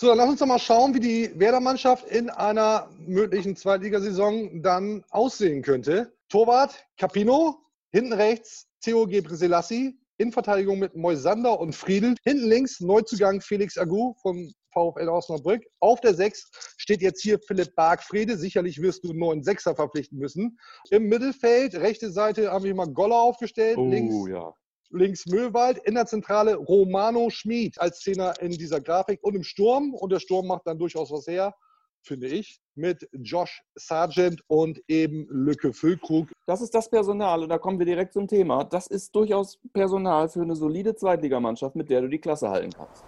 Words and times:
So, 0.00 0.06
dann 0.06 0.18
lass 0.18 0.28
uns 0.28 0.38
doch 0.38 0.46
mal 0.46 0.60
schauen, 0.60 0.94
wie 0.94 1.00
die 1.00 1.32
Werder-Mannschaft 1.34 2.06
in 2.06 2.30
einer 2.30 2.88
möglichen 3.00 3.56
Zweitligasaison 3.56 4.62
dann 4.62 5.04
aussehen 5.10 5.60
könnte. 5.60 6.12
Torwart, 6.28 6.86
Capino, 6.96 7.56
hinten 7.90 8.12
rechts 8.12 8.68
Theo 8.80 9.08
Gebrselassie, 9.08 9.98
in 10.18 10.30
Verteidigung 10.30 10.78
mit 10.78 10.94
Moisander 10.94 11.58
und 11.58 11.74
Friedel. 11.74 12.14
Hinten 12.22 12.46
links 12.46 12.78
Neuzugang 12.78 13.40
Felix 13.40 13.76
Agu 13.76 14.14
vom 14.22 14.52
VfL 14.72 15.08
Osnabrück. 15.08 15.64
Auf 15.80 16.00
der 16.00 16.14
6 16.14 16.48
steht 16.76 17.02
jetzt 17.02 17.20
hier 17.20 17.40
Philipp 17.40 17.74
Bargfrede. 17.74 18.36
Sicherlich 18.36 18.80
wirst 18.80 19.02
du 19.02 19.10
einen 19.10 19.18
neuen 19.18 19.42
Sechser 19.42 19.74
verpflichten 19.74 20.18
müssen. 20.18 20.60
Im 20.90 21.08
Mittelfeld, 21.08 21.74
rechte 21.74 22.12
Seite, 22.12 22.52
haben 22.52 22.64
wir 22.64 22.74
mal 22.74 22.86
Goller 22.86 23.16
aufgestellt. 23.20 23.78
Oh, 23.78 23.88
links 23.88 24.14
ja. 24.28 24.52
Links 24.90 25.26
Möwald, 25.26 25.78
in 25.84 25.94
der 25.94 26.06
Zentrale 26.06 26.56
Romano 26.56 27.30
Schmid 27.30 27.80
als 27.80 28.00
Zehner 28.00 28.34
in 28.40 28.50
dieser 28.52 28.80
Grafik 28.80 29.20
und 29.22 29.34
im 29.34 29.42
Sturm. 29.42 29.94
Und 29.94 30.12
der 30.12 30.20
Sturm 30.20 30.46
macht 30.46 30.66
dann 30.66 30.78
durchaus 30.78 31.10
was 31.10 31.26
her, 31.26 31.54
finde 32.02 32.28
ich, 32.28 32.60
mit 32.74 33.08
Josh 33.12 33.62
Sargent 33.74 34.42
und 34.46 34.80
eben 34.88 35.26
Lücke 35.28 35.72
Füllkrug. 35.72 36.30
Das 36.46 36.60
ist 36.60 36.74
das 36.74 36.88
Personal 36.88 37.42
und 37.42 37.48
da 37.48 37.58
kommen 37.58 37.78
wir 37.78 37.86
direkt 37.86 38.12
zum 38.12 38.26
Thema. 38.26 38.64
Das 38.64 38.86
ist 38.86 39.14
durchaus 39.14 39.58
Personal 39.72 40.28
für 40.28 40.42
eine 40.42 40.56
solide 40.56 40.94
Zweitligamannschaft, 40.94 41.76
mit 41.76 41.90
der 41.90 42.02
du 42.02 42.08
die 42.08 42.20
Klasse 42.20 42.48
halten 42.48 42.72
kannst. 42.72 43.04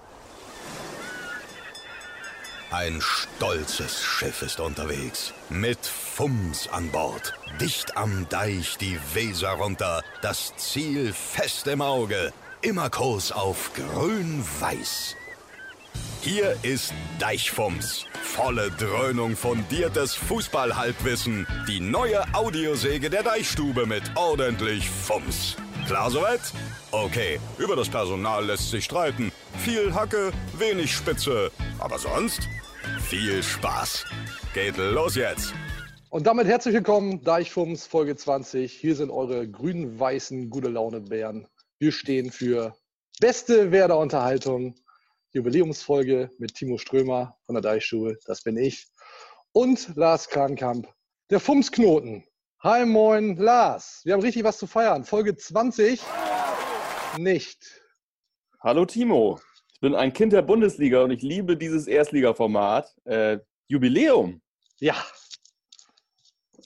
Ein 2.73 3.01
stolzes 3.01 4.01
Schiff 4.01 4.43
ist 4.43 4.61
unterwegs. 4.61 5.33
Mit 5.49 5.85
Fums 5.85 6.69
an 6.69 6.89
Bord. 6.93 7.35
Dicht 7.61 7.97
am 7.97 8.29
Deich 8.29 8.79
die 8.79 8.97
Weser 9.13 9.51
runter. 9.51 10.05
Das 10.23 10.55
Ziel 10.57 11.13
fest 11.13 11.67
im 11.67 11.83
Auge. 11.83 12.33
Immer 12.63 12.89
Kurs 12.89 13.33
auf 13.33 13.73
grün-weiß. 13.75 15.17
Hier 16.21 16.57
ist 16.63 16.95
Deichfums. 17.19 18.07
Volle 18.23 18.71
Dröhnung 18.71 19.37
fundiertes 19.37 20.15
Fußballhalbwissen. 20.15 21.49
Die 21.67 21.81
neue 21.81 22.23
Audiosäge 22.35 23.11
der 23.11 23.25
Deichstube 23.25 23.85
mit 23.85 24.05
ordentlich 24.15 24.89
Fums. 24.89 25.57
Klar 25.87 26.11
soweit? 26.11 26.41
Okay, 26.93 27.41
über 27.59 27.77
das 27.77 27.89
Personal 27.89 28.45
lässt 28.45 28.71
sich 28.71 28.85
streiten. 28.85 29.33
Viel 29.59 29.95
Hacke, 29.95 30.33
wenig 30.57 30.93
Spitze. 30.93 31.51
Aber 31.79 31.99
sonst 31.99 32.49
viel 33.01 33.43
Spaß. 33.43 34.05
Geht 34.55 34.77
los 34.77 35.17
jetzt. 35.17 35.53
Und 36.11 36.27
damit 36.27 36.47
herzlich 36.47 36.75
willkommen, 36.75 37.23
Deichfums, 37.23 37.87
Folge 37.87 38.17
20. 38.17 38.73
Hier 38.73 38.97
sind 38.97 39.11
eure 39.11 39.49
grün-weißen 39.49 40.51
gute 40.51 40.69
Laune-Bären. 40.69 41.47
Wir 41.79 41.93
stehen 41.93 42.31
für 42.31 42.75
beste 43.21 43.71
Werder-Unterhaltung. 43.71 44.75
Jubiläumsfolge 45.33 46.31
mit 46.39 46.55
Timo 46.55 46.79
Strömer 46.79 47.37
von 47.47 47.55
der 47.55 47.63
Deichstube, 47.63 48.19
das 48.27 48.43
bin 48.43 48.57
ich. 48.57 48.89
Und 49.53 49.93
Lars 49.95 50.29
Krankamp, 50.29 50.89
der 51.31 51.39
Fumsknoten. 51.39 52.25
Hi, 52.63 52.85
moin, 52.85 53.37
Lars. 53.37 54.03
Wir 54.05 54.13
haben 54.13 54.21
richtig 54.21 54.45
was 54.45 54.59
zu 54.59 54.67
feiern. 54.67 55.05
Folge 55.05 55.35
20 55.37 56.03
nicht. 57.17 57.83
Hallo 58.61 58.85
Timo, 58.85 59.41
ich 59.73 59.81
bin 59.81 59.95
ein 59.95 60.13
Kind 60.13 60.33
der 60.35 60.43
Bundesliga 60.43 61.03
und 61.03 61.11
ich 61.11 61.23
liebe 61.23 61.57
dieses 61.57 61.87
Erstligaformat. 61.87 62.95
Äh, 63.05 63.39
Jubiläum. 63.69 64.43
Ja, 64.79 64.95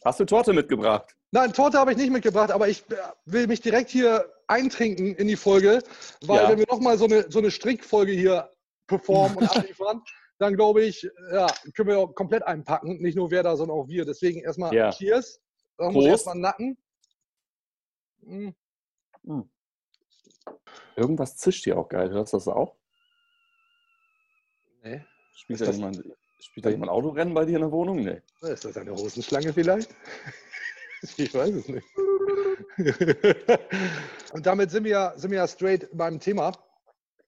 Hast 0.04 0.20
du 0.20 0.24
Torte 0.26 0.52
mitgebracht? 0.52 1.14
Nein, 1.30 1.52
Torte 1.52 1.78
habe 1.78 1.92
ich 1.92 1.96
nicht 1.96 2.10
mitgebracht, 2.10 2.50
aber 2.50 2.68
ich 2.68 2.84
äh, 2.90 2.96
will 3.24 3.46
mich 3.46 3.60
direkt 3.62 3.88
hier 3.90 4.30
eintrinken 4.48 5.14
in 5.14 5.28
die 5.28 5.36
Folge, 5.36 5.80
weil 6.26 6.42
Ja. 6.42 6.48
wenn 6.50 6.58
wir 6.58 6.66
nochmal 6.68 6.98
so 6.98 7.06
eine, 7.06 7.30
so 7.30 7.38
eine 7.38 7.50
Strickfolge 7.50 8.12
hier 8.12 8.50
performen 8.86 9.38
und 9.38 9.56
abliefern, 9.56 10.02
dann 10.38 10.56
glaube 10.56 10.82
ich, 10.84 11.08
ja, 11.32 11.46
können 11.74 11.88
wir 11.88 11.98
auch 12.00 12.14
komplett 12.14 12.42
einpacken. 12.42 13.00
Nicht 13.00 13.16
nur 13.16 13.30
wer 13.30 13.42
da, 13.42 13.56
sondern 13.56 13.78
auch 13.78 13.88
wir. 13.88 14.04
Deswegen 14.04 14.40
erstmal 14.40 14.74
Ja. 14.74 14.90
Cheers. 14.90 15.40
Prost. 15.76 16.06
erstmal 16.08 16.36
nacken. 16.36 16.76
Mm, 18.20 18.50
Irgendwas 20.96 21.36
zischt 21.36 21.64
hier 21.64 21.78
auch 21.78 21.88
geil. 21.88 22.10
Hörst 22.10 22.32
du 22.32 22.36
das 22.36 22.48
auch? 22.48 22.76
Nee. 24.82 25.04
Spielt 25.34 25.60
Ist 25.60 25.66
da, 25.68 25.72
jemand, 25.72 26.02
spielt 26.40 26.66
da 26.66 26.70
jemand 26.70 26.90
Autorennen 26.90 27.34
bei 27.34 27.44
dir 27.44 27.56
in 27.56 27.62
der 27.62 27.72
Wohnung? 27.72 27.96
Nee. 28.02 28.22
Ist 28.42 28.64
das 28.64 28.76
eine 28.76 28.92
Hosenschlange 28.92 29.52
vielleicht? 29.52 29.94
Ich 31.18 31.34
weiß 31.34 31.50
es 31.54 31.68
nicht. 31.68 31.86
Und 34.32 34.46
damit 34.46 34.70
sind 34.70 34.84
wir, 34.84 34.90
ja- 34.90 35.18
sind 35.18 35.30
wir 35.32 35.36
ja 35.36 35.46
straight 35.46 35.86
beim 35.92 36.18
Thema. 36.18 36.50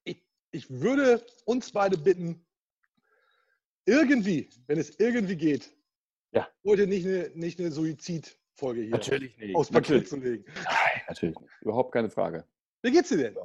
Ich, 0.03 0.25
ich 0.49 0.67
würde 0.71 1.23
uns 1.45 1.71
beide 1.71 1.95
bitten, 1.95 2.43
irgendwie, 3.85 4.49
wenn 4.65 4.79
es 4.79 4.99
irgendwie 4.99 5.35
geht, 5.35 5.76
Ja. 6.31 6.47
heute 6.65 6.87
nicht 6.87 7.05
eine, 7.05 7.31
nicht 7.35 7.59
eine 7.59 7.71
Suizidfolge 7.71 8.81
hier 8.81 8.97
nicht. 8.97 9.55
aufs 9.55 9.69
Paket 9.69 9.89
Natürlich. 9.89 10.07
zu 10.07 10.15
legen. 10.17 10.45
Nein, 10.55 11.01
natürlich 11.07 11.39
nicht. 11.39 11.51
Überhaupt 11.61 11.91
keine 11.91 12.09
Frage. 12.09 12.45
Wie 12.81 12.91
geht's 12.91 13.09
dir 13.09 13.17
denn? 13.17 13.37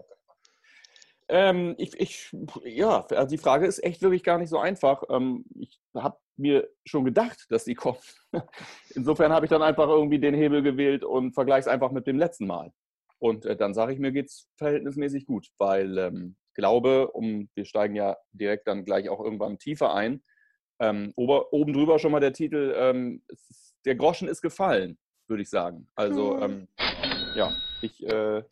Ähm, 1.29 1.75
ich, 1.79 1.99
ich, 1.99 2.37
ja, 2.65 3.07
also 3.07 3.31
die 3.31 3.39
Frage 3.39 3.67
ist 3.67 3.83
echt 3.83 4.03
wirklich 4.03 4.23
gar 4.23 4.39
nicht 4.39 4.51
so 4.51 4.59
einfach. 4.59 5.05
Ähm, 5.09 5.45
ich 5.55 5.81
habe 5.95 6.19
mir 6.37 6.69
schon 6.85 7.05
gedacht, 7.05 7.47
dass 7.49 7.65
die 7.65 7.75
kommt. 7.75 8.27
Insofern 8.95 9.33
habe 9.33 9.47
ich 9.47 9.51
dann 9.51 9.63
einfach 9.63 9.89
irgendwie 9.89 10.19
den 10.19 10.35
Hebel 10.35 10.63
gewählt 10.63 11.05
und 11.05 11.33
vergleiche 11.33 11.61
es 11.61 11.69
einfach 11.69 11.91
mit 11.91 12.07
dem 12.07 12.19
letzten 12.19 12.47
Mal. 12.47 12.73
Und 13.19 13.47
äh, 13.47 13.57
dann 13.57 13.73
sage 13.73 13.93
ich 13.93 13.99
mir, 13.99 14.13
geht 14.13 14.27
es 14.27 14.49
verhältnismäßig 14.57 15.27
gut, 15.27 15.49
weil 15.57 15.97
ähm, 15.97 16.37
ich 16.49 16.55
glaube, 16.55 17.11
um, 17.13 17.49
wir 17.55 17.65
steigen 17.65 17.95
ja 17.95 18.17
direkt 18.33 18.67
dann 18.67 18.85
gleich 18.85 19.09
auch 19.09 19.21
irgendwann 19.21 19.59
tiefer 19.59 19.95
ein. 19.95 20.23
Ähm, 20.79 21.13
ober, 21.17 21.53
oben 21.53 21.73
drüber 21.73 21.99
schon 21.99 22.13
mal 22.13 22.21
der 22.21 22.33
Titel, 22.33 22.75
ähm, 22.77 23.23
ist, 23.29 23.75
der 23.85 23.95
Groschen 23.95 24.29
ist 24.29 24.43
gefallen, 24.43 24.99
würde 25.29 25.43
ich 25.43 25.51
sagen. 25.51 25.89
Also, 25.95 26.41
ähm, 26.41 26.69
ja, 27.35 27.53
ich 27.83 28.03
äh, 28.05 28.43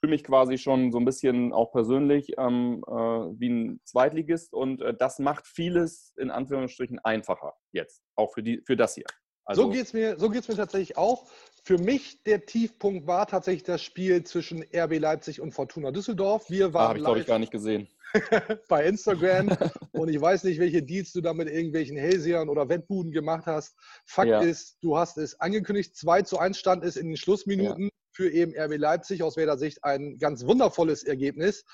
fühle 0.00 0.10
mich 0.10 0.24
quasi 0.24 0.58
schon 0.58 0.92
so 0.92 0.98
ein 0.98 1.04
bisschen 1.04 1.52
auch 1.52 1.72
persönlich 1.72 2.32
ähm, 2.38 2.84
äh, 2.86 2.92
wie 2.92 3.48
ein 3.48 3.80
Zweitligist 3.84 4.52
und 4.52 4.82
äh, 4.82 4.94
das 4.94 5.18
macht 5.18 5.46
vieles 5.46 6.14
in 6.16 6.30
Anführungsstrichen 6.30 6.98
einfacher 7.00 7.54
jetzt, 7.72 8.02
auch 8.14 8.32
für, 8.32 8.42
die, 8.42 8.62
für 8.64 8.76
das 8.76 8.94
hier. 8.94 9.06
Also, 9.44 9.62
so 9.62 9.70
geht 9.70 9.84
es 9.84 9.92
mir, 9.92 10.18
so 10.18 10.28
geht's 10.28 10.48
mir 10.48 10.56
tatsächlich 10.56 10.96
auch. 10.96 11.28
Für 11.64 11.78
mich 11.78 12.22
der 12.24 12.46
Tiefpunkt 12.46 13.06
war 13.06 13.26
tatsächlich 13.26 13.62
das 13.62 13.80
Spiel 13.80 14.24
zwischen 14.24 14.64
RB 14.74 14.98
Leipzig 14.98 15.40
und 15.40 15.52
Fortuna 15.52 15.92
Düsseldorf. 15.92 16.50
Wir 16.50 16.66
ah, 16.66 16.72
waren 16.74 16.88
habe 16.88 16.98
ich 16.98 17.04
glaube 17.04 17.20
ich 17.20 17.26
gar 17.26 17.38
nicht 17.38 17.52
gesehen. 17.52 17.88
bei 18.68 18.84
Instagram 18.86 19.56
und 19.92 20.08
ich 20.08 20.20
weiß 20.20 20.44
nicht, 20.44 20.58
welche 20.60 20.82
Deals 20.82 21.12
du 21.12 21.20
da 21.20 21.32
mit 21.34 21.48
irgendwelchen 21.48 21.96
Hellsehern 21.96 22.48
oder 22.48 22.68
Wettbuden 22.68 23.12
gemacht 23.12 23.46
hast. 23.46 23.76
Fakt 24.04 24.28
Ja. 24.30 24.40
ist, 24.40 24.78
du 24.82 24.96
hast 24.96 25.18
es 25.18 25.38
angekündigt, 25.40 25.96
2 25.96 26.22
zu 26.22 26.38
1 26.38 26.58
stand 26.58 26.84
es 26.84 26.96
in 26.96 27.08
den 27.08 27.16
Schlussminuten 27.16 27.90
für 28.12 28.30
eben 28.30 28.52
RB 28.56 28.76
Leipzig. 28.78 29.22
Aus 29.22 29.36
Werder 29.36 29.58
Sicht 29.58 29.84
ein 29.84 30.18
ganz 30.18 30.46
wundervolles 30.46 31.02
Ergebnis. 31.04 31.64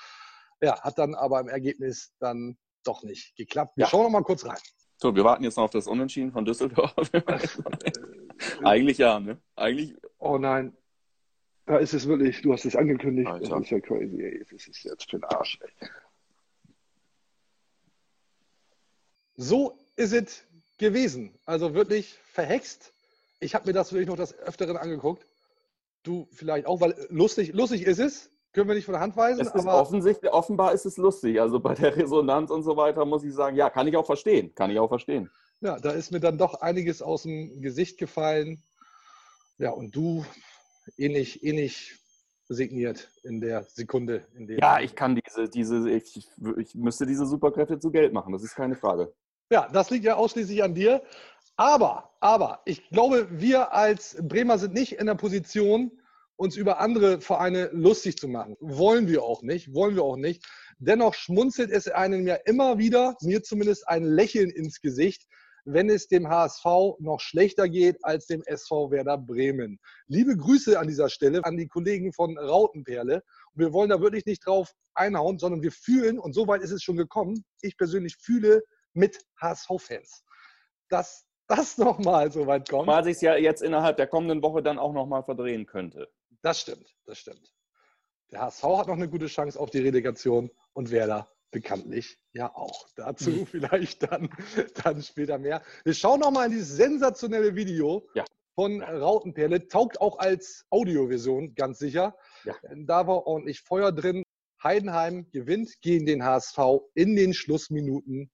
Ja, 0.60 0.80
hat 0.82 0.98
dann 0.98 1.14
aber 1.14 1.40
im 1.40 1.48
Ergebnis 1.48 2.12
dann 2.20 2.56
doch 2.84 3.02
nicht 3.02 3.36
geklappt. 3.36 3.76
Wir 3.76 3.82
Ja. 3.84 3.88
schauen 3.90 4.04
noch 4.04 4.10
mal 4.10 4.22
kurz 4.22 4.44
rein. 4.44 4.58
So, 4.96 5.14
wir 5.16 5.24
warten 5.24 5.42
jetzt 5.42 5.56
noch 5.56 5.64
auf 5.64 5.70
das 5.70 5.86
Unentschieden 5.88 6.30
von 6.32 6.44
Düsseldorf. 6.44 6.94
Eigentlich 8.64 8.98
ja, 8.98 9.18
ne? 9.20 9.40
Eigentlich, 9.56 9.94
Oh 10.18 10.38
nein, 10.38 10.76
da 11.66 11.78
ist 11.78 11.94
es 11.94 12.06
wirklich, 12.06 12.42
du 12.42 12.52
hast 12.52 12.64
es 12.64 12.76
angekündigt. 12.76 13.28
Alter. 13.28 13.48
Das 13.56 13.60
ist 13.62 13.70
ja 13.70 13.80
crazy, 13.80 14.22
ey. 14.22 14.44
Das 14.50 14.66
ist 14.66 14.82
jetzt 14.84 15.10
für 15.10 15.18
den 15.18 15.24
Arsch, 15.24 15.58
ey. 15.62 15.88
So 19.36 19.78
ist 19.96 20.12
es 20.12 20.42
gewesen. 20.78 21.38
Also 21.44 21.74
wirklich 21.74 22.18
verhext. 22.32 22.92
Ich 23.40 23.54
habe 23.54 23.66
mir 23.66 23.72
das 23.72 23.92
wirklich 23.92 24.08
noch 24.08 24.16
des 24.16 24.38
Öfteren 24.38 24.76
angeguckt. 24.76 25.26
Du 26.02 26.28
vielleicht 26.32 26.66
auch, 26.66 26.80
weil 26.80 26.94
lustig, 27.10 27.52
lustig 27.52 27.82
ist 27.82 27.98
es. 27.98 28.30
Können 28.52 28.68
wir 28.68 28.74
nicht 28.74 28.84
von 28.84 28.92
der 28.92 29.00
Hand 29.00 29.16
weisen, 29.16 29.40
es 29.40 29.46
ist 29.46 29.54
aber 29.54 29.80
offensichtlich, 29.80 30.30
offenbar 30.30 30.74
ist 30.74 30.84
es 30.84 30.98
lustig. 30.98 31.40
Also 31.40 31.58
bei 31.58 31.74
der 31.74 31.96
Resonanz 31.96 32.50
und 32.50 32.62
so 32.62 32.76
weiter 32.76 33.06
muss 33.06 33.24
ich 33.24 33.32
sagen, 33.32 33.56
ja, 33.56 33.70
kann 33.70 33.86
ich 33.86 33.96
auch 33.96 34.04
verstehen. 34.04 34.54
Kann 34.54 34.70
ich 34.70 34.78
auch 34.78 34.88
verstehen. 34.88 35.30
ja, 35.62 35.78
da 35.78 35.92
ist 35.92 36.10
mir 36.12 36.20
dann 36.20 36.36
doch 36.36 36.60
einiges 36.60 37.00
aus 37.00 37.22
dem 37.22 37.62
Gesicht 37.62 37.96
gefallen. 37.96 38.62
Ja, 39.56 39.70
und 39.70 39.96
du 39.96 40.26
ähnlich, 40.98 41.42
ähnlich 41.42 41.94
signiert 42.48 43.08
in 43.22 43.40
der 43.40 43.64
Sekunde, 43.64 44.26
in 44.34 44.46
der 44.46 44.58
Ja, 44.58 44.80
ich 44.80 44.94
kann 44.94 45.14
diese, 45.14 45.48
diese, 45.48 45.88
ich, 45.90 46.28
ich 46.56 46.74
müsste 46.74 47.06
diese 47.06 47.26
Superkräfte 47.26 47.78
zu 47.78 47.90
Geld 47.90 48.12
machen, 48.12 48.32
das 48.32 48.42
ist 48.42 48.54
keine 48.54 48.76
Frage. 48.76 49.12
Ja, 49.50 49.68
das 49.72 49.90
liegt 49.90 50.04
ja 50.04 50.14
ausschließlich 50.14 50.62
an 50.62 50.74
dir. 50.74 51.02
Aber, 51.56 52.10
aber, 52.20 52.60
ich 52.64 52.88
glaube, 52.88 53.28
wir 53.30 53.74
als 53.74 54.16
Bremer 54.22 54.58
sind 54.58 54.72
nicht 54.72 54.98
in 54.98 55.06
der 55.06 55.14
Position, 55.14 55.92
uns 56.36 56.56
über 56.56 56.80
andere 56.80 57.20
Vereine 57.20 57.68
lustig 57.72 58.16
zu 58.16 58.26
machen. 58.26 58.56
Wollen 58.60 59.06
wir 59.06 59.22
auch 59.22 59.42
nicht, 59.42 59.74
wollen 59.74 59.94
wir 59.94 60.02
auch 60.02 60.16
nicht. 60.16 60.44
Dennoch 60.78 61.14
schmunzelt 61.14 61.70
es 61.70 61.88
einem 61.88 62.26
ja 62.26 62.34
immer 62.34 62.78
wieder, 62.78 63.16
mir 63.20 63.42
zumindest 63.42 63.86
ein 63.88 64.04
Lächeln 64.04 64.50
ins 64.50 64.80
Gesicht, 64.80 65.28
wenn 65.64 65.88
es 65.88 66.08
dem 66.08 66.28
HSV 66.28 66.64
noch 66.98 67.20
schlechter 67.20 67.68
geht 67.68 68.04
als 68.04 68.26
dem 68.26 68.42
SV 68.42 68.90
Werder 68.90 69.18
Bremen. 69.18 69.78
Liebe 70.06 70.36
Grüße 70.36 70.78
an 70.78 70.88
dieser 70.88 71.08
Stelle 71.08 71.44
an 71.44 71.56
die 71.56 71.68
Kollegen 71.68 72.12
von 72.12 72.36
Rautenperle. 72.36 73.22
wir 73.54 73.72
wollen 73.72 73.90
da 73.90 74.00
wirklich 74.00 74.26
nicht 74.26 74.46
drauf 74.46 74.74
einhauen, 74.94 75.38
sondern 75.38 75.62
wir 75.62 75.72
fühlen, 75.72 76.18
und 76.18 76.32
so 76.32 76.46
weit 76.48 76.62
ist 76.62 76.72
es 76.72 76.82
schon 76.82 76.96
gekommen, 76.96 77.44
ich 77.60 77.76
persönlich 77.76 78.16
fühle 78.16 78.62
mit 78.92 79.24
HSV-Fans, 79.40 80.24
dass 80.88 81.26
das 81.46 81.78
nochmal 81.78 82.32
so 82.32 82.46
weit 82.46 82.68
kommt. 82.68 82.86
Mal 82.86 83.04
sich 83.04 83.20
ja 83.20 83.36
jetzt 83.36 83.62
innerhalb 83.62 83.96
der 83.96 84.06
kommenden 84.06 84.42
Woche 84.42 84.62
dann 84.62 84.78
auch 84.78 84.92
nochmal 84.92 85.22
verdrehen 85.22 85.66
könnte. 85.66 86.08
Das 86.42 86.60
stimmt, 86.60 86.94
das 87.06 87.18
stimmt. 87.18 87.52
Der 88.32 88.40
HSV 88.40 88.62
hat 88.64 88.86
noch 88.88 88.96
eine 88.96 89.08
gute 89.08 89.26
Chance 89.26 89.60
auf 89.60 89.70
die 89.70 89.80
Relegation 89.80 90.50
und 90.72 90.90
Werder 90.90 91.31
bekanntlich 91.52 92.18
ja 92.32 92.52
auch. 92.52 92.88
Dazu 92.96 93.30
mhm. 93.30 93.46
vielleicht 93.46 94.02
dann, 94.02 94.28
dann 94.82 95.00
später 95.02 95.38
mehr. 95.38 95.62
Wir 95.84 95.94
schauen 95.94 96.20
nochmal 96.20 96.46
in 96.46 96.52
dieses 96.52 96.76
sensationelle 96.76 97.54
Video 97.54 98.08
ja. 98.14 98.24
von 98.56 98.82
Rautenperle. 98.82 99.68
Taugt 99.68 100.00
auch 100.00 100.18
als 100.18 100.66
Audioversion, 100.70 101.54
ganz 101.54 101.78
sicher. 101.78 102.16
Ja. 102.44 102.56
Da 102.74 103.06
war 103.06 103.26
ordentlich 103.26 103.60
Feuer 103.60 103.92
drin. 103.92 104.24
Heidenheim 104.62 105.28
gewinnt 105.30 105.80
gegen 105.80 106.06
den 106.06 106.24
HSV 106.24 106.58
in 106.94 107.16
den 107.16 107.34
Schlussminuten 107.34 108.30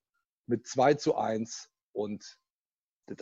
mit 0.46 0.66
2 0.66 0.94
zu 0.94 1.16
1. 1.16 1.70
Und 1.92 2.38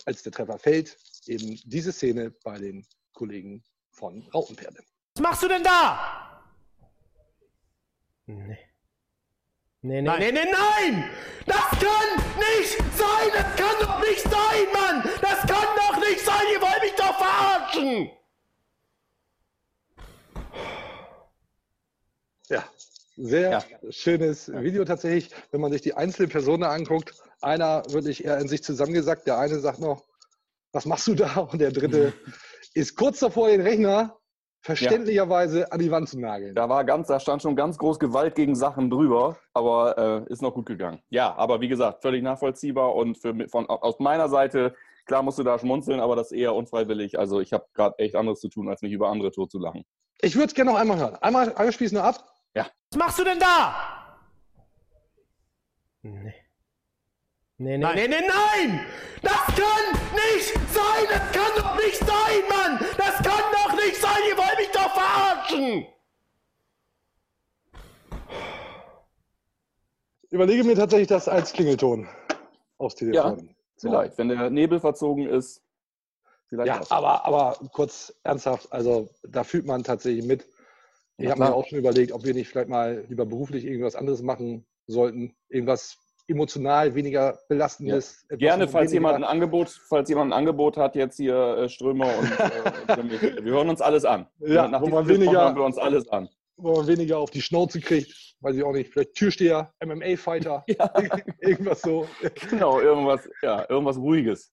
als 0.05 0.23
der 0.23 0.33
Treffer 0.33 0.59
fällt, 0.59 0.97
eben 1.27 1.59
diese 1.65 1.93
Szene 1.93 2.33
bei 2.43 2.59
den 2.59 2.87
Kollegen 3.13 3.65
von 3.91 4.29
Rautenperle. 4.35 4.81
Was 5.15 5.23
machst 5.23 5.43
du 5.45 5.49
denn 5.49 5.63
da? 5.63 6.45
Nee. 8.27 8.59
Nee, 9.87 10.03
nee, 10.03 10.09
nein. 10.09 10.19
nee, 10.19 10.33
nee, 10.33 10.51
nein! 10.51 11.11
Das 11.47 11.71
kann 11.79 12.17
nicht 12.41 12.77
sein! 12.97 13.31
Das 13.33 13.55
kann 13.55 13.77
doch 13.81 14.01
nicht 14.01 14.21
sein, 14.21 14.67
Mann! 14.73 15.09
Das 15.23 15.39
kann 15.43 15.69
doch 15.77 16.01
nicht 16.01 16.25
sein! 16.25 16.43
Ihr 16.53 16.61
wollt 16.61 16.83
mich 16.83 16.95
doch 16.97 17.17
verarschen! 17.17 18.11
Ja, 22.49 22.65
sehr 23.17 23.51
ja. 23.51 23.93
schönes 23.93 24.53
Video 24.53 24.85
tatsächlich, 24.85 25.31
wenn 25.53 25.61
man 25.61 25.71
sich 25.71 25.83
die 25.83 25.95
einzelnen 25.95 26.31
Personen 26.31 26.65
anguckt. 26.65 27.15
Einer 27.41 27.85
wirklich 27.91 28.25
eher 28.25 28.39
in 28.39 28.49
sich 28.49 28.65
zusammengesackt, 28.65 29.29
der 29.29 29.39
eine 29.39 29.61
sagt 29.61 29.79
noch, 29.79 30.03
was 30.73 30.85
machst 30.85 31.07
du 31.07 31.15
da? 31.15 31.37
Und 31.37 31.61
der 31.61 31.71
dritte 31.71 32.13
ist 32.75 32.97
kurz 32.97 33.21
davor, 33.21 33.51
den 33.51 33.61
Rechner 33.61 34.19
verständlicherweise 34.67 35.61
ja. 35.61 35.67
an 35.69 35.79
die 35.79 35.91
Wand 35.91 36.09
zu 36.09 36.21
nageln. 36.21 36.55
Da 36.55 36.69
war 36.69 36.85
ganz, 36.85 37.07
da 37.07 37.21
stand 37.21 37.43
schon 37.43 37.57
ganz 37.57 37.79
groß 37.79 37.99
Gewalt 37.99 38.35
gegen 38.35 38.55
Sachen 38.55 38.91
drüber, 38.91 39.39
aber 39.55 40.27
äh, 40.29 40.33
ist 40.33 40.43
noch 40.43 40.55
gut 40.55 40.67
gegangen. 40.67 41.01
Ja, 41.09 41.35
aber 41.37 41.61
wie 41.61 41.69
gesagt, 41.69 42.03
völlig 42.03 42.23
nachvollziehbar 42.23 42.95
und 42.95 43.17
für, 43.17 43.35
von, 43.49 43.67
aus 43.69 43.99
meiner 44.01 44.29
Seite, 44.29 44.75
klar 45.07 45.23
musst 45.23 45.39
du 45.39 45.45
da 45.45 45.59
schmunzeln, 45.59 46.01
aber 46.01 46.17
das 46.17 46.33
eher 46.33 46.55
unfreiwillig. 46.55 47.19
Also 47.19 47.41
ich 47.41 47.53
habe 47.53 47.65
gerade 47.75 47.99
echt 47.99 48.17
anderes 48.17 48.41
zu 48.41 48.49
tun, 48.49 48.69
als 48.69 48.83
mich 48.83 48.93
über 48.93 49.09
andere 49.09 49.31
tot 49.31 49.51
zu 49.51 49.59
lachen. 49.59 49.85
Ich 50.21 50.35
würde 50.35 50.47
es 50.47 50.55
gerne 50.55 50.73
noch 50.73 50.79
einmal 50.79 50.99
hören. 50.99 51.17
Einmal, 51.21 51.55
du 51.57 51.95
nur 51.95 52.05
ab. 52.05 52.25
Ja. 52.55 52.67
Was 52.91 52.99
machst 52.99 53.19
du 53.19 53.25
denn 53.25 53.39
da? 53.39 53.75
Nee. 56.03 56.35
Nee, 57.59 57.79
nee, 57.79 57.79
nein. 57.79 57.95
nee, 57.95 58.09
nee, 58.09 58.27
nein! 58.27 58.87
Das 59.23 59.47
kann 59.47 59.87
nicht 60.13 60.53
sein! 60.75 61.07
Das 61.09 61.33
kann 61.33 61.53
doch 61.57 61.75
nicht 61.77 61.97
sein, 61.97 62.43
Mann! 62.51 62.87
Das 62.99 63.17
kann 63.23 63.46
nicht 63.87 64.01
sein! 64.01 64.19
Ihr 64.29 64.37
wollt 64.37 64.59
mich 64.59 64.71
doch 64.71 64.91
verarschen! 64.93 65.87
Überlege 70.31 70.65
mir 70.65 70.75
tatsächlich 70.75 71.09
das 71.09 71.29
als 71.29 71.53
Klingelton 71.53 72.09
aufs 72.79 72.97
Telefon. 72.97 73.39
Ja, 73.39 73.55
vielleicht, 73.79 74.19
wenn 74.19 74.29
der 74.29 74.51
Nebel 74.51 74.81
verzogen 74.81 75.27
ist. 75.27 75.63
Vielleicht 76.49 76.69
ja, 76.69 76.97
aber, 76.97 77.25
aber 77.25 77.59
kurz 77.73 78.15
ernsthaft, 78.23 78.73
also 78.73 79.09
da 79.23 79.45
fühlt 79.45 79.67
man 79.67 79.83
tatsächlich 79.83 80.25
mit. 80.25 80.47
Ich 81.19 81.29
habe 81.31 81.41
mir 81.41 81.55
auch 81.55 81.67
schon 81.67 81.79
überlegt, 81.79 82.13
ob 82.13 82.25
wir 82.25 82.35
nicht 82.35 82.49
vielleicht 82.49 82.69
mal 82.69 83.05
lieber 83.09 83.25
beruflich 83.25 83.65
irgendwas 83.65 83.97
anderes 83.97 84.21
machen 84.23 84.67
sollten. 84.87 85.35
Irgendwas 85.49 85.99
emotional 86.29 86.95
weniger 86.95 87.39
belastendes. 87.49 88.27
Ja. 88.31 88.37
Gerne, 88.37 88.69
falls 88.69 88.93
jemand, 88.93 89.17
ein 89.17 89.25
Angebot, 89.25 89.69
falls 89.89 90.09
jemand 90.09 90.31
ein 90.31 90.39
Angebot 90.39 90.77
hat, 90.77 90.97
jetzt 90.97 91.17
hier 91.17 91.37
äh, 91.37 91.69
Strömer 91.69 92.07
und 92.19 92.31
äh, 92.41 93.45
wir 93.45 93.53
hören 93.53 93.69
uns 93.69 93.81
alles 93.81 94.05
an. 94.05 94.27
Ja, 94.41 94.69
Nach 94.69 94.81
wo 94.81 94.89
man 94.89 95.09
weniger, 95.09 95.45
hören 95.45 95.57
wir 95.57 95.65
uns 95.65 95.79
alles 95.79 96.09
an. 96.09 96.29
Wo 96.57 96.77
man 96.77 96.87
weniger 96.87 97.19
auf 97.19 97.31
die 97.31 97.43
Schnauze 97.43 97.81
kriegt, 97.81 98.37
weiß 98.41 98.57
ich 98.57 98.63
auch 98.65 98.73
nicht, 98.73 98.93
vielleicht 98.93 99.15
Türsteher, 99.15 99.73
MMA-Fighter, 99.85 100.65
ja. 100.69 100.93
irgendwas 101.41 101.83
so. 101.83 102.09
Genau, 102.51 102.81
irgendwas, 102.81 103.29
ja, 103.43 103.69
irgendwas 103.69 103.97
Ruhiges. 103.97 104.53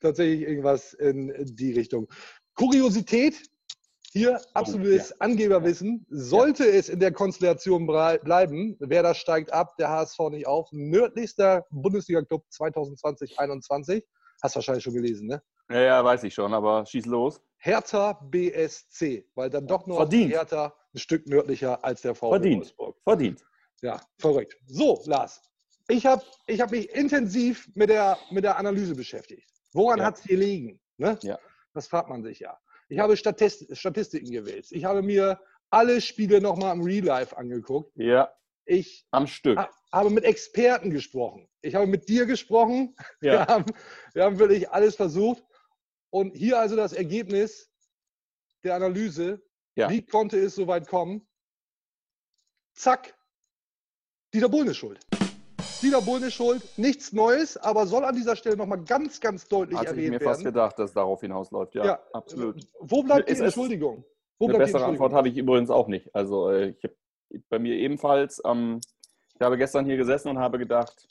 Tatsächlich 0.00 0.42
irgendwas 0.42 0.92
in 0.94 1.32
die 1.38 1.72
Richtung. 1.72 2.08
Kuriosität, 2.54 3.36
hier 4.18 4.40
absolutes 4.54 5.12
oh, 5.12 5.14
ja. 5.14 5.20
Angeberwissen. 5.20 6.06
Sollte 6.10 6.64
ja. 6.64 6.72
es 6.72 6.88
in 6.88 7.00
der 7.00 7.12
Konstellation 7.12 7.86
bleiben, 7.86 8.76
wer 8.80 9.02
da 9.02 9.14
steigt 9.14 9.52
ab, 9.52 9.76
der 9.76 9.90
HSV 9.90 10.18
nicht 10.30 10.46
auf. 10.46 10.68
Nördlichster 10.72 11.66
Bundesliga-Club 11.70 12.44
2020-21. 12.52 14.02
Hast 14.42 14.54
du 14.54 14.56
wahrscheinlich 14.56 14.84
schon 14.84 14.94
gelesen, 14.94 15.28
ne? 15.28 15.42
Ja, 15.70 15.80
ja, 15.80 16.04
weiß 16.04 16.24
ich 16.24 16.34
schon, 16.34 16.54
aber 16.54 16.86
schieß 16.86 17.06
los. 17.06 17.40
Hertha 17.58 18.12
BSC, 18.30 19.26
weil 19.34 19.50
dann 19.50 19.66
doch 19.66 19.86
noch 19.86 19.96
Verdient. 19.96 20.32
Hertha 20.32 20.74
ein 20.94 20.98
Stück 20.98 21.26
nördlicher 21.28 21.84
als 21.84 22.02
der 22.02 22.14
VfB 22.14 22.30
Verdient. 22.30 22.60
Wolfsburg. 22.60 22.96
Verdient. 23.04 23.44
Ja, 23.82 24.00
verrückt. 24.18 24.56
So, 24.66 25.02
Lars, 25.06 25.42
ich 25.88 26.06
habe 26.06 26.22
ich 26.46 26.60
hab 26.60 26.70
mich 26.70 26.90
intensiv 26.90 27.68
mit 27.74 27.90
der, 27.90 28.18
mit 28.30 28.44
der 28.44 28.56
Analyse 28.58 28.94
beschäftigt. 28.94 29.48
Woran 29.72 29.98
ja. 29.98 30.06
hat 30.06 30.18
es 30.18 30.24
gelegen? 30.24 30.80
Ne? 30.96 31.18
Ja. 31.22 31.38
Das 31.74 31.88
fragt 31.88 32.08
man 32.08 32.22
sich 32.22 32.40
ja. 32.40 32.58
Ich 32.88 32.98
habe 32.98 33.16
Statist 33.16 33.76
Statistiken 33.76 34.30
gewählt. 34.30 34.66
Ich 34.70 34.84
habe 34.84 35.02
mir 35.02 35.40
alle 35.70 36.00
Spiele 36.00 36.40
nochmal 36.40 36.74
im 36.74 36.82
Real 36.82 37.04
Life 37.04 37.36
angeguckt. 37.36 37.92
Ja. 37.96 38.32
Ich 38.64 39.06
am 39.10 39.26
Stück. 39.26 39.58
Ha 39.58 39.70
habe 39.90 40.10
mit 40.10 40.24
Experten 40.24 40.90
gesprochen. 40.90 41.48
Ich 41.62 41.74
habe 41.74 41.86
mit 41.86 42.08
dir 42.08 42.26
gesprochen. 42.26 42.94
Ja. 43.20 43.32
Wir, 43.32 43.46
haben, 43.46 43.64
wir 44.12 44.24
haben 44.24 44.38
wirklich 44.38 44.70
alles 44.70 44.96
versucht. 44.96 45.42
Und 46.10 46.36
hier 46.36 46.58
also 46.58 46.76
das 46.76 46.92
Ergebnis 46.92 47.70
der 48.64 48.74
Analyse. 48.74 49.42
Ja. 49.74 49.88
Wie 49.90 50.04
konnte 50.04 50.38
es 50.38 50.54
so 50.54 50.66
weit 50.66 50.88
kommen? 50.88 51.26
Zack. 52.74 53.16
Dieter 54.34 54.48
Bohlen 54.48 54.68
ist 54.68 54.76
schuld. 54.76 55.00
Dieter 55.82 56.00
Bohlen 56.02 56.22
ist 56.24 56.34
schuld. 56.34 56.62
Nichts 56.76 57.12
Neues, 57.12 57.56
aber 57.56 57.86
soll 57.86 58.04
an 58.04 58.14
dieser 58.14 58.36
Stelle 58.36 58.56
nochmal 58.56 58.82
ganz, 58.84 59.20
ganz 59.20 59.46
deutlich 59.46 59.78
Hat 59.78 59.86
erwähnt 59.86 60.10
werden. 60.10 60.14
Ich 60.14 60.20
mir 60.20 60.24
fast 60.24 60.44
gedacht, 60.44 60.78
dass 60.78 60.90
es 60.90 60.94
darauf 60.94 61.20
hinausläuft. 61.20 61.74
Ja, 61.74 61.84
ja, 61.84 62.02
absolut. 62.12 62.56
Wo 62.80 63.02
bleibt 63.02 63.28
die 63.28 63.34
Entschuldigung? 63.34 64.04
Wo 64.38 64.48
eine 64.48 64.58
bessere 64.58 64.84
Antwort 64.84 65.12
habe 65.12 65.28
ich 65.28 65.36
übrigens 65.36 65.70
auch 65.70 65.88
nicht. 65.88 66.14
Also 66.14 66.50
äh, 66.50 66.68
ich 66.70 66.84
habe 66.84 66.94
bei 67.48 67.58
mir 67.58 67.74
ebenfalls, 67.74 68.40
ähm, 68.44 68.80
ich 69.34 69.40
habe 69.40 69.56
gestern 69.56 69.84
hier 69.84 69.96
gesessen 69.96 70.28
und 70.28 70.38
habe 70.38 70.58
gedacht, 70.58 71.08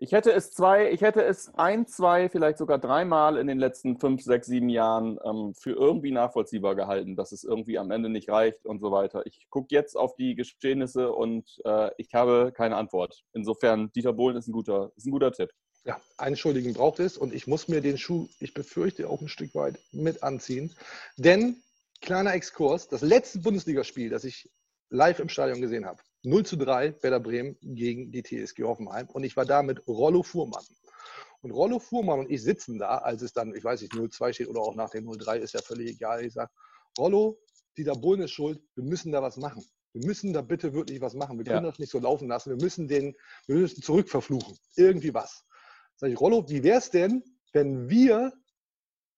ich 0.00 0.12
hätte 0.12 0.32
es 0.32 0.52
zwei, 0.52 0.90
ich 0.92 1.00
hätte 1.00 1.24
es 1.24 1.52
ein, 1.54 1.86
zwei, 1.86 2.28
vielleicht 2.28 2.58
sogar 2.58 2.78
dreimal 2.78 3.36
in 3.36 3.48
den 3.48 3.58
letzten 3.58 3.98
fünf, 3.98 4.22
sechs, 4.22 4.46
sieben 4.46 4.68
Jahren 4.68 5.18
ähm, 5.24 5.54
für 5.54 5.72
irgendwie 5.72 6.12
nachvollziehbar 6.12 6.76
gehalten, 6.76 7.16
dass 7.16 7.32
es 7.32 7.42
irgendwie 7.42 7.78
am 7.78 7.90
Ende 7.90 8.08
nicht 8.08 8.28
reicht 8.30 8.64
und 8.64 8.80
so 8.80 8.92
weiter. 8.92 9.26
Ich 9.26 9.48
gucke 9.50 9.68
jetzt 9.70 9.96
auf 9.96 10.14
die 10.14 10.36
Geschehnisse 10.36 11.12
und 11.12 11.60
äh, 11.64 11.90
ich 11.98 12.14
habe 12.14 12.52
keine 12.54 12.76
Antwort. 12.76 13.24
Insofern, 13.32 13.90
Dieter 13.92 14.12
Bohlen 14.12 14.36
ist 14.36 14.46
ein 14.46 14.52
guter, 14.52 14.92
ist 14.96 15.06
ein 15.06 15.10
guter 15.10 15.32
Tipp. 15.32 15.50
Ja, 15.84 16.00
einen 16.16 16.36
Schuldigen 16.36 16.74
braucht 16.74 17.00
es 17.00 17.16
und 17.18 17.34
ich 17.34 17.46
muss 17.46 17.66
mir 17.66 17.80
den 17.80 17.98
Schuh, 17.98 18.28
ich 18.40 18.54
befürchte, 18.54 19.08
auch 19.08 19.20
ein 19.20 19.28
Stück 19.28 19.54
weit 19.54 19.78
mit 19.90 20.22
anziehen. 20.22 20.72
Denn, 21.16 21.56
kleiner 22.00 22.34
Exkurs, 22.34 22.88
das 22.88 23.00
letzte 23.00 23.40
Bundesligaspiel, 23.40 24.10
das 24.10 24.24
ich 24.24 24.48
live 24.90 25.18
im 25.18 25.28
Stadion 25.28 25.60
gesehen 25.60 25.86
habe, 25.86 26.00
0 26.28 26.44
zu 26.44 26.56
3 26.56 27.02
Werder 27.02 27.20
Bremen 27.20 27.56
gegen 27.62 28.12
die 28.12 28.22
TSG 28.22 28.62
Hoffenheim. 28.64 29.08
Und 29.08 29.24
ich 29.24 29.36
war 29.36 29.44
da 29.44 29.62
mit 29.62 29.86
Rollo 29.86 30.22
Fuhrmann. 30.22 30.64
Und 31.40 31.52
Rollo 31.52 31.78
Fuhrmann 31.78 32.20
und 32.20 32.30
ich 32.30 32.42
sitzen 32.42 32.78
da, 32.78 32.98
als 32.98 33.22
es 33.22 33.32
dann, 33.32 33.54
ich 33.54 33.64
weiß 33.64 33.80
nicht, 33.82 33.92
0-2 33.92 34.32
steht 34.32 34.48
oder 34.48 34.60
auch 34.60 34.74
nach 34.74 34.90
dem 34.90 35.08
0-3, 35.08 35.36
ist 35.36 35.54
ja 35.54 35.62
völlig 35.62 35.90
egal. 35.90 36.24
Ich 36.24 36.32
sage, 36.32 36.50
Rollo, 36.98 37.38
Dieter 37.76 37.94
Bohlen 37.94 38.22
ist 38.22 38.32
schuld, 38.32 38.60
wir 38.74 38.84
müssen 38.84 39.12
da 39.12 39.22
was 39.22 39.36
machen. 39.36 39.64
Wir 39.92 40.04
müssen 40.04 40.32
da 40.32 40.42
bitte 40.42 40.74
wirklich 40.74 41.00
was 41.00 41.14
machen. 41.14 41.38
Wir 41.38 41.44
können 41.44 41.64
ja. 41.64 41.70
das 41.70 41.78
nicht 41.78 41.90
so 41.90 41.98
laufen 41.98 42.28
lassen. 42.28 42.50
Wir 42.50 42.62
müssen 42.62 42.88
den, 42.88 43.16
wir 43.46 43.56
müssen 43.56 43.82
zurückverfluchen. 43.82 44.56
Irgendwie 44.76 45.14
was. 45.14 45.44
Sag 45.96 46.10
ich, 46.10 46.20
Rollo, 46.20 46.48
wie 46.48 46.62
wäre 46.62 46.78
es 46.78 46.90
denn, 46.90 47.22
wenn 47.52 47.88
wir 47.88 48.32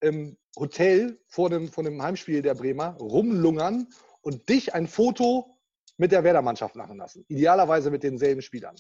im 0.01 0.37
Hotel 0.59 1.21
vor 1.29 1.51
dem, 1.51 1.69
vor 1.69 1.85
dem 1.85 2.01
Heimspiel 2.03 2.43
der 2.43 2.55
Bremer 2.55 2.97
rumlungern 2.99 3.89
und 4.23 4.49
dich 4.49 4.75
ein 4.75 4.87
Foto 4.87 5.60
mit 6.01 6.13
der 6.13 6.25
Werder-Mannschaft 6.25 6.77
machen 6.77 6.97
lassen. 6.97 7.27
Idealerweise 7.29 7.91
mit 7.91 8.03
denselben 8.03 8.41
Spielern. 8.41 8.75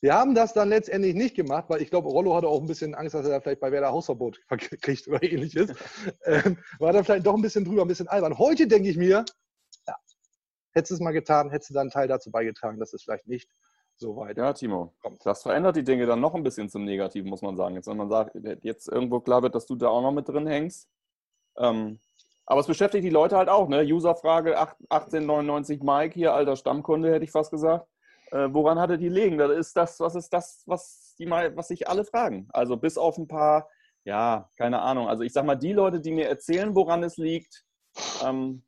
Wir 0.00 0.14
haben 0.14 0.34
das 0.34 0.54
dann 0.54 0.68
letztendlich 0.68 1.14
nicht 1.14 1.36
gemacht, 1.36 1.66
weil 1.68 1.80
ich 1.80 1.88
glaube, 1.88 2.08
Rollo 2.08 2.34
hatte 2.34 2.48
auch 2.48 2.60
ein 2.60 2.66
bisschen 2.66 2.96
Angst, 2.96 3.14
dass 3.14 3.24
er 3.24 3.30
da 3.30 3.40
vielleicht 3.40 3.60
bei 3.60 3.70
Werder 3.70 3.92
Hausverbot 3.92 4.40
kriegt 4.82 5.06
oder 5.06 5.22
ähnliches. 5.22 5.72
Ähm, 6.24 6.58
war 6.80 6.92
dann 6.92 7.04
vielleicht 7.04 7.26
doch 7.26 7.34
ein 7.34 7.42
bisschen 7.42 7.64
drüber, 7.64 7.82
ein 7.82 7.88
bisschen 7.88 8.08
albern. 8.08 8.38
Heute 8.38 8.66
denke 8.66 8.88
ich 8.88 8.96
mir, 8.96 9.24
ja, 9.86 9.94
hättest 10.72 10.90
du 10.90 10.94
es 10.96 11.00
mal 11.00 11.12
getan, 11.12 11.50
hättest 11.50 11.70
du 11.70 11.74
dann 11.74 11.82
einen 11.82 11.90
Teil 11.90 12.08
dazu 12.08 12.32
beigetragen, 12.32 12.80
dass 12.80 12.92
es 12.92 13.04
vielleicht 13.04 13.28
nicht 13.28 13.48
soweit. 13.94 14.36
Ja, 14.36 14.52
Timo, 14.52 14.94
das 15.22 15.42
verändert 15.42 15.76
die 15.76 15.84
Dinge 15.84 16.06
dann 16.06 16.20
noch 16.20 16.34
ein 16.34 16.42
bisschen 16.42 16.68
zum 16.68 16.84
Negativen, 16.84 17.30
muss 17.30 17.42
man 17.42 17.56
sagen. 17.56 17.76
Jetzt, 17.76 17.86
wenn 17.86 17.96
man 17.96 18.10
sagt, 18.10 18.36
jetzt 18.62 18.88
irgendwo 18.88 19.20
klar 19.20 19.42
wird, 19.42 19.54
dass 19.54 19.66
du 19.66 19.76
da 19.76 19.88
auch 19.88 20.02
noch 20.02 20.12
mit 20.12 20.28
drin 20.28 20.48
hängst. 20.48 20.88
Ähm, 21.56 22.00
aber 22.50 22.60
es 22.60 22.66
beschäftigt 22.66 23.04
die 23.04 23.10
Leute 23.10 23.36
halt 23.36 23.50
auch, 23.50 23.68
ne? 23.68 23.82
Userfrage 23.82 24.58
1899 24.58 25.82
Mike, 25.82 26.14
hier 26.14 26.32
alter 26.32 26.56
Stammkunde, 26.56 27.12
hätte 27.12 27.24
ich 27.24 27.30
fast 27.30 27.50
gesagt. 27.50 27.86
Äh, 28.30 28.48
woran 28.52 28.78
hatte 28.78 28.96
die 28.96 29.10
liegen? 29.10 29.36
Das 29.36 29.50
ist 29.50 29.76
das, 29.76 30.00
was 30.00 30.14
ist 30.14 30.32
das, 30.32 30.62
was 30.64 31.14
die 31.18 31.26
mal, 31.26 31.54
was 31.58 31.68
sich 31.68 31.88
alle 31.88 32.06
fragen. 32.06 32.48
Also 32.54 32.78
bis 32.78 32.96
auf 32.96 33.18
ein 33.18 33.28
paar, 33.28 33.68
ja, 34.04 34.48
keine 34.56 34.80
Ahnung. 34.80 35.08
Also 35.08 35.24
ich 35.24 35.34
sag 35.34 35.44
mal, 35.44 35.56
die 35.56 35.74
Leute, 35.74 36.00
die 36.00 36.10
mir 36.10 36.26
erzählen, 36.26 36.74
woran 36.74 37.02
es 37.02 37.18
liegt, 37.18 37.66
ähm, 38.24 38.62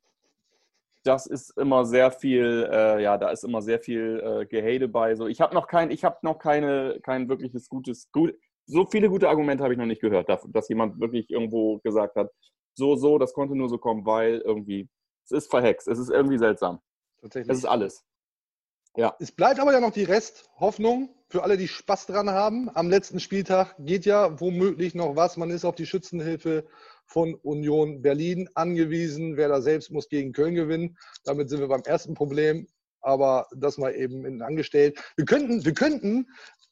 das 1.03 1.25
ist 1.25 1.57
immer 1.57 1.83
sehr 1.83 2.11
viel, 2.11 2.69
äh, 2.71 3.01
ja, 3.01 3.17
da 3.17 3.31
ist 3.31 3.43
immer 3.43 3.63
sehr 3.63 3.79
viel 3.79 4.21
äh, 4.23 4.45
Gehate 4.45 4.89
bei. 4.89 5.15
So, 5.15 5.25
ich 5.25 5.41
habe 5.41 5.55
noch 5.55 5.65
kein, 5.65 5.89
ich 5.89 6.03
habe 6.03 6.17
noch 6.21 6.37
keine, 6.37 6.99
kein 7.01 7.27
wirkliches 7.29 7.67
gutes, 7.67 8.11
gut, 8.11 8.35
so 8.67 8.85
viele 8.85 9.09
gute 9.09 9.27
Argumente 9.27 9.63
habe 9.63 9.73
ich 9.73 9.79
noch 9.79 9.87
nicht 9.87 10.01
gehört, 10.01 10.29
dass 10.29 10.69
jemand 10.69 10.99
wirklich 10.99 11.31
irgendwo 11.31 11.79
gesagt 11.79 12.15
hat, 12.15 12.29
so, 12.73 12.95
so, 12.95 13.17
das 13.17 13.33
konnte 13.33 13.55
nur 13.55 13.69
so 13.69 13.77
kommen, 13.77 14.05
weil 14.05 14.41
irgendwie, 14.45 14.89
es 15.25 15.31
ist 15.31 15.49
verhext, 15.49 15.87
es 15.87 15.99
ist 15.99 16.09
irgendwie 16.09 16.37
seltsam. 16.37 16.79
Tatsächlich. 17.21 17.51
Es 17.51 17.59
ist 17.59 17.65
alles. 17.65 18.03
Ja. 18.97 19.15
Es 19.19 19.31
bleibt 19.31 19.59
aber 19.59 19.71
ja 19.71 19.79
noch 19.79 19.91
die 19.91 20.03
Resthoffnung 20.03 21.15
für 21.29 21.43
alle, 21.43 21.55
die 21.55 21.69
Spaß 21.69 22.07
dran 22.07 22.29
haben. 22.29 22.69
Am 22.73 22.89
letzten 22.89 23.21
Spieltag 23.21 23.75
geht 23.79 24.05
ja 24.05 24.39
womöglich 24.41 24.95
noch 24.95 25.15
was. 25.15 25.37
Man 25.37 25.49
ist 25.49 25.63
auf 25.63 25.75
die 25.75 25.85
Schützenhilfe 25.85 26.65
von 27.05 27.35
Union 27.35 28.01
Berlin 28.01 28.49
angewiesen. 28.53 29.37
Wer 29.37 29.47
da 29.47 29.61
selbst 29.61 29.91
muss 29.91 30.09
gegen 30.09 30.33
Köln 30.33 30.55
gewinnen. 30.55 30.97
Damit 31.23 31.49
sind 31.49 31.61
wir 31.61 31.69
beim 31.69 31.83
ersten 31.83 32.15
Problem. 32.15 32.67
Aber 32.99 33.47
das 33.55 33.77
mal 33.77 33.95
eben 33.95 34.41
angestellt. 34.41 34.99
Wir 35.15 35.25
könnten, 35.25 35.63
wir 35.63 35.73
könnten 35.73 36.27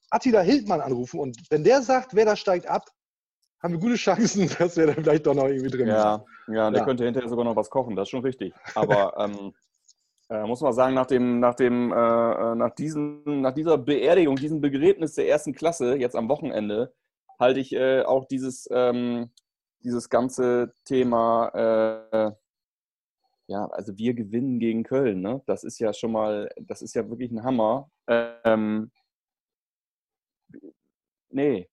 Attila 0.10 0.41
Hildmann 0.41 0.82
anrufen 0.82 1.20
und 1.20 1.38
wenn 1.50 1.63
der 1.63 1.82
sagt, 1.82 2.15
wer 2.15 2.25
da 2.25 2.36
steigt 2.36 2.68
ab, 2.68 2.89
haben 3.61 3.73
wir 3.73 3.79
gute 3.79 3.95
Chancen, 3.95 4.49
dass 4.59 4.77
wir 4.77 4.87
da 4.87 4.93
vielleicht 4.93 5.25
doch 5.25 5.33
noch 5.33 5.47
irgendwie 5.47 5.69
drin 5.69 5.87
ja, 5.87 6.23
sind. 6.45 6.55
Ja, 6.55 6.71
der 6.71 6.79
ja. 6.79 6.85
könnte 6.85 7.05
hinterher 7.05 7.29
sogar 7.29 7.45
noch 7.45 7.55
was 7.55 7.69
kochen, 7.69 7.95
das 7.95 8.03
ist 8.03 8.11
schon 8.11 8.23
richtig. 8.23 8.53
Aber 8.75 9.13
ähm, 9.17 9.53
äh, 10.29 10.45
muss 10.45 10.61
man 10.61 10.73
sagen, 10.73 10.93
nach, 10.93 11.07
dem, 11.07 11.39
nach, 11.39 11.55
dem, 11.55 11.91
äh, 11.91 11.95
äh, 11.95 12.55
nach, 12.55 12.73
diesen, 12.75 13.41
nach 13.41 13.53
dieser 13.53 13.77
Beerdigung, 13.77 14.35
diesem 14.35 14.61
Begräbnis 14.61 15.15
der 15.15 15.27
ersten 15.27 15.53
Klasse, 15.53 15.95
jetzt 15.95 16.15
am 16.15 16.29
Wochenende, 16.29 16.93
halte 17.39 17.59
ich 17.59 17.73
äh, 17.73 18.03
auch 18.03 18.25
dieses, 18.25 18.67
ähm, 18.71 19.31
dieses 19.83 20.09
ganze 20.09 20.73
Thema, 20.85 21.49
äh, 22.13 22.31
ja, 23.47 23.65
also 23.71 23.97
wir 23.97 24.13
gewinnen 24.13 24.59
gegen 24.59 24.83
Köln, 24.83 25.21
ne? 25.21 25.41
Das 25.47 25.63
ist 25.63 25.79
ja 25.79 25.91
schon 25.93 26.11
mal, 26.11 26.49
das 26.61 26.83
ist 26.83 26.93
ja 26.93 27.09
wirklich 27.09 27.31
ein 27.31 27.43
Hammer. 27.43 27.89
Ähm, 28.07 28.91
nee, 31.31 31.67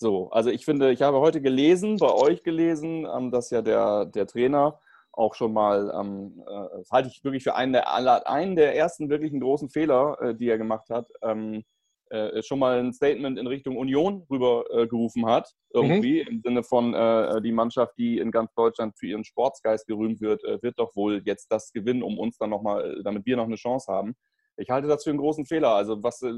so, 0.00 0.30
also 0.30 0.48
ich 0.48 0.64
finde, 0.64 0.92
ich 0.92 1.02
habe 1.02 1.20
heute 1.20 1.42
gelesen, 1.42 1.98
bei 1.98 2.10
euch 2.10 2.42
gelesen, 2.42 3.06
ähm, 3.06 3.30
dass 3.30 3.50
ja 3.50 3.60
der, 3.60 4.06
der 4.06 4.26
Trainer 4.26 4.80
auch 5.12 5.34
schon 5.34 5.52
mal, 5.52 5.92
ähm, 5.94 6.42
äh, 6.48 6.78
das 6.78 6.90
halte 6.90 7.08
ich 7.08 7.22
wirklich 7.22 7.42
für 7.42 7.54
einen 7.54 7.74
der, 7.74 8.26
einen 8.26 8.56
der 8.56 8.74
ersten 8.76 9.10
wirklichen 9.10 9.40
großen 9.40 9.68
Fehler, 9.68 10.16
äh, 10.22 10.34
die 10.34 10.48
er 10.48 10.56
gemacht 10.56 10.88
hat, 10.88 11.06
ähm, 11.20 11.64
äh, 12.08 12.42
schon 12.42 12.60
mal 12.60 12.78
ein 12.78 12.94
Statement 12.94 13.38
in 13.38 13.46
Richtung 13.46 13.76
Union 13.76 14.26
rübergerufen 14.30 15.24
äh, 15.24 15.26
hat, 15.26 15.52
irgendwie, 15.74 16.22
mhm. 16.22 16.28
im 16.28 16.40
Sinne 16.40 16.62
von 16.62 16.94
äh, 16.94 17.42
die 17.42 17.52
Mannschaft, 17.52 17.92
die 17.98 18.18
in 18.18 18.30
ganz 18.30 18.54
Deutschland 18.54 18.98
für 18.98 19.06
ihren 19.06 19.24
Sportsgeist 19.24 19.86
gerühmt 19.86 20.22
wird, 20.22 20.42
äh, 20.44 20.62
wird 20.62 20.78
doch 20.78 20.96
wohl 20.96 21.20
jetzt 21.26 21.52
das 21.52 21.72
gewinnen, 21.72 22.02
um 22.02 22.18
uns 22.18 22.38
dann 22.38 22.50
nochmal, 22.50 23.02
damit 23.04 23.26
wir 23.26 23.36
noch 23.36 23.44
eine 23.44 23.56
Chance 23.56 23.92
haben. 23.92 24.16
Ich 24.60 24.68
halte 24.68 24.88
das 24.88 25.04
für 25.04 25.10
einen 25.10 25.18
großen 25.18 25.46
Fehler. 25.46 25.70
Also 25.70 26.02
was, 26.02 26.20
äh, 26.22 26.32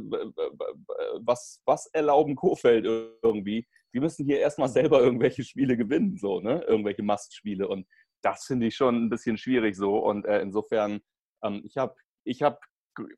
was, 1.21 1.61
was 1.67 1.87
erlauben 1.87 2.37
Kofeld 2.37 2.85
irgendwie? 3.23 3.67
Wir 3.93 4.01
müssen 4.01 4.25
hier 4.25 4.39
erstmal 4.39 4.69
selber 4.69 5.01
irgendwelche 5.03 5.45
Spiele 5.45 5.77
gewinnen, 5.77 6.17
so, 6.17 6.41
ne? 6.41 6.63
Irgendwelche 6.63 7.03
Mastspiele. 7.03 7.69
Und 7.69 7.87
das 8.23 8.45
finde 8.45 8.67
ich 8.67 8.77
schon 8.77 9.05
ein 9.05 9.11
bisschen 9.11 9.37
schwierig 9.37 9.77
so. 9.77 9.99
Und 9.99 10.25
äh, 10.25 10.41
insofern, 10.41 11.01
ähm, 11.43 11.63
ich 11.65 11.77
habe, 11.77 11.95
ich 12.25 12.43
habe, 12.43 12.59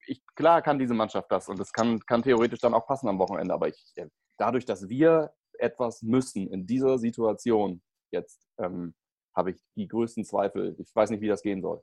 ich, 0.07 0.23
klar 0.37 0.63
kann 0.63 0.79
diese 0.79 0.95
Mannschaft 0.95 1.31
das 1.31 1.49
und 1.49 1.61
es 1.61 1.73
kann, 1.73 2.01
kann 2.01 2.23
theoretisch 2.23 2.61
dann 2.61 2.75
auch 2.75 2.87
passen 2.87 3.09
am 3.09 3.19
Wochenende. 3.19 3.53
Aber 3.53 3.69
ich, 3.69 3.93
äh, 3.97 4.09
dadurch, 4.39 4.65
dass 4.65 4.89
wir 4.89 5.33
etwas 5.59 6.03
müssen 6.03 6.49
in 6.51 6.67
dieser 6.67 6.99
Situation 6.99 7.83
jetzt, 8.11 8.49
ähm, 8.59 8.95
habe 9.37 9.51
ich 9.51 9.61
die 9.77 9.89
größten 9.89 10.25
Zweifel. 10.25 10.77
Ich 10.79 10.95
weiß 10.95 11.11
nicht, 11.11 11.21
wie 11.21 11.29
das 11.29 11.43
gehen 11.43 11.61
soll. 11.61 11.83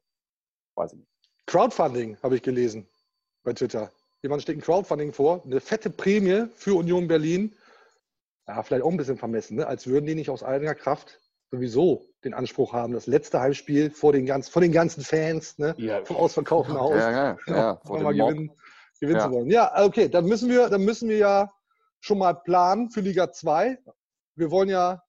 Weiß 0.75 0.93
ich 0.93 0.99
nicht. 0.99 1.11
Crowdfunding 1.45 2.17
habe 2.23 2.35
ich 2.35 2.41
gelesen 2.41 2.87
bei 3.43 3.53
Twitter. 3.53 3.91
Jemand 4.21 4.41
steht 4.41 4.57
ein 4.57 4.61
Crowdfunding 4.61 5.13
vor, 5.13 5.43
eine 5.43 5.59
fette 5.59 5.89
Prämie 5.89 6.47
für 6.55 6.75
Union 6.75 7.07
Berlin. 7.07 7.55
Ja, 8.47 8.61
vielleicht 8.63 8.83
auch 8.83 8.91
ein 8.91 8.97
bisschen 8.97 9.17
vermessen, 9.17 9.57
ne? 9.57 9.67
als 9.67 9.87
würden 9.87 10.05
die 10.05 10.15
nicht 10.15 10.29
aus 10.29 10.43
eigener 10.43 10.75
Kraft 10.75 11.19
sowieso 11.51 12.05
den 12.23 12.33
Anspruch 12.33 12.73
haben, 12.73 12.93
das 12.93 13.07
letzte 13.07 13.39
Heimspiel 13.39 13.89
vor 13.91 14.13
den, 14.13 14.25
ganz, 14.25 14.49
vor 14.49 14.61
den 14.61 14.71
ganzen 14.71 15.03
Fans, 15.03 15.57
ne? 15.57 15.73
ja. 15.77 16.03
vom 16.05 16.17
ausverkauften 16.17 16.79
Haus, 16.79 16.95
ja, 16.95 17.11
ja, 17.11 17.37
ja. 17.47 17.81
Vor 17.85 17.99
mal 18.01 18.13
gewinnen, 18.13 18.51
gewinnen 18.99 19.19
ja. 19.19 19.25
zu 19.25 19.31
wollen. 19.31 19.49
Ja, 19.49 19.83
okay, 19.83 20.07
dann 20.07 20.25
müssen, 20.25 20.49
wir, 20.49 20.69
dann 20.69 20.83
müssen 20.83 21.09
wir 21.09 21.17
ja 21.17 21.51
schon 21.99 22.17
mal 22.17 22.33
planen 22.33 22.89
für 22.89 23.01
Liga 23.01 23.31
2. 23.31 23.77
Wir 24.35 24.51
wollen 24.51 24.69
ja, 24.69 25.03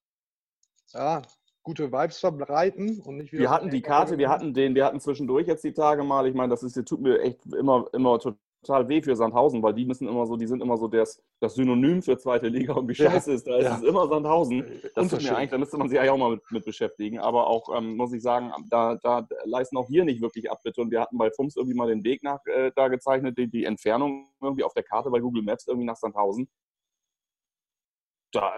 ja 0.92 1.22
gute 1.62 1.92
Vibes 1.92 2.18
verbreiten 2.18 3.00
und 3.00 3.16
nicht 3.16 3.32
wieder. 3.32 3.42
Wir 3.42 3.50
hatten 3.50 3.70
die 3.70 3.82
Karte, 3.82 4.18
wir 4.18 4.28
hatten 4.28 4.54
den, 4.54 4.74
wir 4.74 4.84
hatten 4.84 5.00
zwischendurch 5.00 5.46
jetzt 5.46 5.64
die 5.64 5.72
Tage 5.72 6.02
mal. 6.02 6.26
Ich 6.26 6.34
meine, 6.34 6.50
das 6.50 6.62
ist, 6.62 6.82
tut 6.86 7.00
mir 7.00 7.20
echt 7.20 7.44
immer, 7.46 7.86
immer 7.92 8.18
total 8.18 8.88
weh 8.88 9.02
für 9.02 9.14
Sandhausen, 9.14 9.62
weil 9.62 9.74
die 9.74 9.84
müssen 9.84 10.08
immer 10.08 10.26
so, 10.26 10.36
die 10.36 10.46
sind 10.46 10.60
immer 10.60 10.76
so 10.76 10.88
das, 10.88 11.22
das 11.40 11.54
Synonym 11.54 12.02
für 12.02 12.18
zweite 12.18 12.48
Liga 12.48 12.74
und 12.74 12.88
wie 12.88 12.94
scheiße 12.94 13.30
ja, 13.30 13.36
ist 13.36 13.46
da. 13.46 13.58
Ja. 13.58 13.74
Es 13.74 13.82
ist 13.82 13.84
immer 13.84 14.08
Sandhausen. 14.08 14.64
Das 14.94 15.08
tut 15.08 15.22
mir 15.22 15.36
eigentlich, 15.36 15.50
da 15.50 15.58
müsste 15.58 15.76
man 15.76 15.88
sich 15.88 15.98
eigentlich 15.98 16.10
auch 16.10 16.18
mal 16.18 16.30
mit, 16.30 16.42
mit 16.50 16.64
beschäftigen. 16.64 17.18
Aber 17.18 17.46
auch, 17.46 17.76
ähm, 17.76 17.96
muss 17.96 18.12
ich 18.12 18.22
sagen, 18.22 18.52
da, 18.68 18.96
da 18.96 19.26
leisten 19.44 19.76
auch 19.76 19.86
hier 19.86 20.04
nicht 20.04 20.20
wirklich 20.20 20.50
Abbitte. 20.50 20.80
Und 20.80 20.90
wir 20.90 21.00
hatten 21.00 21.18
bei 21.18 21.30
FUMS 21.30 21.56
irgendwie 21.56 21.76
mal 21.76 21.88
den 21.88 22.04
Weg 22.04 22.22
nach 22.22 22.44
äh, 22.46 22.72
da 22.74 22.88
gezeichnet, 22.88 23.38
die, 23.38 23.48
die 23.48 23.64
Entfernung 23.64 24.28
irgendwie 24.40 24.64
auf 24.64 24.74
der 24.74 24.82
Karte 24.82 25.10
bei 25.10 25.20
Google 25.20 25.42
Maps 25.42 25.66
irgendwie 25.68 25.86
nach 25.86 25.96
Sandhausen. 25.96 26.48
Da 28.32 28.52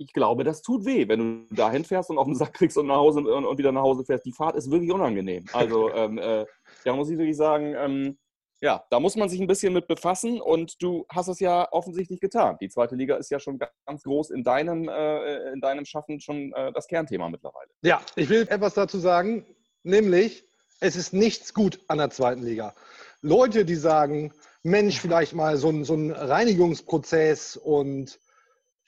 ich 0.00 0.14
glaube, 0.14 0.44
das 0.44 0.62
tut 0.62 0.86
weh, 0.86 1.06
wenn 1.08 1.46
du 1.48 1.54
dahin 1.54 1.84
fährst 1.84 2.08
und 2.08 2.16
auf 2.16 2.24
den 2.24 2.34
Sack 2.34 2.54
kriegst 2.54 2.78
und 2.78 2.86
nach 2.86 2.96
Hause 2.96 3.20
und, 3.20 3.44
und 3.44 3.58
wieder 3.58 3.70
nach 3.70 3.82
Hause 3.82 4.02
fährst. 4.02 4.24
Die 4.24 4.32
Fahrt 4.32 4.56
ist 4.56 4.70
wirklich 4.70 4.90
unangenehm. 4.90 5.44
Also 5.52 5.90
ähm, 5.94 6.16
äh, 6.16 6.46
da 6.84 6.94
muss 6.94 7.10
ich 7.10 7.18
wirklich 7.18 7.36
sagen, 7.36 7.74
ähm, 7.76 8.18
ja, 8.62 8.82
da 8.90 8.98
muss 8.98 9.16
man 9.16 9.28
sich 9.28 9.40
ein 9.40 9.46
bisschen 9.46 9.74
mit 9.74 9.88
befassen 9.88 10.40
und 10.40 10.82
du 10.82 11.04
hast 11.10 11.28
es 11.28 11.38
ja 11.38 11.70
offensichtlich 11.70 12.18
getan. 12.20 12.56
Die 12.62 12.70
zweite 12.70 12.94
Liga 12.94 13.16
ist 13.16 13.30
ja 13.30 13.38
schon 13.38 13.58
ganz 13.58 14.02
groß 14.02 14.30
in 14.30 14.42
deinem, 14.42 14.88
äh, 14.88 15.52
in 15.52 15.60
deinem 15.60 15.84
Schaffen 15.84 16.18
schon 16.18 16.52
äh, 16.54 16.72
das 16.72 16.86
Kernthema 16.86 17.28
mittlerweile. 17.28 17.70
Ja, 17.82 18.00
ich 18.16 18.30
will 18.30 18.46
etwas 18.48 18.74
dazu 18.74 18.98
sagen, 18.98 19.44
nämlich 19.82 20.46
es 20.80 20.96
ist 20.96 21.12
nichts 21.12 21.52
gut 21.52 21.78
an 21.88 21.98
der 21.98 22.08
zweiten 22.08 22.42
Liga. 22.42 22.74
Leute, 23.20 23.66
die 23.66 23.76
sagen, 23.76 24.32
Mensch, 24.62 24.98
vielleicht 24.98 25.34
mal 25.34 25.58
so 25.58 25.68
ein, 25.68 25.84
so 25.84 25.94
ein 25.94 26.10
Reinigungsprozess 26.10 27.58
und 27.58 28.18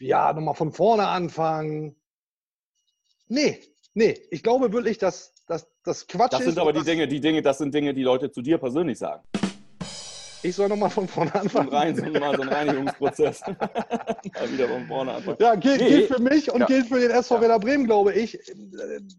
ja, 0.02 0.32
nochmal 0.32 0.54
von 0.54 0.72
vorne 0.72 1.06
anfangen. 1.08 1.96
Nee, 3.28 3.60
nee, 3.94 4.18
ich 4.30 4.42
glaube 4.42 4.72
wirklich, 4.72 4.98
dass 4.98 5.32
das 5.46 6.06
Quatsch 6.06 6.32
ist. 6.32 6.38
Das 6.38 6.44
sind 6.44 6.58
aber 6.58 6.72
die 6.72 6.84
Dinge, 6.84 7.08
die 7.08 7.20
Dinge, 7.20 7.42
das 7.42 7.58
sind 7.58 7.74
Dinge, 7.74 7.94
die 7.94 8.02
Leute 8.02 8.30
zu 8.30 8.42
dir 8.42 8.58
persönlich 8.58 8.98
sagen. 8.98 9.22
Ich 10.44 10.56
soll 10.56 10.68
nochmal 10.68 10.90
von 10.90 11.06
vorne 11.06 11.32
anfangen. 11.36 11.70
So 11.70 11.76
rein, 11.76 11.94
so, 11.94 12.04
mal 12.18 12.34
so 12.34 12.42
ein 12.42 12.48
Reinigungsprozess. 12.48 13.42
mal 13.46 14.52
wieder 14.52 14.68
von 14.68 14.86
vorne 14.88 15.12
anfangen. 15.12 15.36
Ja, 15.40 15.54
gilt, 15.54 15.80
nee. 15.80 15.88
gilt 15.88 16.08
für 16.08 16.20
mich 16.20 16.50
und 16.50 16.60
ja. 16.60 16.66
gilt 16.66 16.86
für 16.88 16.98
den 16.98 17.12
SV. 17.12 17.40
Werder 17.40 17.60
Bremen, 17.60 17.86
glaube 17.86 18.12
ich. 18.12 18.36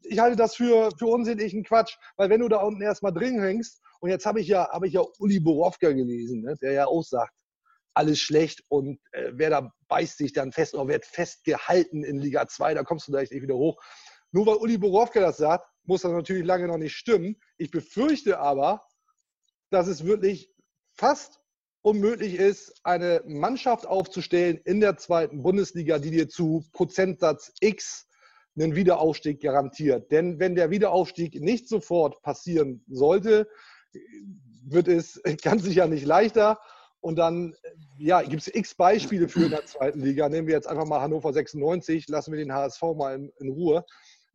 Ich 0.04 0.20
halte 0.20 0.36
das 0.36 0.56
für, 0.56 0.90
für 0.98 1.08
unsinnigen 1.08 1.64
Quatsch, 1.64 1.96
weil 2.18 2.30
wenn 2.30 2.42
du 2.42 2.50
da 2.50 2.58
unten 2.58 2.82
erstmal 2.82 3.14
drin 3.14 3.40
hängst, 3.40 3.82
und 4.02 4.10
jetzt 4.10 4.26
habe 4.26 4.42
ich 4.42 4.50
ja, 4.50 4.70
habe 4.70 4.88
ich 4.88 4.94
ja 4.94 5.02
Uli 5.20 5.40
Borowka 5.40 5.94
gelesen, 5.94 6.42
ne, 6.42 6.56
der 6.62 6.74
ja 6.74 6.88
auch 6.88 7.04
sagt, 7.04 7.32
alles 7.94 8.20
schlecht 8.20 8.64
und 8.70 9.00
äh, 9.12 9.32
wer 9.34 9.50
da 9.50 9.72
beißt 9.88 10.18
sich 10.18 10.34
dann 10.34 10.52
fest 10.52 10.74
oder 10.74 10.88
wird 10.88 11.06
festgehalten 11.06 12.04
in 12.04 12.20
Liga 12.20 12.48
2, 12.48 12.74
da 12.74 12.84
kommst 12.84 13.08
du 13.08 13.12
gleich 13.12 13.32
nicht 13.32 13.44
wieder 13.44 13.56
hoch. 13.56 13.82
Nur 14.32 14.48
weil 14.48 14.56
Uli 14.56 14.78
Borowka 14.78 15.20
das 15.20 15.38
sagt, 15.38 15.66
muss 15.84 16.02
das 16.02 16.12
natürlich 16.12 16.46
lange 16.46 16.68
noch 16.68 16.78
nicht 16.78 16.96
stimmen. 16.96 17.36
Ich 17.58 17.72
befürchte 17.72 18.40
aber, 18.40 18.82
dass 19.70 19.88
es 19.88 20.06
wirklich 20.06 20.52
fast 20.94 21.40
unmöglich 21.82 22.36
ist, 22.36 22.80
eine 22.84 23.22
Mannschaft 23.26 23.86
aufzustellen 23.86 24.60
in 24.64 24.80
der 24.80 24.98
zweiten 24.98 25.44
Bundesliga, 25.44 26.00
die 26.00 26.12
dir 26.12 26.30
zu 26.30 26.64
Prozentsatz 26.72 27.52
X 27.60 28.08
einen 28.56 28.76
Wiederaufstieg 28.76 29.42
garantiert. 29.42 30.12
Denn 30.12 30.40
wenn 30.40 30.56
der 30.56 30.70
Wiederaufstieg 30.70 31.42
nicht 31.42 31.68
sofort 31.68 32.22
passieren 32.22 32.84
sollte, 32.88 33.48
wird 34.66 34.88
es 34.88 35.22
ganz 35.42 35.64
sicher 35.64 35.88
nicht 35.88 36.06
leichter. 36.06 36.60
Und 37.04 37.18
dann 37.18 37.54
ja, 37.98 38.22
gibt 38.22 38.44
es 38.44 38.56
x 38.56 38.76
Beispiele 38.76 39.28
für 39.28 39.44
in 39.44 39.52
der 39.52 39.66
zweiten 39.66 40.00
Liga. 40.00 40.30
Nehmen 40.30 40.48
wir 40.48 40.54
jetzt 40.56 40.70
einfach 40.70 40.86
mal 40.86 41.02
Hannover 41.02 41.34
96, 41.34 42.08
lassen 42.08 42.32
wir 42.32 42.40
den 42.40 42.54
HSV 42.54 42.82
mal 42.96 43.16
in, 43.16 43.30
in 43.40 43.50
Ruhe. 43.50 43.84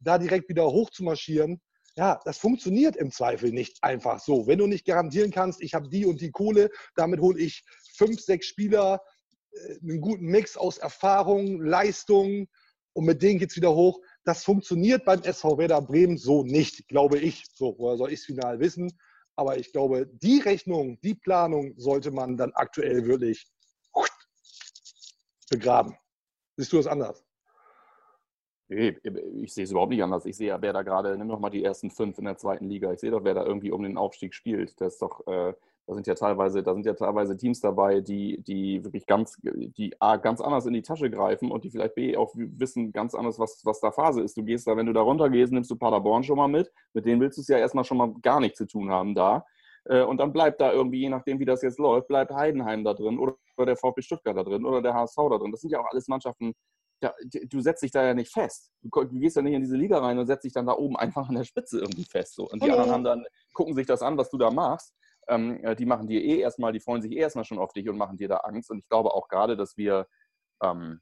Da 0.00 0.18
direkt 0.18 0.50
wieder 0.50 0.66
hoch 0.66 0.90
zu 0.90 1.02
marschieren, 1.02 1.62
Ja, 1.96 2.20
das 2.26 2.36
funktioniert 2.36 2.94
im 2.94 3.10
Zweifel 3.10 3.52
nicht 3.52 3.78
einfach 3.80 4.20
so. 4.20 4.46
Wenn 4.46 4.58
du 4.58 4.66
nicht 4.66 4.84
garantieren 4.84 5.30
kannst, 5.30 5.62
ich 5.62 5.72
habe 5.72 5.88
die 5.88 6.04
und 6.04 6.20
die 6.20 6.30
Kohle, 6.30 6.70
damit 6.94 7.20
hole 7.20 7.40
ich 7.40 7.64
fünf, 7.96 8.20
sechs 8.20 8.46
Spieler, 8.46 9.00
äh, 9.52 9.78
einen 9.80 10.02
guten 10.02 10.26
Mix 10.26 10.58
aus 10.58 10.76
Erfahrung, 10.76 11.62
Leistung 11.62 12.48
und 12.92 13.06
mit 13.06 13.22
denen 13.22 13.38
geht 13.38 13.50
es 13.50 13.56
wieder 13.56 13.74
hoch. 13.74 13.98
Das 14.24 14.44
funktioniert 14.44 15.06
beim 15.06 15.22
SV 15.22 15.56
Werder 15.56 15.80
Bremen 15.80 16.18
so 16.18 16.44
nicht, 16.44 16.86
glaube 16.88 17.18
ich. 17.18 17.44
So, 17.54 17.74
woher 17.78 17.96
soll 17.96 18.12
ich 18.12 18.20
es 18.20 18.26
final 18.26 18.60
wissen? 18.60 18.92
Aber 19.38 19.56
ich 19.56 19.70
glaube, 19.70 20.04
die 20.04 20.40
Rechnung, 20.40 21.00
die 21.00 21.14
Planung 21.14 21.72
sollte 21.76 22.10
man 22.10 22.36
dann 22.36 22.50
aktuell 22.54 23.06
wirklich 23.06 23.48
begraben. 25.48 25.96
Siehst 26.56 26.72
du 26.72 26.78
das 26.78 26.88
anders? 26.88 27.24
Nee, 28.66 28.98
ich 29.36 29.54
sehe 29.54 29.62
es 29.62 29.70
überhaupt 29.70 29.92
nicht 29.92 30.02
anders. 30.02 30.26
Ich 30.26 30.36
sehe 30.36 30.48
ja, 30.48 30.60
wer 30.60 30.72
da 30.72 30.82
gerade, 30.82 31.16
nimm 31.16 31.28
doch 31.28 31.38
mal 31.38 31.50
die 31.50 31.62
ersten 31.62 31.92
fünf 31.92 32.18
in 32.18 32.24
der 32.24 32.36
zweiten 32.36 32.68
Liga. 32.68 32.92
Ich 32.92 32.98
sehe 32.98 33.12
doch, 33.12 33.22
wer 33.22 33.34
da 33.34 33.44
irgendwie 33.44 33.70
um 33.70 33.84
den 33.84 33.96
Aufstieg 33.96 34.34
spielt. 34.34 34.78
Das 34.80 34.94
ist 34.94 35.02
doch, 35.02 35.24
äh, 35.28 35.54
da 35.88 35.94
sind 35.94 36.06
ja 36.06 36.14
teilweise, 36.14 36.62
da 36.62 36.74
sind 36.74 36.84
ja 36.84 36.92
teilweise 36.92 37.34
Teams 37.34 37.60
dabei, 37.60 38.02
die, 38.02 38.42
die 38.42 38.84
wirklich 38.84 39.06
ganz, 39.06 39.38
die 39.42 39.98
A, 40.00 40.16
ganz 40.16 40.42
anders 40.42 40.66
in 40.66 40.74
die 40.74 40.82
Tasche 40.82 41.08
greifen 41.08 41.50
und 41.50 41.64
die 41.64 41.70
vielleicht 41.70 41.94
B 41.94 42.14
auch 42.14 42.34
wissen 42.36 42.92
ganz 42.92 43.14
anders, 43.14 43.38
was, 43.38 43.62
was 43.64 43.80
da 43.80 43.90
Phase 43.90 44.20
ist. 44.20 44.36
Du 44.36 44.44
gehst 44.44 44.66
da, 44.66 44.76
wenn 44.76 44.84
du 44.84 44.92
da 44.92 45.00
runtergehst, 45.00 45.50
nimmst 45.50 45.70
du 45.70 45.76
Paderborn 45.76 46.24
schon 46.24 46.36
mal 46.36 46.46
mit. 46.46 46.70
Mit 46.92 47.06
denen 47.06 47.22
willst 47.22 47.38
du 47.38 47.40
es 47.40 47.48
ja 47.48 47.56
erstmal 47.56 47.84
schon 47.84 47.96
mal 47.96 48.12
gar 48.20 48.38
nichts 48.38 48.58
zu 48.58 48.66
tun 48.66 48.90
haben 48.90 49.14
da. 49.14 49.46
Äh, 49.86 50.02
und 50.02 50.18
dann 50.18 50.34
bleibt 50.34 50.60
da 50.60 50.72
irgendwie, 50.72 51.00
je 51.00 51.08
nachdem, 51.08 51.40
wie 51.40 51.46
das 51.46 51.62
jetzt 51.62 51.78
läuft, 51.78 52.08
bleibt 52.08 52.34
Heidenheim 52.34 52.84
da 52.84 52.92
drin 52.92 53.18
oder 53.18 53.36
der 53.58 53.76
VfB 53.76 54.02
Stuttgart 54.02 54.36
da 54.36 54.42
drin 54.42 54.66
oder 54.66 54.82
der 54.82 54.92
HSV 54.92 55.16
da 55.16 55.38
drin. 55.38 55.52
Das 55.52 55.62
sind 55.62 55.70
ja 55.70 55.80
auch 55.80 55.90
alles 55.90 56.06
Mannschaften, 56.06 56.52
ja, 57.02 57.14
du 57.46 57.60
setzt 57.60 57.82
dich 57.82 57.92
da 57.92 58.04
ja 58.04 58.12
nicht 58.12 58.30
fest. 58.30 58.72
Du, 58.82 58.90
du, 58.90 59.18
gehst 59.18 59.36
ja 59.36 59.42
nicht 59.42 59.54
in 59.54 59.62
diese 59.62 59.76
Liga 59.76 60.00
rein 60.00 60.18
und 60.18 60.26
setzt 60.26 60.44
dich 60.44 60.52
dann 60.52 60.66
da 60.66 60.74
oben 60.74 60.96
einfach 60.98 61.30
an 61.30 61.34
der 61.34 61.44
Spitze 61.44 61.78
irgendwie 61.80 62.04
fest. 62.04 62.34
So. 62.34 62.46
Und 62.46 62.62
die 62.62 62.70
anderen 62.70 62.90
haben 62.90 63.04
dann, 63.04 63.24
gucken 63.54 63.74
sich 63.74 63.86
das 63.86 64.02
an, 64.02 64.18
was 64.18 64.28
du 64.28 64.36
da 64.36 64.50
machst. 64.50 64.92
Ähm, 65.28 65.62
äh, 65.64 65.76
die 65.76 65.86
machen 65.86 66.06
dir 66.06 66.22
eh 66.22 66.38
erstmal, 66.38 66.72
die 66.72 66.80
freuen 66.80 67.02
sich 67.02 67.12
eh 67.12 67.18
erstmal 67.18 67.44
schon 67.44 67.58
auf 67.58 67.72
dich 67.72 67.88
und 67.88 67.96
machen 67.96 68.16
dir 68.16 68.28
da 68.28 68.38
Angst. 68.38 68.70
Und 68.70 68.78
ich 68.78 68.88
glaube 68.88 69.14
auch 69.14 69.28
gerade, 69.28 69.56
dass 69.56 69.76
wir, 69.76 70.06
ähm, 70.62 71.00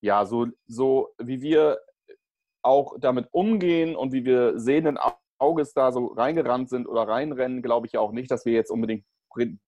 ja, 0.00 0.26
so, 0.26 0.46
so 0.66 1.14
wie 1.18 1.40
wir 1.40 1.78
auch 2.62 2.96
damit 3.00 3.28
umgehen 3.32 3.96
und 3.96 4.12
wie 4.12 4.24
wir 4.24 4.58
sehenden 4.58 4.98
Auges 5.38 5.72
da 5.72 5.92
so 5.92 6.06
reingerannt 6.06 6.68
sind 6.68 6.86
oder 6.86 7.06
reinrennen, 7.06 7.62
glaube 7.62 7.86
ich 7.86 7.92
ja 7.92 8.00
auch 8.00 8.12
nicht, 8.12 8.30
dass 8.30 8.44
wir 8.44 8.52
jetzt 8.52 8.70
unbedingt 8.70 9.04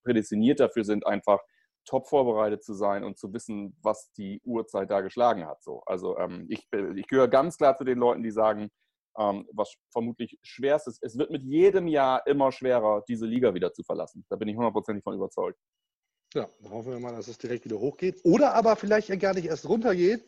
prädestiniert 0.03 0.59
dafür 0.59 0.83
sind, 0.83 1.05
einfach 1.05 1.39
top 1.85 2.07
vorbereitet 2.07 2.63
zu 2.63 2.73
sein 2.73 3.03
und 3.03 3.17
zu 3.17 3.33
wissen, 3.33 3.75
was 3.81 4.11
die 4.13 4.41
Uhrzeit 4.43 4.91
da 4.91 5.01
geschlagen 5.01 5.47
hat. 5.47 5.63
So. 5.63 5.81
Also 5.85 6.17
ähm, 6.17 6.45
ich, 6.49 6.67
ich 6.95 7.07
gehöre 7.07 7.27
ganz 7.27 7.57
klar 7.57 7.75
zu 7.77 7.83
den 7.83 7.97
Leuten, 7.97 8.23
die 8.23 8.31
sagen, 8.31 8.69
ähm, 9.17 9.47
was 9.53 9.73
vermutlich 9.91 10.39
schwerst 10.41 10.87
ist, 10.87 10.99
es 11.01 11.17
wird 11.17 11.31
mit 11.31 11.43
jedem 11.43 11.87
Jahr 11.87 12.25
immer 12.27 12.51
schwerer, 12.51 13.03
diese 13.07 13.25
Liga 13.25 13.53
wieder 13.53 13.73
zu 13.73 13.83
verlassen. 13.83 14.25
Da 14.29 14.35
bin 14.35 14.47
ich 14.47 14.55
hundertprozentig 14.55 15.03
von 15.03 15.15
überzeugt. 15.15 15.59
Ja, 16.33 16.49
dann 16.61 16.71
hoffen 16.71 16.93
wir 16.93 16.99
mal, 16.99 17.13
dass 17.13 17.27
es 17.27 17.37
direkt 17.37 17.65
wieder 17.65 17.79
hochgeht. 17.79 18.21
Oder 18.23 18.53
aber 18.53 18.75
vielleicht 18.75 19.07
gar 19.19 19.33
nicht 19.33 19.45
erst 19.45 19.67
runtergeht, 19.67 20.23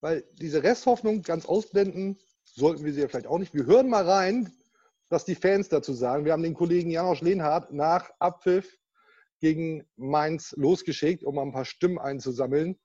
weil 0.00 0.24
diese 0.34 0.62
Resthoffnung 0.62 1.22
ganz 1.22 1.44
ausblenden 1.44 2.18
sollten 2.44 2.84
wir 2.84 2.92
sie 2.92 3.02
ja 3.02 3.08
vielleicht 3.08 3.26
auch 3.26 3.38
nicht. 3.38 3.54
Wir 3.54 3.66
hören 3.66 3.88
mal 3.88 4.08
rein, 4.08 4.52
was 5.10 5.24
die 5.24 5.34
Fans 5.34 5.68
dazu 5.68 5.92
sagen. 5.92 6.24
Wir 6.24 6.32
haben 6.32 6.42
den 6.42 6.54
Kollegen 6.54 6.90
Janosch 6.90 7.20
Lehnhardt 7.20 7.72
nach 7.72 8.10
Abpfiff 8.20 8.78
gegen 9.40 9.86
Mainz 9.96 10.54
losgeschickt, 10.56 11.24
um 11.24 11.34
mal 11.34 11.42
ein 11.42 11.52
paar 11.52 11.66
Stimmen 11.66 11.98
einzusammeln. 11.98 12.80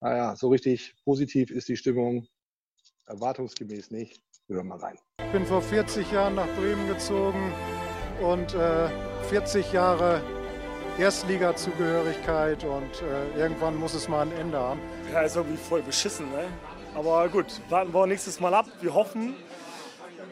Naja, 0.00 0.34
so 0.36 0.48
richtig 0.48 0.96
positiv 1.04 1.50
ist 1.50 1.68
die 1.68 1.76
Stimmung 1.76 2.26
erwartungsgemäß 3.06 3.90
nicht. 3.90 4.20
Wir 4.46 4.56
hören 4.56 4.68
mal 4.68 4.78
rein. 4.78 4.98
Ich 5.24 5.32
bin 5.32 5.46
vor 5.46 5.62
40 5.62 6.12
Jahren 6.12 6.34
nach 6.34 6.46
Bremen 6.48 6.86
gezogen 6.86 7.50
und 8.20 8.52
äh, 8.52 8.88
40 9.30 9.72
Jahre 9.72 10.20
Erstliga-Zugehörigkeit 10.98 12.62
und 12.62 12.90
äh, 13.00 13.38
irgendwann 13.38 13.74
muss 13.76 13.94
es 13.94 14.06
mal 14.06 14.20
ein 14.20 14.32
Ende 14.32 14.58
haben. 14.58 14.80
Ja, 15.10 15.22
ist 15.22 15.36
irgendwie 15.36 15.56
voll 15.56 15.80
beschissen, 15.80 16.30
ne? 16.30 16.44
Aber 16.94 17.26
gut, 17.30 17.46
warten 17.70 17.94
wir 17.94 18.06
nächstes 18.06 18.38
Mal 18.38 18.52
ab. 18.52 18.66
Wir 18.82 18.92
hoffen, 18.92 19.34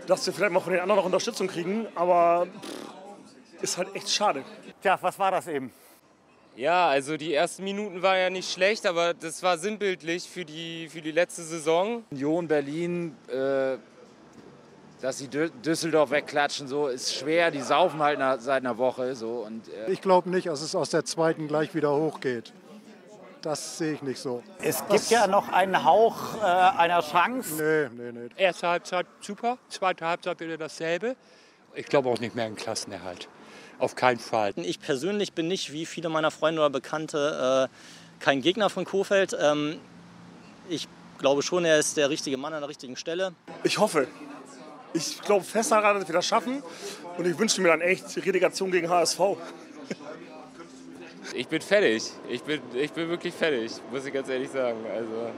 dass 0.06 0.26
wir 0.26 0.34
vielleicht 0.34 0.52
mal 0.52 0.60
von 0.60 0.74
den 0.74 0.82
anderen 0.82 0.98
noch 0.98 1.06
Unterstützung 1.06 1.48
kriegen, 1.48 1.86
aber 1.94 2.46
pff, 2.46 3.62
ist 3.62 3.78
halt 3.78 3.94
echt 3.96 4.10
schade. 4.10 4.44
Tja, 4.82 4.98
was 5.00 5.18
war 5.18 5.30
das 5.30 5.48
eben? 5.48 5.72
Ja, 6.54 6.88
also 6.88 7.16
die 7.16 7.32
ersten 7.32 7.64
Minuten 7.64 8.02
waren 8.02 8.18
ja 8.18 8.28
nicht 8.28 8.52
schlecht, 8.52 8.84
aber 8.84 9.14
das 9.14 9.42
war 9.42 9.56
sinnbildlich 9.56 10.28
für 10.28 10.44
die, 10.44 10.90
für 10.90 11.00
die 11.00 11.12
letzte 11.12 11.42
Saison. 11.42 12.04
Union 12.10 12.46
Berlin, 12.46 13.16
äh, 13.28 13.78
dass 15.02 15.18
sie 15.18 15.28
Düsseldorf 15.28 16.10
wegklatschen, 16.12 16.68
so 16.68 16.86
ist 16.86 17.12
schwer. 17.12 17.50
Die 17.50 17.60
saufen 17.60 18.00
halt 18.00 18.20
nach, 18.20 18.38
seit 18.38 18.64
einer 18.64 18.78
Woche. 18.78 19.14
So, 19.16 19.44
und, 19.46 19.68
äh 19.68 19.90
ich 19.90 20.00
glaube 20.00 20.30
nicht, 20.30 20.46
dass 20.46 20.62
es 20.62 20.74
aus 20.74 20.90
der 20.90 21.04
zweiten 21.04 21.48
gleich 21.48 21.74
wieder 21.74 21.90
hochgeht. 21.92 22.52
Das 23.42 23.78
sehe 23.78 23.94
ich 23.94 24.02
nicht 24.02 24.20
so. 24.20 24.44
Es 24.60 24.78
gibt 24.78 24.92
das 24.92 25.10
ja 25.10 25.26
noch 25.26 25.48
einen 25.48 25.84
Hauch 25.84 26.36
äh, 26.40 26.46
einer 26.46 27.02
Chance. 27.02 27.90
Nee, 27.96 28.12
nee, 28.12 28.12
nee. 28.12 28.28
Erste 28.36 28.68
Halbzeit 28.68 29.06
super, 29.20 29.58
zweite 29.68 30.06
Halbzeit 30.06 30.38
wieder 30.38 30.56
dasselbe. 30.56 31.16
Ich 31.74 31.86
glaube 31.86 32.08
auch 32.08 32.20
nicht 32.20 32.36
mehr 32.36 32.46
in 32.46 32.54
Klassenerhalt 32.54 33.28
auf 33.80 33.96
keinen 33.96 34.20
Fall. 34.20 34.52
Ich 34.56 34.78
persönlich 34.78 35.32
bin 35.32 35.48
nicht, 35.48 35.72
wie 35.72 35.86
viele 35.86 36.08
meiner 36.08 36.30
Freunde 36.30 36.60
oder 36.60 36.70
Bekannte, 36.70 37.68
äh, 37.68 38.22
kein 38.22 38.40
Gegner 38.40 38.70
von 38.70 38.84
Kofeld. 38.84 39.36
Ähm, 39.40 39.80
ich 40.68 40.86
glaube 41.18 41.42
schon, 41.42 41.64
er 41.64 41.80
ist 41.80 41.96
der 41.96 42.08
richtige 42.08 42.36
Mann 42.36 42.52
an 42.52 42.60
der 42.60 42.68
richtigen 42.68 42.94
Stelle. 42.94 43.32
Ich 43.64 43.78
hoffe. 43.78 44.06
Ich 44.94 45.20
glaube 45.22 45.44
fest 45.44 45.72
daran, 45.72 45.98
dass 45.98 46.08
wir 46.08 46.14
das 46.14 46.26
schaffen. 46.26 46.62
Und 47.16 47.26
ich 47.26 47.38
wünsche 47.38 47.60
mir 47.60 47.68
dann 47.68 47.80
echt 47.80 48.16
Relegation 48.24 48.70
gegen 48.70 48.88
HSV. 48.88 49.20
Ich 51.34 51.48
bin 51.48 51.62
fertig. 51.62 52.10
Ich 52.28 52.42
bin, 52.42 52.60
ich 52.74 52.92
bin 52.92 53.08
wirklich 53.08 53.34
fertig, 53.34 53.72
muss 53.90 54.04
ich 54.04 54.12
ganz 54.12 54.28
ehrlich 54.28 54.50
sagen. 54.50 54.78
Also, 54.92 55.30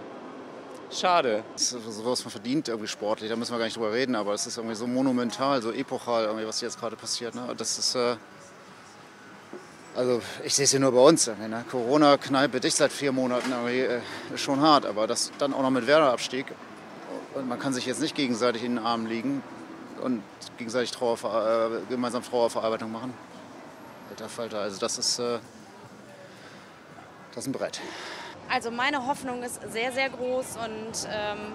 schade. 0.91 1.45
Das 1.53 1.73
ist 1.73 1.85
sowas 1.85 2.25
man 2.25 2.31
verdient 2.31 2.69
irgendwie 2.69 2.89
sportlich, 2.89 3.31
da 3.31 3.37
müssen 3.37 3.53
wir 3.53 3.59
gar 3.59 3.65
nicht 3.67 3.77
drüber 3.77 3.93
reden, 3.93 4.15
aber 4.15 4.35
es 4.35 4.47
ist 4.47 4.57
irgendwie 4.57 4.75
so 4.75 4.87
monumental, 4.87 5.63
so 5.63 5.71
epochal, 5.71 6.25
irgendwie, 6.25 6.47
was 6.47 6.61
jetzt 6.61 6.81
gerade 6.81 6.97
passiert. 6.97 7.35
Ne? 7.35 7.55
Das 7.57 7.79
ist, 7.79 7.95
äh, 7.95 8.17
also 9.95 10.21
ich 10.43 10.55
sehe 10.55 10.65
es 10.65 10.73
ja 10.73 10.81
nur 10.81 10.93
bei 10.93 11.01
uns. 11.01 11.29
Ne? 11.29 11.65
Corona-Kneipe 11.71 12.59
dicht 12.59 12.77
seit 12.77 12.93
vier 12.93 13.13
Monaten, 13.13 13.53
äh, 13.69 14.01
schon 14.37 14.61
hart. 14.61 14.87
Aber 14.87 15.07
das 15.07 15.31
dann 15.39 15.53
auch 15.55 15.63
noch 15.63 15.71
mit 15.71 15.87
Werder-Abstieg. 15.87 16.47
Und 17.35 17.49
man 17.49 17.59
kann 17.59 17.73
sich 17.73 17.87
jetzt 17.87 18.01
nicht 18.01 18.15
gegenseitig 18.15 18.63
in 18.63 18.77
den 18.77 18.85
Armen 18.85 19.07
liegen 19.07 19.43
und 20.01 20.23
gegenseitig 20.57 20.93
Trauer, 20.93 21.19
äh, 21.25 21.91
gemeinsam 21.91 22.23
Trauerverarbeitung 22.23 22.93
machen. 22.93 23.13
Alter 24.11 24.29
Falter, 24.29 24.61
also 24.61 24.79
das 24.79 24.99
ist, 24.99 25.19
äh, 25.19 25.39
das 27.33 27.45
ist 27.45 27.47
ein 27.49 27.53
Brett. 27.53 27.81
Also 28.49 28.71
meine 28.71 29.07
Hoffnung 29.07 29.43
ist 29.43 29.61
sehr, 29.73 29.91
sehr 29.93 30.11
groß 30.11 30.59
und 30.65 31.09
ähm, 31.11 31.55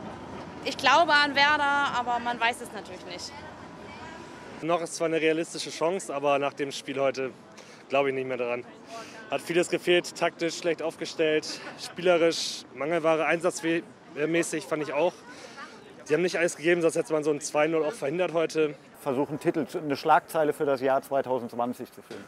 ich 0.65 0.75
glaube 0.75 1.13
an 1.13 1.35
Werder, 1.35 1.93
aber 1.95 2.19
man 2.19 2.39
weiß 2.39 2.61
es 2.61 2.71
natürlich 2.73 3.05
nicht. 3.05 3.31
Noch 4.61 4.81
ist 4.81 4.95
zwar 4.95 5.07
eine 5.07 5.21
realistische 5.21 5.69
Chance, 5.69 6.13
aber 6.13 6.39
nach 6.39 6.53
dem 6.53 6.71
Spiel 6.71 6.99
heute 6.99 7.31
glaube 7.87 8.09
ich 8.09 8.15
nicht 8.15 8.27
mehr 8.27 8.37
daran. 8.37 8.65
Hat 9.31 9.41
vieles 9.41 9.69
gefehlt, 9.69 10.13
taktisch 10.17 10.57
schlecht 10.57 10.81
aufgestellt, 10.81 11.61
spielerisch 11.79 12.63
Mangelware, 12.73 13.25
einsatzmäßig 13.25 14.65
fand 14.65 14.83
ich 14.83 14.91
auch. 14.91 15.13
Die 16.09 16.15
haben 16.15 16.23
nicht 16.23 16.37
alles 16.37 16.57
gegeben, 16.57 16.81
sonst 16.81 16.95
hätte 16.95 17.13
man 17.13 17.23
so 17.23 17.29
ein 17.29 17.39
2-0 17.39 17.85
auch 17.85 17.93
verhindert 17.93 18.33
heute. 18.33 18.73
Versuchen 18.99 19.39
Titel, 19.39 19.67
eine 19.77 19.95
Schlagzeile 19.95 20.53
für 20.53 20.65
das 20.65 20.81
Jahr 20.81 21.03
2020 21.03 21.91
zu 21.91 22.01
finden. 22.01 22.23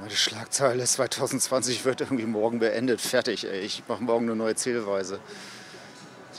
Meine 0.00 0.10
Schlagzeile 0.10 0.82
2020 0.82 1.84
wird 1.84 2.00
irgendwie 2.00 2.26
morgen 2.26 2.58
beendet. 2.58 3.00
Fertig, 3.00 3.46
ey. 3.46 3.60
Ich 3.60 3.84
mache 3.86 4.02
morgen 4.02 4.24
eine 4.24 4.34
neue 4.34 4.56
Zählweise. 4.56 5.20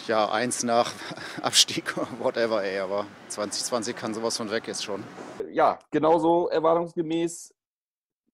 Ja, 0.07 0.29
eins 0.29 0.63
nach 0.63 0.91
Abstieg, 1.41 1.95
whatever, 2.19 2.61
ey. 2.61 2.79
Aber 2.79 3.05
2020 3.29 3.95
kann 3.95 4.13
sowas 4.13 4.35
von 4.35 4.51
weg 4.51 4.67
jetzt 4.67 4.83
schon. 4.83 5.03
Ja, 5.49 5.79
genauso 5.91 6.49
erwartungsgemäß 6.49 7.53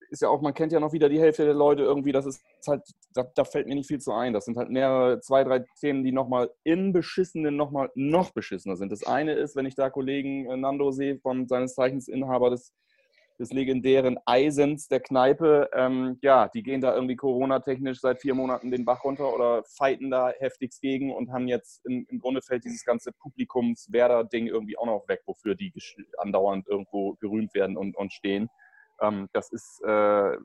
ist 0.10 0.22
ja 0.22 0.30
auch, 0.30 0.42
man 0.42 0.54
kennt 0.54 0.72
ja 0.72 0.80
noch 0.80 0.94
wieder 0.94 1.10
die 1.10 1.20
Hälfte 1.20 1.46
der 1.46 1.54
Leute 1.54 1.84
irgendwie, 1.84 2.12
das 2.12 2.26
ist 2.26 2.42
halt, 2.68 2.84
da, 3.14 3.24
da 3.24 3.44
fällt 3.44 3.68
mir 3.68 3.76
nicht 3.76 3.88
viel 3.88 4.00
zu 4.00 4.14
ein. 4.14 4.34
Das 4.34 4.46
sind 4.46 4.58
halt 4.58 4.70
mehrere, 4.70 5.20
zwei, 5.20 5.44
drei 5.44 5.66
Themen, 5.80 6.04
die 6.04 6.12
nochmal 6.12 6.50
in 6.64 6.94
beschissenen 6.94 7.56
nochmal 7.56 7.90
noch 7.96 8.32
beschissener 8.32 8.76
sind. 8.76 8.92
Das 8.92 9.06
eine 9.06 9.34
ist, 9.34 9.56
wenn 9.56 9.66
ich 9.66 9.76
da 9.76 9.90
Kollegen 9.90 10.50
äh, 10.50 10.58
Nando 10.58 10.92
sehe, 10.92 11.20
von 11.20 11.48
seines 11.48 11.76
Zeichens 11.76 12.08
Inhaber 12.08 12.50
des, 12.50 12.74
des 13.40 13.52
legendären 13.52 14.18
Eisens 14.26 14.88
der 14.88 15.00
Kneipe, 15.00 15.70
ähm, 15.74 16.18
ja, 16.22 16.48
die 16.48 16.64
gehen 16.64 16.82
da 16.82 16.96
irgendwie 16.96 17.16
Corona-technisch 17.16 18.00
seit 18.00 18.22
vier 18.22 18.34
Monaten 18.34 18.72
den 18.72 18.86
Bach 18.86 19.04
runter 19.04 19.34
oder 19.34 19.64
fighten 19.64 20.10
da 20.10 20.32
heftigst 20.40 20.82
gegen 20.82 21.14
und 21.14 21.32
haben 21.32 21.48
jetzt 21.48 21.86
in, 21.86 22.06
im 22.10 22.20
Grunde 22.20 22.42
fällt 22.42 22.64
dieses 22.64 22.84
ganze 22.84 23.12
Publikums-Werder-Ding 23.12 24.48
irgendwie 24.48 24.78
auch 24.78 24.86
noch 24.86 25.08
weg, 25.08 25.22
wofür 25.26 25.56
die 25.56 25.74
andauernd 26.18 26.68
irgendwo 26.68 27.14
gerühmt 27.16 27.54
werden 27.54 27.78
und, 27.78 27.96
und 27.96 28.12
stehen. 28.12 28.50
Ähm, 29.02 29.30
das, 29.34 29.52
ist, 29.52 29.82
äh, 29.84 30.38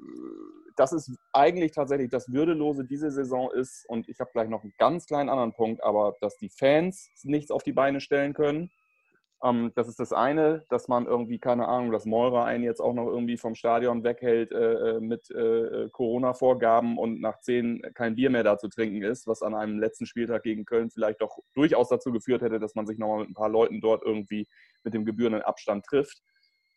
das 0.76 0.92
ist 0.92 1.16
eigentlich 1.32 1.72
tatsächlich 1.72 2.10
das 2.10 2.32
Würdelose 2.32 2.84
diese 2.84 3.10
Saison 3.10 3.50
ist. 3.52 3.84
Und 3.88 4.08
ich 4.08 4.20
habe 4.20 4.30
gleich 4.32 4.48
noch 4.48 4.62
einen 4.62 4.74
ganz 4.78 5.06
kleinen 5.06 5.28
anderen 5.28 5.52
Punkt, 5.52 5.82
aber 5.82 6.14
dass 6.20 6.36
die 6.38 6.50
Fans 6.50 7.10
nichts 7.22 7.50
auf 7.50 7.62
die 7.62 7.72
Beine 7.72 8.00
stellen 8.00 8.34
können. 8.34 8.70
Ähm, 9.42 9.72
das 9.74 9.88
ist 9.88 9.98
das 9.98 10.12
eine, 10.12 10.64
dass 10.68 10.88
man 10.88 11.06
irgendwie, 11.06 11.38
keine 11.38 11.66
Ahnung, 11.66 11.90
dass 11.90 12.06
Meurer 12.06 12.44
einen 12.44 12.62
jetzt 12.64 12.80
auch 12.80 12.94
noch 12.94 13.08
irgendwie 13.08 13.36
vom 13.36 13.54
Stadion 13.54 14.04
weghält 14.04 14.52
äh, 14.52 14.96
äh 14.96 15.00
mit 15.00 15.30
äh, 15.30 15.88
Corona-Vorgaben 15.90 16.96
und 16.96 17.20
nach 17.20 17.40
zehn 17.40 17.82
kein 17.94 18.14
Bier 18.14 18.30
mehr 18.30 18.44
da 18.44 18.56
zu 18.56 18.68
trinken 18.68 19.02
ist, 19.02 19.26
was 19.26 19.42
an 19.42 19.54
einem 19.54 19.78
letzten 19.80 20.06
Spieltag 20.06 20.44
gegen 20.44 20.64
Köln 20.64 20.90
vielleicht 20.90 21.20
doch 21.20 21.38
durchaus 21.54 21.88
dazu 21.88 22.12
geführt 22.12 22.42
hätte, 22.42 22.60
dass 22.60 22.74
man 22.74 22.86
sich 22.86 22.98
nochmal 22.98 23.20
mit 23.20 23.30
ein 23.30 23.34
paar 23.34 23.48
Leuten 23.48 23.80
dort 23.80 24.04
irgendwie 24.04 24.46
mit 24.84 24.94
dem 24.94 25.04
gebührenden 25.04 25.42
Abstand 25.42 25.84
trifft. 25.86 26.22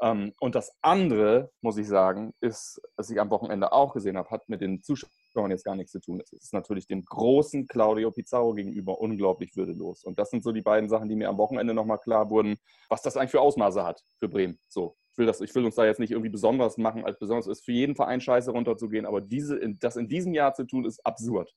Ähm, 0.01 0.33
und 0.39 0.55
das 0.55 0.71
andere, 0.81 1.51
muss 1.61 1.77
ich 1.77 1.87
sagen, 1.87 2.33
ist, 2.41 2.81
was 2.97 3.09
ich 3.09 3.19
am 3.19 3.29
Wochenende 3.29 3.71
auch 3.71 3.93
gesehen 3.93 4.17
habe, 4.17 4.29
hat 4.29 4.47
mit 4.49 4.61
den 4.61 4.81
Zuschauern 4.83 5.51
jetzt 5.51 5.63
gar 5.63 5.75
nichts 5.75 5.91
zu 5.91 5.99
tun. 5.99 6.21
Es 6.21 6.33
ist 6.33 6.53
natürlich 6.53 6.87
dem 6.87 7.05
großen 7.05 7.67
Claudio 7.67 8.11
Pizarro 8.11 8.53
gegenüber 8.53 8.99
unglaublich 8.99 9.55
würdelos. 9.55 10.03
Und 10.03 10.19
das 10.19 10.29
sind 10.29 10.43
so 10.43 10.51
die 10.51 10.61
beiden 10.61 10.89
Sachen, 10.89 11.07
die 11.07 11.15
mir 11.15 11.29
am 11.29 11.37
Wochenende 11.37 11.73
nochmal 11.73 11.99
klar 11.99 12.29
wurden, 12.29 12.57
was 12.89 13.01
das 13.01 13.15
eigentlich 13.15 13.31
für 13.31 13.41
Ausmaße 13.41 13.83
hat 13.83 14.01
für 14.19 14.27
Bremen. 14.27 14.59
So, 14.67 14.97
ich 15.11 15.17
will, 15.17 15.25
das, 15.25 15.39
ich 15.39 15.55
will 15.55 15.63
uns 15.63 15.75
da 15.75 15.85
jetzt 15.85 15.99
nicht 15.99 16.11
irgendwie 16.11 16.29
besonders 16.29 16.77
machen, 16.77 17.05
als 17.05 17.17
besonders 17.17 17.47
ist 17.47 17.63
für 17.63 17.71
jeden 17.71 17.95
Verein 17.95 18.19
scheiße 18.19 18.51
runterzugehen, 18.51 19.05
aber 19.05 19.21
diese, 19.21 19.59
das 19.79 19.95
in 19.95 20.09
diesem 20.09 20.33
Jahr 20.33 20.53
zu 20.53 20.65
tun, 20.65 20.83
ist 20.83 21.05
absurd. 21.05 21.53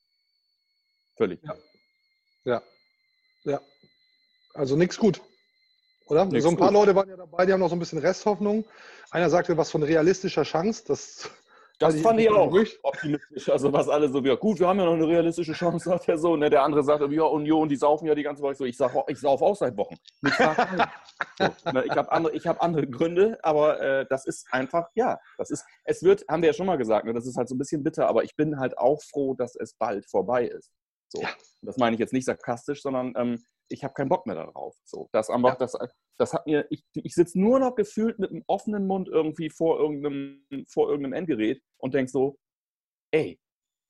Völlig. 1.17 1.43
Ja. 1.43 1.55
Ja. 2.45 2.63
ja. 3.45 3.61
Also 4.55 4.77
nichts 4.77 4.97
gut. 4.97 5.21
Oder? 6.09 6.25
Nichts 6.25 6.45
so 6.45 6.51
ein 6.51 6.57
paar 6.57 6.69
gut. 6.69 6.79
Leute 6.79 6.95
waren 6.95 7.09
ja 7.09 7.17
dabei, 7.17 7.47
die 7.47 7.53
haben 7.53 7.61
noch 7.61 7.69
so 7.69 7.77
ein 7.77 7.79
bisschen 7.79 7.99
Resthoffnung. 7.99 8.65
Einer 9.11 9.31
sagte 9.31 9.57
was 9.57 9.71
von 9.71 9.83
realistischer 9.83 10.43
Chance. 10.43 10.85
Das, 10.87 11.31
das 11.79 12.01
fand 12.01 12.19
ich 12.21 12.29
auch 12.31 12.51
ruhig. 12.51 12.79
optimistisch. 12.83 13.49
Also 13.49 13.73
was 13.73 13.89
alle 13.89 14.09
so, 14.09 14.21
ja 14.21 14.35
gut, 14.35 14.59
wir 14.59 14.67
haben 14.67 14.79
ja 14.79 14.85
noch 14.85 14.95
eine 14.95 15.07
realistische 15.07 15.53
Chance, 15.53 15.89
sagt 15.91 16.09
er 16.09 16.19
so. 16.19 16.37
Ne? 16.37 16.51
Der 16.51 16.63
andere 16.63 16.83
sagt, 16.83 17.01
ja 17.11 17.23
Union, 17.23 17.69
die 17.69 17.77
saufen 17.77 18.07
ja 18.07 18.15
die 18.15 18.23
ganze 18.23 18.43
Woche. 18.43 18.55
So, 18.55 18.65
ich 18.65 18.77
sage, 18.77 19.03
ich 19.07 19.21
sauf 19.21 19.41
auch 19.43 19.55
seit 19.55 19.77
Wochen. 19.77 19.97
so, 21.39 21.71
ne? 21.73 21.85
Ich 21.85 21.93
habe 21.93 22.11
andere, 22.11 22.37
hab 22.37 22.63
andere 22.63 22.87
Gründe, 22.87 23.39
aber 23.43 23.81
äh, 23.81 24.07
das 24.09 24.27
ist 24.27 24.47
einfach, 24.51 24.89
ja, 24.95 25.19
das 25.37 25.51
ist, 25.51 25.65
es 25.85 26.03
wird, 26.03 26.25
haben 26.29 26.43
wir 26.43 26.49
ja 26.49 26.55
schon 26.55 26.67
mal 26.67 26.79
gesagt, 26.79 27.07
ne? 27.07 27.15
das 27.15 27.27
ist 27.27 27.37
halt 27.37 27.49
so 27.49 27.55
ein 27.55 27.59
bisschen 27.59 27.83
bitter, 27.85 28.09
aber 28.09 28.25
ich 28.25 28.35
bin 28.35 28.59
halt 28.59 28.77
auch 28.77 29.01
froh, 29.03 29.35
dass 29.35 29.55
es 29.55 29.75
bald 29.75 30.09
vorbei 30.11 30.47
ist. 30.47 30.73
So. 31.11 31.23
Ja. 31.23 31.29
Das 31.63 31.77
meine 31.77 31.95
ich 31.95 32.01
jetzt 32.01 32.13
nicht 32.13 32.25
sarkastisch, 32.25 32.83
sondern 32.83 33.15
ähm, 33.17 33.43
ich 33.69 33.85
habe 33.85 33.95
keinen 33.95 34.09
Bock 34.09 34.27
mehr 34.27 34.37
darauf. 34.37 34.77
So, 34.85 35.09
das, 35.13 35.31
einfach, 35.31 35.51
ja. 35.51 35.57
das, 35.57 35.77
das 36.17 36.33
hat 36.33 36.47
mir, 36.47 36.67
ich, 36.71 36.85
ich 36.95 37.15
sitze 37.15 37.39
nur 37.39 37.59
noch 37.59 37.75
gefühlt 37.75 38.19
mit 38.19 38.31
einem 38.31 38.45
offenen 38.47 38.87
Mund 38.87 39.09
irgendwie 39.09 39.51
vor 39.51 39.79
irgendeinem, 39.79 40.45
vor 40.69 40.89
irgendeinem 40.89 41.15
Endgerät 41.15 41.63
und 41.79 41.95
denke 41.95 42.11
so, 42.11 42.39
ey, 43.11 43.41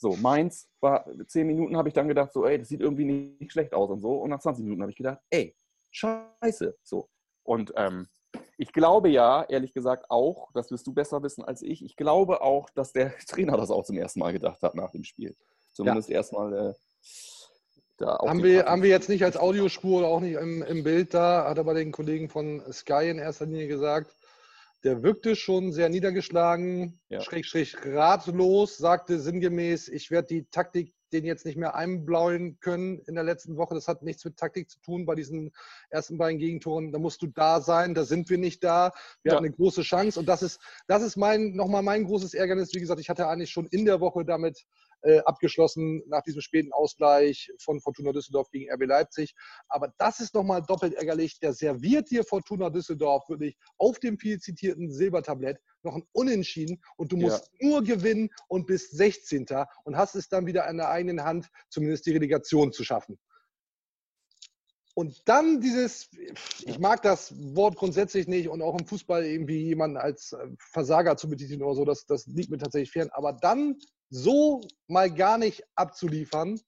so, 0.01 0.17
meins 0.17 0.69
war, 0.81 1.05
zehn 1.27 1.47
Minuten 1.47 1.77
habe 1.77 1.89
ich 1.89 1.95
dann 1.95 2.09
gedacht, 2.09 2.33
so, 2.33 2.47
ey, 2.47 2.59
das 2.59 2.69
sieht 2.69 2.81
irgendwie 2.81 3.05
nicht 3.05 3.53
schlecht 3.53 3.75
aus 3.75 3.91
und 3.91 4.01
so. 4.01 4.13
Und 4.13 4.31
nach 4.31 4.41
20 4.41 4.65
Minuten 4.65 4.83
habe 4.83 4.93
ich 4.93 4.97
gedacht, 4.97 5.19
ey, 5.31 5.57
scheiße. 5.91 6.77
So. 6.85 7.09
Und 7.43 7.73
ähm, 7.77 8.07
ich 8.59 8.73
glaube 8.73 9.09
ja, 9.09 9.45
ehrlich 9.45 9.73
gesagt, 9.73 10.11
auch, 10.11 10.51
das 10.53 10.71
wirst 10.71 10.87
du 10.87 10.93
besser 10.93 11.23
wissen 11.23 11.45
als 11.45 11.63
ich, 11.63 11.85
ich 11.85 11.97
glaube 11.97 12.43
auch, 12.43 12.71
dass 12.71 12.93
der 12.93 13.17
Trainer 13.27 13.57
das 13.57 13.71
auch 13.71 13.85
zum 13.85 13.97
ersten 13.97 14.21
Mal 14.21 14.33
gedacht 14.33 14.63
hat 14.63 14.75
nach 14.75 14.93
dem 14.93 15.05
Spiel. 15.05 15.35
Zumindest 15.73 16.09
ja. 16.09 16.17
erstmal 16.17 16.53
äh, 16.53 16.75
haben 18.01 18.43
wir, 18.43 18.67
haben 18.67 18.83
wir 18.83 18.91
jetzt 18.91 19.09
nicht 19.09 19.25
als 19.25 19.37
Audiospur 19.37 20.01
oder 20.01 20.09
auch 20.09 20.21
nicht 20.21 20.35
im, 20.35 20.63
im 20.63 20.85
Bild 20.85 21.15
da, 21.15 21.45
hat 21.49 21.59
aber 21.59 21.75
den 21.75 21.93
Kollegen 21.93 22.29
von 22.29 22.63
Sky 22.73 23.11
in 23.11 23.19
erster 23.19 23.47
Linie 23.47 23.69
gesagt, 23.69 24.15
der 24.85 25.03
wirkte 25.03 25.35
schon 25.35 25.73
sehr 25.73 25.89
niedergeschlagen, 25.89 27.01
ja. 27.09 27.21
schräg, 27.21 27.47
schräg 27.47 27.77
ratlos, 27.85 28.79
sagte 28.79 29.19
sinngemäß, 29.19 29.89
ich 29.89 30.11
werde 30.11 30.29
die 30.29 30.45
Taktik 30.45 30.95
den 31.13 31.25
jetzt 31.25 31.47
nicht 31.47 31.57
mehr 31.57 31.75
einblauen 31.75 32.59
können 32.61 33.01
in 33.07 33.15
der 33.15 33.25
letzten 33.25 33.57
Woche. 33.57 33.75
Das 33.75 33.89
hat 33.89 34.03
nichts 34.03 34.25
mit 34.25 34.37
Taktik 34.37 34.71
zu 34.71 34.81
tun 34.81 35.07
bei 35.07 35.15
diesen 35.15 35.53
ersten 35.91 36.19
beiden 36.19 36.39
Gegentoren. 36.39 36.93
Da 36.93 36.99
musst 36.99 37.23
du 37.23 37.27
da 37.27 37.61
sein, 37.61 37.95
da 37.95 38.05
sind 38.05 38.29
wir 38.31 38.39
nicht 38.39 38.63
da. 38.63 38.93
Wir 39.23 39.33
ja. 39.33 39.37
hatten 39.37 39.47
eine 39.47 39.55
große 39.55 39.83
Chance 39.83 40.21
und 40.21 40.27
das 40.27 40.43
ist, 40.43 40.61
das 40.87 41.03
ist 41.03 41.17
mein, 41.17 41.53
nochmal 41.53 41.83
mein 41.83 42.05
großes 42.05 42.35
Ärgernis. 42.35 42.75
Wie 42.75 42.81
gesagt, 42.81 43.01
ich 43.01 43.09
hatte 43.09 43.29
eigentlich 43.29 43.51
schon 43.51 43.67
in 43.67 43.85
der 43.85 44.01
Woche 44.01 44.25
damit 44.25 44.65
äh, 45.03 45.19
abgeschlossen 45.21 46.03
nach 46.09 46.23
diesem 46.23 46.41
späten 46.41 46.73
Ausgleich 46.73 47.53
von 47.61 47.81
Fortuna 47.81 48.13
Düsseldorf 48.13 48.51
gegen 48.51 48.71
RB 48.73 48.87
Leipzig. 48.87 49.35
Aber 49.69 49.93
das 49.99 50.21
ist 50.21 50.35
nochmal 50.35 50.63
doppelt 50.63 50.95
ärgerlich. 50.95 51.39
Der 51.41 51.53
serviert 51.53 52.11
dir 52.11 52.25
Fortuna 52.25 52.71
Düsseldorf 52.71 53.29
wirklich 53.29 53.57
auf 53.77 53.99
dem 53.99 54.19
viel 54.19 54.41
zitierten 54.41 54.91
Silbertablett 54.91 55.59
noch 55.83 55.95
ein 55.95 56.07
Unentschieden 56.13 56.83
und 56.97 57.13
du 57.13 57.17
musst 57.17 57.51
ja. 57.61 57.69
nur 57.69 57.83
gewinnen 57.83 58.31
und 58.49 58.67
bist 58.67 58.97
16. 58.97 59.47
und 59.85 59.97
hast 59.97 60.15
es 60.17 60.29
dann 60.29 60.47
wieder 60.47 60.67
an 60.67 60.77
der 60.77 60.91
eigenen 60.91 61.25
Hand, 61.25 61.49
zumindest 61.69 62.07
die 62.07 62.13
Relegation 62.13 62.73
zu 62.73 62.85
schaffen. 62.85 63.19
Und 64.99 65.29
dann 65.29 65.61
dieses, 65.61 66.11
ich 66.65 66.81
mag 66.81 67.03
das 67.03 67.33
Wort 67.55 67.77
grundsätzlich 67.77 68.27
nicht 68.27 68.49
und 68.49 68.63
auch 68.63 68.77
im 68.77 68.85
Fußball 68.85 69.25
irgendwie 69.25 69.63
jemanden 69.63 69.97
als 69.97 70.33
äh, 70.33 70.49
Versager 70.59 71.17
zu 71.17 71.29
betiteln 71.29 71.63
oder 71.63 71.77
so, 71.77 71.85
das, 71.85 72.05
das 72.05 72.27
liegt 72.27 72.51
mir 72.51 72.59
tatsächlich 72.59 72.91
fern. 72.91 73.09
Aber 73.13 73.33
dann 73.33 73.79
so 74.11 74.61
mal 74.87 75.11
gar 75.11 75.39
nicht 75.39 75.65
abzuliefern, 75.75 76.61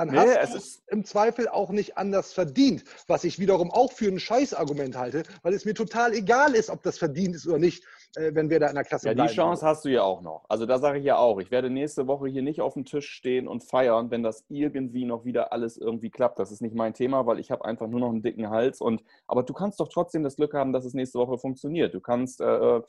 dann 0.00 0.08
nee, 0.08 0.16
hast 0.16 0.54
du 0.54 0.58
es 0.58 0.82
im 0.86 1.04
Zweifel 1.04 1.48
auch 1.48 1.70
nicht 1.70 1.98
anders 1.98 2.32
verdient. 2.32 2.84
Was 3.06 3.24
ich 3.24 3.38
wiederum 3.38 3.70
auch 3.70 3.92
für 3.92 4.06
ein 4.06 4.18
Scheißargument 4.18 4.96
halte, 4.96 5.24
weil 5.42 5.52
es 5.52 5.64
mir 5.64 5.74
total 5.74 6.14
egal 6.14 6.54
ist, 6.54 6.70
ob 6.70 6.82
das 6.82 6.96
verdient 6.96 7.34
ist 7.34 7.46
oder 7.46 7.58
nicht, 7.58 7.84
äh, 8.14 8.34
wenn 8.34 8.48
wir 8.48 8.60
da 8.60 8.68
in 8.68 8.76
der 8.76 8.84
Klasse 8.84 9.08
ja, 9.08 9.14
bleiben. 9.14 9.26
Ja, 9.26 9.32
die 9.32 9.36
Chance 9.36 9.66
hast 9.66 9.84
du 9.84 9.90
ja 9.90 10.02
auch 10.02 10.22
noch. 10.22 10.44
Also 10.48 10.64
da 10.64 10.78
sage 10.78 11.00
ich 11.00 11.04
ja 11.04 11.18
auch, 11.18 11.38
ich 11.38 11.50
werde 11.50 11.68
nächste 11.68 12.06
Woche 12.06 12.28
hier 12.28 12.42
nicht 12.42 12.60
auf 12.60 12.74
dem 12.74 12.84
Tisch 12.86 13.10
stehen 13.10 13.46
und 13.48 13.62
feiern, 13.62 14.10
wenn 14.10 14.22
das 14.22 14.44
irgendwie 14.48 15.04
noch 15.04 15.24
wieder 15.24 15.52
alles 15.52 15.76
irgendwie 15.76 16.10
klappt. 16.10 16.38
Das 16.38 16.50
ist 16.50 16.62
nicht 16.62 16.74
mein 16.74 16.94
Thema, 16.94 17.26
weil 17.26 17.38
ich 17.38 17.50
habe 17.50 17.64
einfach 17.64 17.88
nur 17.88 18.00
noch 18.00 18.10
einen 18.10 18.22
dicken 18.22 18.48
Hals. 18.48 18.80
Und, 18.80 19.02
aber 19.26 19.42
du 19.42 19.52
kannst 19.52 19.80
doch 19.80 19.88
trotzdem 19.88 20.22
das 20.22 20.36
Glück 20.36 20.54
haben, 20.54 20.72
dass 20.72 20.84
es 20.84 20.94
nächste 20.94 21.18
Woche 21.18 21.36
funktioniert. 21.36 21.92
Du 21.92 22.00
kannst 22.00 22.40
äh, 22.40 22.80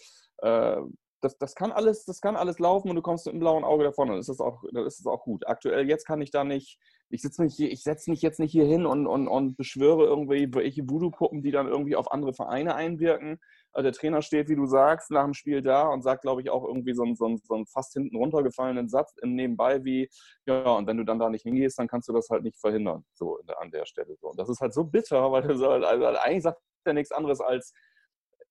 äh, 0.43 0.81
das, 1.21 1.37
das, 1.37 1.55
kann 1.55 1.71
alles, 1.71 2.05
das 2.05 2.19
kann 2.19 2.35
alles 2.35 2.59
laufen 2.59 2.89
und 2.89 2.95
du 2.95 3.01
kommst 3.01 3.25
mit 3.25 3.33
einem 3.33 3.39
blauen 3.39 3.63
Auge 3.63 3.83
davon. 3.83 4.11
Ist 4.13 4.29
das 4.29 4.39
auch, 4.39 4.63
dann 4.71 4.85
ist 4.85 4.99
das 4.99 5.05
auch 5.05 5.23
gut. 5.23 5.47
Aktuell 5.47 5.87
jetzt 5.87 6.05
kann 6.05 6.21
ich 6.21 6.31
da 6.31 6.43
nicht, 6.43 6.79
ich 7.09 7.21
sitze 7.21 7.43
mich 7.43 7.59
ich 7.59 7.83
setze 7.83 8.09
mich 8.09 8.21
jetzt 8.21 8.39
nicht 8.39 8.51
hier 8.51 8.65
hin 8.65 8.85
und, 8.85 9.05
und, 9.05 9.27
und 9.27 9.55
beschwöre 9.55 10.05
irgendwelche 10.05 10.89
Voodoo-Puppen, 10.89 11.43
die 11.43 11.51
dann 11.51 11.67
irgendwie 11.67 11.95
auf 11.95 12.11
andere 12.11 12.33
Vereine 12.33 12.75
einwirken. 12.75 13.39
Also 13.71 13.83
der 13.83 13.93
Trainer 13.93 14.21
steht, 14.21 14.49
wie 14.49 14.55
du 14.55 14.65
sagst, 14.65 15.11
nach 15.11 15.23
dem 15.23 15.33
Spiel 15.33 15.61
da 15.61 15.87
und 15.87 16.01
sagt, 16.01 16.23
glaube 16.23 16.41
ich, 16.41 16.49
auch 16.49 16.65
irgendwie 16.65 16.93
so 16.93 17.03
einen, 17.03 17.15
so, 17.15 17.25
einen, 17.25 17.37
so 17.37 17.53
einen 17.53 17.67
fast 17.67 17.93
hinten 17.93 18.17
runtergefallenen 18.17 18.89
Satz 18.89 19.15
im 19.21 19.35
Nebenbei 19.35 19.83
wie, 19.85 20.09
ja, 20.45 20.63
und 20.71 20.87
wenn 20.87 20.97
du 20.97 21.05
dann 21.05 21.19
da 21.19 21.29
nicht 21.29 21.43
hingehst, 21.43 21.77
dann 21.79 21.87
kannst 21.87 22.09
du 22.09 22.13
das 22.13 22.29
halt 22.29 22.43
nicht 22.43 22.59
verhindern, 22.59 23.05
so 23.13 23.39
an 23.59 23.71
der 23.71 23.85
Stelle. 23.85 24.17
So. 24.19 24.29
Und 24.29 24.39
das 24.39 24.49
ist 24.49 24.59
halt 24.59 24.73
so 24.73 24.83
bitter, 24.83 25.31
weil 25.31 25.43
also, 25.43 25.69
also 25.69 26.05
eigentlich 26.19 26.43
sagt 26.43 26.59
er 26.83 26.93
nichts 26.93 27.11
anderes 27.11 27.39
als, 27.39 27.73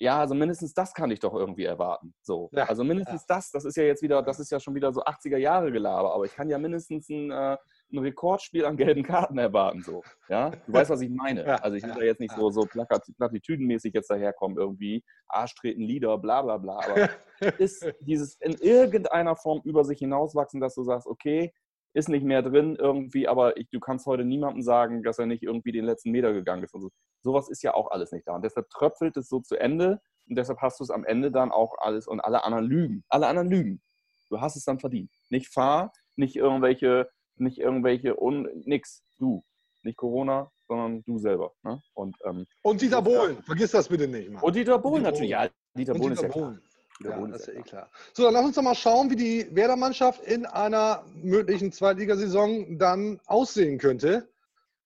ja, 0.01 0.19
also 0.19 0.35
mindestens 0.35 0.73
das 0.73 0.95
kann 0.95 1.11
ich 1.11 1.21
doch 1.21 1.35
irgendwie 1.35 1.65
erwarten. 1.65 2.15
So. 2.23 2.49
Ja, 2.53 2.65
also 2.65 2.85
mindestens 2.85 3.27
ja. 3.29 3.37
das, 3.37 3.51
das 3.51 3.67
ist 3.67 3.77
ja 3.77 3.83
jetzt 3.85 4.03
wieder, 4.03 4.23
das 4.23 4.41
ist 4.41 4.51
ja 4.51 4.59
schon 4.59 4.75
wieder 4.75 4.93
so 4.95 5.05
80er 5.05 5.37
Jahre 5.37 5.71
Gelaber, 5.71 6.15
aber 6.15 6.25
ich 6.25 6.35
kann 6.35 6.49
ja 6.49 6.59
mindestens 6.59 7.11
ein, 7.11 7.31
äh, 7.31 7.59
ein 7.93 7.99
Rekordspiel 7.99 8.65
an 8.65 8.79
gelben 8.79 9.03
Karten 9.03 9.37
erwarten. 9.37 9.83
So. 9.83 10.03
Ja? 10.31 10.51
Du 10.51 10.73
weißt, 10.73 10.89
was 10.91 11.03
ich 11.03 11.11
meine. 11.11 11.45
Ja, 11.51 11.57
also 11.57 11.77
ich 11.77 11.83
will 11.83 11.95
da 11.95 12.03
jetzt 12.03 12.21
nicht 12.21 12.35
so, 12.35 12.51
so 12.51 12.63
platitüdenmäßig 12.63 13.93
jetzt 13.93 14.09
daherkommen, 14.09 14.57
irgendwie, 14.57 15.03
Arsch 15.27 15.55
treten 15.55 15.83
Lieder, 15.83 16.17
bla 16.19 16.43
bla 16.43 16.59
bla. 16.59 16.79
Aber 16.79 17.11
ist 17.59 17.85
dieses 18.01 18.37
in 18.41 18.53
irgendeiner 18.53 19.37
Form 19.37 19.61
über 19.65 19.85
sich 19.85 19.99
hinauswachsen, 19.99 20.61
dass 20.61 20.75
du 20.75 20.85
sagst, 20.85 21.07
okay, 21.07 21.53
ist 21.93 22.09
nicht 22.09 22.25
mehr 22.25 22.43
drin 22.43 22.77
irgendwie, 22.77 23.27
aber 23.27 23.57
ich, 23.57 23.69
du 23.71 23.81
kannst 23.81 24.07
heute 24.07 24.25
niemandem 24.25 24.63
sagen, 24.63 25.03
dass 25.03 25.19
er 25.19 25.27
nicht 25.27 25.43
irgendwie 25.43 25.73
den 25.73 25.85
letzten 25.85 26.11
Meter 26.11 26.33
gegangen 26.33 26.63
ist. 26.63 26.75
Und 26.75 26.83
so. 26.83 26.91
Sowas 27.23 27.49
ist 27.49 27.63
ja 27.63 27.75
auch 27.75 27.91
alles 27.91 28.13
nicht 28.13 28.27
da. 28.27 28.35
Und 28.37 28.45
deshalb 28.45 28.69
tröpfelt 28.71 29.17
es 29.17 29.29
so 29.29 29.41
zu 29.41 29.57
Ende 29.57 30.01
und 30.29 30.37
deshalb 30.37 30.61
hast 30.61 30.79
du 30.81 30.85
es 30.85 30.91
am 30.91 31.05
Ende 31.05 31.31
dann 31.31 31.51
auch 31.51 31.75
alles 31.79 32.07
und 32.07 32.21
alle 32.21 32.45
anderen 32.45 32.65
lügen. 32.65 33.05
Alle 33.09 33.27
anderen 33.27 33.51
lügen. 33.51 33.83
Du 34.29 34.41
hast 34.41 34.57
es 34.57 34.65
dann 34.65 34.79
verdient. 34.79 35.11
Nicht 35.29 35.53
Fahr, 35.53 35.93
nicht 36.17 36.37
irgendwelche, 36.37 37.11
nicht 37.37 37.59
irgendwelche, 37.59 38.21
un, 38.21 38.49
nix. 38.65 39.03
Du. 39.19 39.45
Nicht 39.83 39.97
Corona, 39.97 40.51
sondern 40.69 41.03
du 41.05 41.19
selber. 41.19 41.53
Ne? 41.63 41.83
Und, 41.95 42.17
ähm, 42.25 42.47
und 42.63 42.81
Dieter 42.81 43.03
Bohlen, 43.03 43.43
vergiss 43.43 43.73
das 43.73 43.89
bitte 43.89 44.07
nicht. 44.07 44.31
Mann. 44.31 44.43
Und 44.43 44.55
Dieter 44.55 44.79
Bohlen 44.79 45.03
natürlich, 45.03 45.31
ja. 45.31 45.49
Dieter 45.75 45.95
Bohlen 45.95 46.13
ist 46.13 46.23
ja 46.23 46.29
klar. 46.29 46.59
Ja, 47.03 47.27
das 47.27 47.43
ist 47.43 47.47
ja 47.47 47.53
eh 47.55 47.63
klar. 47.63 47.91
So, 48.13 48.25
dann 48.25 48.35
lass 48.35 48.45
uns 48.45 48.57
doch 48.57 48.63
mal 48.63 48.75
schauen, 48.75 49.11
wie 49.11 49.17
die 49.17 49.55
Werder-Mannschaft 49.55 50.23
in 50.23 50.45
einer 50.45 51.05
möglichen 51.15 51.73
Zweitligasaison 51.73 52.79
dann 52.79 53.21
aussehen 53.27 53.79
könnte. 53.79 54.29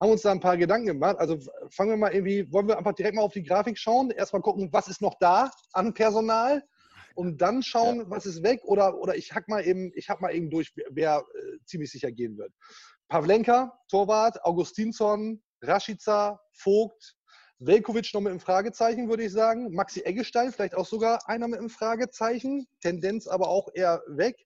Haben 0.00 0.12
uns 0.12 0.22
da 0.22 0.30
ein 0.30 0.40
paar 0.40 0.56
Gedanken 0.56 0.86
gemacht. 0.86 1.16
Also 1.18 1.38
fangen 1.70 1.90
wir 1.90 1.96
mal 1.96 2.12
irgendwie, 2.12 2.50
wollen 2.52 2.68
wir 2.68 2.78
einfach 2.78 2.92
direkt 2.94 3.16
mal 3.16 3.22
auf 3.22 3.32
die 3.32 3.42
Grafik 3.42 3.78
schauen, 3.78 4.10
erstmal 4.10 4.42
gucken, 4.42 4.68
was 4.72 4.88
ist 4.88 5.02
noch 5.02 5.14
da 5.18 5.50
an 5.72 5.94
Personal 5.94 6.62
und 7.14 7.40
dann 7.40 7.62
schauen, 7.62 7.98
ja. 7.98 8.10
was 8.10 8.26
ist 8.26 8.42
weg 8.42 8.60
oder, 8.64 8.98
oder 8.98 9.16
ich 9.16 9.34
hack 9.34 9.48
mal 9.48 9.66
eben, 9.66 9.90
ich 9.94 10.08
hack 10.08 10.20
mal 10.20 10.34
eben 10.34 10.50
durch, 10.50 10.72
wer 10.90 11.18
äh, 11.18 11.58
ziemlich 11.64 11.90
sicher 11.90 12.12
gehen 12.12 12.36
wird. 12.36 12.52
Pavlenka, 13.08 13.76
Torwart, 13.88 14.44
Augustinsson, 14.44 15.42
Rashica, 15.62 16.40
Vogt, 16.52 17.16
Velkovic 17.60 18.12
noch 18.12 18.20
mit 18.20 18.30
einem 18.30 18.40
Fragezeichen, 18.40 19.08
würde 19.08 19.24
ich 19.24 19.32
sagen. 19.32 19.72
Maxi 19.72 20.00
Eggestein, 20.00 20.52
vielleicht 20.52 20.74
auch 20.74 20.86
sogar 20.86 21.28
einer 21.28 21.48
mit 21.48 21.60
einem 21.60 21.70
Fragezeichen. 21.70 22.66
Tendenz 22.80 23.26
aber 23.26 23.48
auch 23.48 23.68
eher 23.74 24.02
weg. 24.08 24.44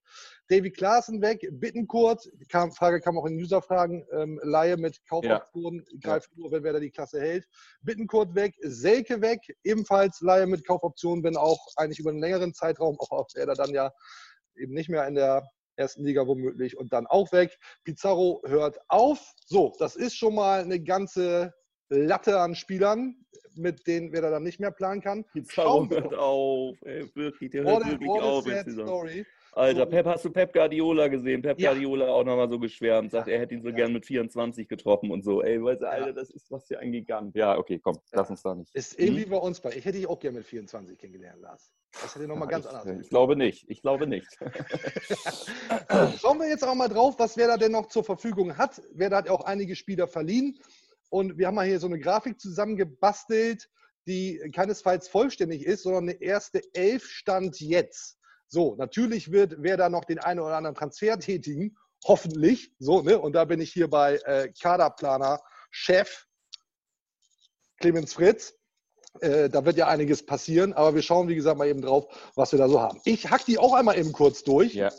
Davy 0.48 0.70
Klaassen 0.70 1.20
weg, 1.20 1.46
Bittenkurt, 1.52 2.30
kam, 2.48 2.72
Frage 2.72 3.00
kam 3.00 3.18
auch 3.18 3.26
in 3.26 3.36
User-Fragen, 3.36 4.06
ähm, 4.12 4.40
Laie 4.42 4.76
mit 4.76 4.98
Kaufoption, 5.06 5.84
greift 6.00 6.34
nur, 6.36 6.50
wenn 6.50 6.62
Werder 6.62 6.80
die 6.80 6.90
Klasse 6.90 7.20
hält. 7.20 7.46
Bittenkurt 7.82 8.34
weg, 8.34 8.54
Selke 8.62 9.20
weg, 9.20 9.40
ebenfalls 9.62 10.20
Laie 10.20 10.46
mit 10.46 10.66
Kaufoption, 10.66 11.22
wenn 11.22 11.36
auch 11.36 11.60
eigentlich 11.76 11.98
über 11.98 12.10
einen 12.10 12.20
längeren 12.20 12.54
Zeitraum, 12.54 12.98
auch 12.98 13.10
auf 13.10 13.34
Werder 13.34 13.54
dann 13.54 13.70
ja 13.70 13.92
eben 14.56 14.72
nicht 14.72 14.88
mehr 14.88 15.06
in 15.06 15.14
der 15.14 15.46
ersten 15.76 16.04
Liga 16.04 16.26
womöglich 16.26 16.76
und 16.76 16.92
dann 16.92 17.06
auch 17.06 17.30
weg. 17.32 17.58
Pizarro 17.84 18.42
hört 18.46 18.78
auf. 18.88 19.34
So, 19.46 19.74
das 19.78 19.96
ist 19.96 20.16
schon 20.16 20.34
mal 20.34 20.62
eine 20.62 20.82
ganze 20.82 21.54
Latte 21.90 22.38
an 22.38 22.54
Spielern, 22.54 23.16
mit 23.54 23.86
denen 23.86 24.12
wer 24.12 24.22
da 24.22 24.30
dann 24.30 24.42
nicht 24.44 24.60
mehr 24.60 24.70
planen 24.70 25.00
kann. 25.00 25.24
Schauen 25.48 25.90
wir 25.90 26.02
hört 26.02 26.14
auf, 26.14 26.76
ey, 26.84 27.10
wirklich, 27.14 27.50
der 27.50 27.64
hört 27.64 27.86
wirklich 27.88 28.10
auf. 28.10 28.46
jetzt 28.46 28.72
story. 28.72 29.24
Alter. 29.52 29.86
Pep, 29.86 30.06
hast 30.06 30.24
du 30.24 30.30
Pep 30.30 30.52
Guardiola 30.52 31.08
gesehen? 31.08 31.42
Pep 31.42 31.58
Ja. 31.58 31.70
Guardiola 31.72 32.08
auch 32.08 32.22
nochmal 32.22 32.48
so 32.48 32.60
geschwärmt, 32.60 33.10
sagt, 33.10 33.26
er 33.26 33.40
hätte 33.40 33.54
ihn 33.54 33.62
so 33.62 33.70
Ja. 33.70 33.74
gern 33.76 33.92
mit 33.92 34.06
24 34.06 34.68
getroffen 34.68 35.10
und 35.10 35.24
so. 35.24 35.42
Ey, 35.42 35.60
weißt 35.60 35.80
du, 35.80 35.86
Ja. 35.86 35.90
Alter, 35.92 36.12
das 36.12 36.30
ist 36.30 36.48
was 36.52 36.66
für 36.68 36.78
ein 36.78 36.92
Gigant. 36.92 37.34
Ja, 37.34 37.58
okay, 37.58 37.80
komm, 37.82 37.98
lass 38.12 38.30
uns 38.30 38.42
da 38.42 38.54
nicht. 38.54 38.72
Ist 38.74 39.00
ähnlich 39.00 39.24
Hm? 39.24 39.30
bei 39.30 39.36
uns 39.38 39.58
bei. 39.60 39.70
Ich 39.70 39.84
hätte 39.84 39.96
dich 39.98 40.06
auch 40.06 40.20
gerne 40.20 40.38
mit 40.38 40.46
24 40.46 40.96
kennengelernt, 40.98 41.40
Lars. 41.40 41.72
Das 41.90 42.14
hätte 42.14 42.28
nochmal 42.28 42.46
ganz 42.46 42.66
ich, 42.66 42.70
anders. 42.72 43.00
ich 43.00 43.08
glaube 43.08 43.34
nicht, 43.34 43.64
ich 43.68 43.80
glaube 43.82 44.06
nicht. 44.06 44.28
Schauen 46.20 46.38
wir 46.38 46.48
jetzt 46.48 46.62
auch 46.64 46.74
mal 46.74 46.88
drauf, 46.88 47.14
was 47.18 47.36
wer 47.36 47.48
da 47.48 47.56
denn 47.56 47.72
noch 47.72 47.86
zur 47.88 48.04
Verfügung 48.04 48.56
hat. 48.56 48.80
Wer 48.92 49.10
da 49.10 49.16
hat 49.16 49.26
ja 49.26 49.32
auch 49.32 49.44
einige 49.44 49.74
Spieler 49.74 50.06
verliehen. 50.06 50.58
Und 51.10 51.38
wir 51.38 51.46
haben 51.46 51.54
mal 51.54 51.66
hier 51.66 51.80
so 51.80 51.86
eine 51.86 51.98
Grafik 51.98 52.40
zusammengebastelt, 52.40 53.68
die 54.06 54.38
keinesfalls 54.54 55.08
vollständig 55.08 55.64
ist, 55.64 55.82
sondern 55.82 56.08
eine 56.08 56.20
erste 56.20 56.62
Elf 56.74 57.04
stand 57.06 57.60
jetzt. 57.60 58.18
So, 58.46 58.76
natürlich 58.76 59.30
wird 59.30 59.56
wer 59.58 59.76
da 59.76 59.88
noch 59.88 60.04
den 60.04 60.18
einen 60.18 60.40
oder 60.40 60.56
anderen 60.56 60.76
Transfer 60.76 61.18
tätigen, 61.18 61.76
hoffentlich. 62.06 62.72
So, 62.78 63.02
ne? 63.02 63.18
Und 63.18 63.34
da 63.34 63.44
bin 63.44 63.60
ich 63.60 63.72
hier 63.72 63.88
bei 63.88 64.16
äh, 64.24 64.52
Kaderplaner, 64.60 65.40
Chef 65.70 66.26
Clemens 67.78 68.14
Fritz. 68.14 68.54
Äh, 69.20 69.50
da 69.50 69.64
wird 69.64 69.76
ja 69.76 69.88
einiges 69.88 70.24
passieren, 70.24 70.72
aber 70.72 70.94
wir 70.94 71.02
schauen, 71.02 71.28
wie 71.28 71.34
gesagt, 71.34 71.58
mal 71.58 71.68
eben 71.68 71.82
drauf, 71.82 72.06
was 72.34 72.52
wir 72.52 72.58
da 72.58 72.68
so 72.68 72.80
haben. 72.80 73.00
Ich 73.04 73.30
hack 73.30 73.44
die 73.44 73.58
auch 73.58 73.74
einmal 73.74 73.98
eben 73.98 74.12
kurz 74.12 74.42
durch. 74.42 74.74
Ja. 74.74 74.90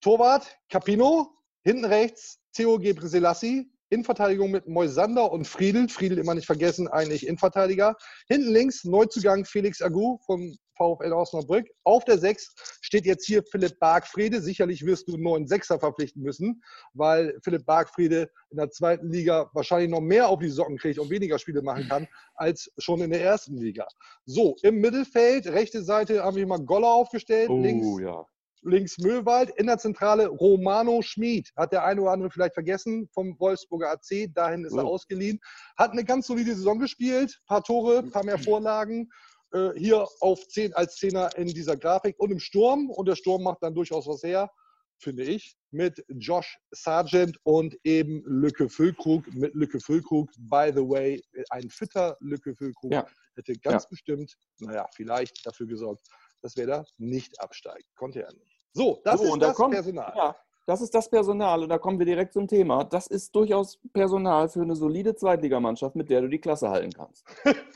Torwart, 0.00 0.56
Capino, 0.68 1.30
hinten 1.62 1.84
rechts, 1.84 2.40
Theo 2.52 2.78
Gebrselassie, 2.78 3.70
Innenverteidigung 3.96 4.50
mit 4.50 4.68
Moisander 4.68 5.32
und 5.32 5.46
Friedel. 5.46 5.88
Friedel 5.88 6.18
immer 6.18 6.34
nicht 6.34 6.46
vergessen, 6.46 6.86
eigentlich 6.86 7.26
Innenverteidiger. 7.26 7.96
Hinten 8.28 8.52
links 8.52 8.84
Neuzugang 8.84 9.46
Felix 9.46 9.80
Agu 9.80 10.18
vom 10.26 10.54
VfL 10.76 11.14
Osnabrück. 11.14 11.66
Auf 11.84 12.04
der 12.04 12.18
6 12.18 12.54
steht 12.82 13.06
jetzt 13.06 13.24
hier 13.24 13.42
Philipp 13.50 13.78
Bargfriede. 13.78 14.42
Sicherlich 14.42 14.84
wirst 14.84 15.08
du 15.08 15.14
einen 15.14 15.22
neuen 15.22 15.46
Sechser 15.46 15.78
verpflichten 15.78 16.22
müssen, 16.22 16.62
weil 16.92 17.38
Philipp 17.42 17.64
Bargfriede 17.64 18.30
in 18.50 18.58
der 18.58 18.70
zweiten 18.70 19.10
Liga 19.10 19.50
wahrscheinlich 19.54 19.88
noch 19.88 20.02
mehr 20.02 20.28
auf 20.28 20.40
die 20.40 20.50
Socken 20.50 20.76
kriegt 20.76 20.98
und 20.98 21.08
weniger 21.08 21.38
Spiele 21.38 21.62
machen 21.62 21.88
kann, 21.88 22.06
als 22.34 22.70
schon 22.76 23.00
in 23.00 23.10
der 23.10 23.22
ersten 23.22 23.56
Liga. 23.56 23.86
So, 24.26 24.56
im 24.62 24.82
Mittelfeld, 24.82 25.46
rechte 25.46 25.82
Seite 25.82 26.22
haben 26.22 26.36
wir 26.36 26.46
mal 26.46 26.60
Goller 26.60 26.92
aufgestellt, 26.92 27.48
Oh, 27.48 27.58
links 27.58 27.86
ja. 28.02 28.26
Links 28.66 28.98
Möwald, 28.98 29.50
in 29.56 29.66
der 29.66 29.78
Zentrale 29.78 30.26
Romano 30.28 31.00
Schmid. 31.02 31.50
Hat 31.56 31.72
der 31.72 31.84
eine 31.84 32.02
oder 32.02 32.12
andere 32.12 32.30
vielleicht 32.30 32.54
vergessen 32.54 33.08
vom 33.12 33.38
Wolfsburger 33.38 33.90
AC. 33.92 34.28
Dahin 34.34 34.64
ist 34.64 34.72
er 34.74 34.84
Oh. 34.84 34.88
ausgeliehen. 34.94 35.40
Hat 35.76 35.92
eine 35.92 36.04
ganz 36.04 36.26
solide 36.26 36.54
Saison 36.54 36.78
gespielt. 36.78 37.40
Paar 37.46 37.62
Tore, 37.62 38.02
paar 38.02 38.24
mehr 38.24 38.38
Vorlagen. 38.38 39.08
Äh, 39.52 39.70
hier 39.76 40.06
auf 40.20 40.46
10 40.48 40.74
als 40.74 40.96
Zehner 40.96 41.30
in 41.36 41.46
dieser 41.48 41.76
Grafik 41.76 42.18
und 42.18 42.30
im 42.32 42.40
Sturm. 42.40 42.90
Und 42.90 43.06
der 43.08 43.14
Sturm 43.16 43.44
macht 43.44 43.62
dann 43.62 43.74
durchaus 43.74 44.06
was 44.08 44.22
her, 44.22 44.50
finde 44.98 45.22
ich, 45.24 45.56
mit 45.70 46.04
Josh 46.08 46.58
Sargent 46.72 47.38
und 47.44 47.78
eben 47.84 48.22
Lücke 48.26 48.68
Füllkrug. 48.68 49.32
Mit 49.34 49.54
Lücke 49.54 49.78
Füllkrug, 49.78 50.30
by 50.38 50.72
the 50.74 50.80
way, 50.82 51.22
ein 51.50 51.70
fitter 51.70 52.16
Lücke 52.20 52.54
Füllkrug 52.56 52.92
Ja. 52.92 53.06
hätte 53.36 53.52
ganz 53.54 53.84
Ja. 53.84 53.88
bestimmt, 53.90 54.34
naja, 54.58 54.86
vielleicht 54.94 55.46
dafür 55.46 55.66
gesorgt, 55.66 56.08
dass 56.42 56.56
wer 56.56 56.66
da 56.66 56.84
nicht 56.98 57.40
absteigt. 57.40 57.86
Konnte 57.94 58.22
er 58.22 58.32
nicht. 58.32 58.55
So, 58.76 59.00
das 59.04 59.18
So, 59.20 59.24
ist 59.26 59.32
und 59.32 59.40
da 59.42 59.46
das 59.48 59.56
kommt- 59.56 59.74
Personal. 59.74 60.12
Ja, 60.14 60.36
das 60.66 60.80
ist 60.82 60.94
das 60.94 61.08
Personal 61.08 61.62
und 61.62 61.68
da 61.70 61.78
kommen 61.78 61.98
wir 61.98 62.04
direkt 62.06 62.32
zum 62.34 62.46
Thema. 62.46 62.84
Das 62.84 63.06
ist 63.06 63.34
durchaus 63.34 63.78
Personal 63.92 64.48
für 64.48 64.60
eine 64.62 64.76
solide 64.76 65.14
Zweitligamannschaft, 65.14 65.96
mit 65.96 66.10
der 66.10 66.20
du 66.20 66.28
die 66.28 66.38
Klasse 66.40 66.68
halten 66.68 66.92
kannst. 66.92 67.24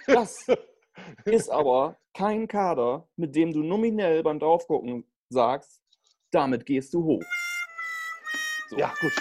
Das 0.06 0.46
ist 1.24 1.48
aber 1.50 1.96
kein 2.12 2.46
Kader, 2.46 3.08
mit 3.16 3.34
dem 3.34 3.52
du 3.52 3.62
nominell 3.62 4.22
beim 4.22 4.38
Draufgucken 4.38 5.04
sagst, 5.30 5.80
damit 6.32 6.66
gehst 6.66 6.92
du 6.92 7.02
hoch. 7.04 7.22
So. 8.68 8.76
Ja, 8.76 8.92
gut. 9.00 9.12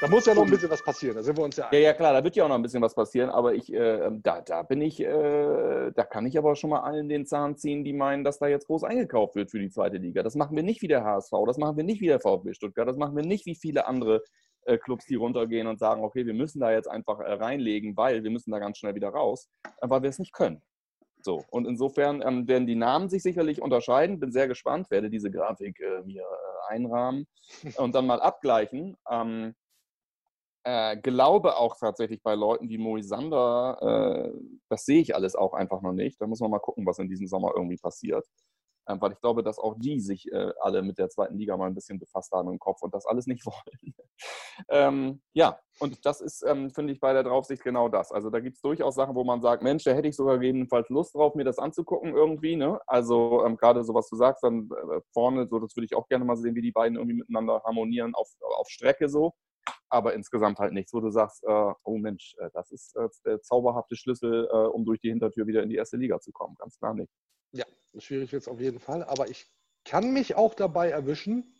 Da 0.00 0.06
muss 0.06 0.26
ja 0.26 0.34
noch 0.34 0.44
ein 0.44 0.50
bisschen 0.50 0.70
was 0.70 0.82
passieren, 0.84 1.16
da 1.16 1.24
sind 1.24 1.36
wir 1.36 1.44
uns 1.44 1.56
ja 1.56 1.64
Ja, 1.64 1.70
einig. 1.70 1.82
ja, 1.82 1.92
klar, 1.92 2.12
da 2.12 2.22
wird 2.22 2.36
ja 2.36 2.44
auch 2.44 2.48
noch 2.48 2.54
ein 2.54 2.62
bisschen 2.62 2.82
was 2.82 2.94
passieren, 2.94 3.30
aber 3.30 3.54
ich, 3.54 3.72
äh, 3.72 4.08
da, 4.22 4.40
da 4.42 4.62
bin 4.62 4.80
ich, 4.80 5.00
äh, 5.00 5.90
da 5.90 6.04
kann 6.04 6.24
ich 6.24 6.38
aber 6.38 6.54
schon 6.54 6.70
mal 6.70 6.82
allen 6.82 7.08
den 7.08 7.26
Zahn 7.26 7.56
ziehen, 7.56 7.82
die 7.82 7.92
meinen, 7.92 8.22
dass 8.22 8.38
da 8.38 8.46
jetzt 8.46 8.68
groß 8.68 8.84
eingekauft 8.84 9.34
wird 9.34 9.50
für 9.50 9.58
die 9.58 9.70
zweite 9.70 9.96
Liga. 9.96 10.22
Das 10.22 10.36
machen 10.36 10.54
wir 10.54 10.62
nicht 10.62 10.82
wie 10.82 10.88
der 10.88 11.02
HSV, 11.02 11.32
das 11.46 11.58
machen 11.58 11.76
wir 11.76 11.82
nicht 11.82 12.00
wie 12.00 12.06
der 12.06 12.20
VfB 12.20 12.54
Stuttgart, 12.54 12.86
das 12.86 12.96
machen 12.96 13.16
wir 13.16 13.24
nicht 13.24 13.44
wie 13.46 13.56
viele 13.56 13.88
andere 13.88 14.22
äh, 14.66 14.78
Clubs, 14.78 15.04
die 15.06 15.16
runtergehen 15.16 15.66
und 15.66 15.80
sagen, 15.80 16.04
okay, 16.04 16.26
wir 16.26 16.34
müssen 16.34 16.60
da 16.60 16.70
jetzt 16.70 16.88
einfach 16.88 17.18
äh, 17.18 17.32
reinlegen, 17.32 17.96
weil 17.96 18.22
wir 18.22 18.30
müssen 18.30 18.52
da 18.52 18.60
ganz 18.60 18.78
schnell 18.78 18.94
wieder 18.94 19.08
raus, 19.08 19.48
äh, 19.80 19.90
weil 19.90 20.02
wir 20.02 20.10
es 20.10 20.20
nicht 20.20 20.32
können. 20.32 20.62
So, 21.22 21.44
und 21.50 21.66
insofern 21.66 22.22
ähm, 22.24 22.46
werden 22.46 22.68
die 22.68 22.76
Namen 22.76 23.08
sich 23.08 23.24
sicherlich 23.24 23.60
unterscheiden. 23.60 24.20
Bin 24.20 24.30
sehr 24.30 24.46
gespannt, 24.46 24.92
werde 24.92 25.10
diese 25.10 25.32
Grafik 25.32 25.80
äh, 25.80 26.02
mir 26.04 26.22
äh, 26.22 26.72
einrahmen 26.72 27.26
und 27.78 27.96
dann 27.96 28.06
mal 28.06 28.20
abgleichen. 28.20 28.96
Ähm, 29.10 29.56
äh, 30.64 30.96
glaube 30.96 31.56
auch 31.56 31.76
tatsächlich 31.78 32.22
bei 32.22 32.34
Leuten 32.34 32.68
wie 32.68 32.78
Moisander, 32.78 33.78
äh, 33.80 34.38
das 34.68 34.84
sehe 34.84 35.00
ich 35.00 35.14
alles 35.14 35.34
auch 35.34 35.54
einfach 35.54 35.82
noch 35.82 35.92
nicht. 35.92 36.20
Da 36.20 36.26
muss 36.26 36.40
man 36.40 36.50
mal 36.50 36.58
gucken, 36.58 36.86
was 36.86 36.98
in 36.98 37.08
diesem 37.08 37.26
Sommer 37.26 37.52
irgendwie 37.56 37.76
passiert. 37.76 38.26
Ähm, 38.88 39.00
weil 39.00 39.12
ich 39.12 39.20
glaube, 39.20 39.42
dass 39.42 39.58
auch 39.58 39.74
die 39.78 40.00
sich 40.00 40.32
äh, 40.32 40.50
alle 40.60 40.82
mit 40.82 40.98
der 40.98 41.10
zweiten 41.10 41.36
Liga 41.36 41.56
mal 41.56 41.66
ein 41.66 41.74
bisschen 41.74 41.98
befasst 41.98 42.32
haben 42.32 42.48
im 42.48 42.58
Kopf 42.58 42.80
und 42.82 42.94
das 42.94 43.04
alles 43.04 43.26
nicht 43.26 43.44
wollen. 43.46 43.94
ähm, 44.70 45.20
ja, 45.34 45.60
und 45.78 46.04
das 46.06 46.20
ist, 46.22 46.42
ähm, 46.42 46.70
finde 46.70 46.94
ich, 46.94 47.00
bei 47.00 47.12
der 47.12 47.22
Draufsicht 47.22 47.62
genau 47.62 47.88
das. 47.88 48.10
Also 48.12 48.30
da 48.30 48.40
gibt 48.40 48.56
es 48.56 48.62
durchaus 48.62 48.94
Sachen, 48.94 49.14
wo 49.14 49.24
man 49.24 49.42
sagt, 49.42 49.62
Mensch, 49.62 49.84
da 49.84 49.92
hätte 49.92 50.08
ich 50.08 50.16
sogar 50.16 50.38
gegebenenfalls 50.38 50.88
Lust 50.88 51.14
drauf, 51.14 51.34
mir 51.34 51.44
das 51.44 51.58
anzugucken 51.58 52.14
irgendwie. 52.14 52.56
Ne? 52.56 52.80
Also 52.86 53.44
ähm, 53.44 53.58
gerade 53.58 53.84
so, 53.84 53.94
was 53.94 54.08
du 54.08 54.16
sagst, 54.16 54.42
dann 54.42 54.70
äh, 54.70 55.00
vorne, 55.12 55.46
so 55.48 55.58
das 55.58 55.76
würde 55.76 55.84
ich 55.84 55.94
auch 55.94 56.08
gerne 56.08 56.24
mal 56.24 56.36
sehen, 56.36 56.54
wie 56.54 56.62
die 56.62 56.72
beiden 56.72 56.96
irgendwie 56.96 57.18
miteinander 57.18 57.62
harmonieren 57.64 58.14
auf, 58.14 58.28
auf 58.58 58.68
Strecke 58.68 59.08
so 59.08 59.34
aber 59.90 60.14
insgesamt 60.14 60.58
halt 60.58 60.72
nichts, 60.72 60.92
wo 60.92 61.00
du 61.00 61.10
sagst, 61.10 61.42
äh, 61.44 61.72
oh 61.84 61.98
Mensch, 61.98 62.34
äh, 62.38 62.50
das 62.52 62.70
ist 62.70 62.96
äh, 62.96 63.08
der 63.24 63.42
zauberhafte 63.42 63.96
Schlüssel, 63.96 64.48
äh, 64.50 64.54
um 64.54 64.84
durch 64.84 65.00
die 65.00 65.08
Hintertür 65.08 65.46
wieder 65.46 65.62
in 65.62 65.68
die 65.68 65.76
erste 65.76 65.96
Liga 65.96 66.20
zu 66.20 66.32
kommen. 66.32 66.56
Ganz 66.58 66.78
klar 66.78 66.94
nicht. 66.94 67.10
Ja, 67.52 67.64
schwierig 67.98 68.32
wird 68.32 68.42
es 68.42 68.48
auf 68.48 68.60
jeden 68.60 68.80
Fall. 68.80 69.04
Aber 69.04 69.28
ich 69.28 69.46
kann 69.84 70.12
mich 70.12 70.34
auch 70.34 70.54
dabei 70.54 70.90
erwischen, 70.90 71.54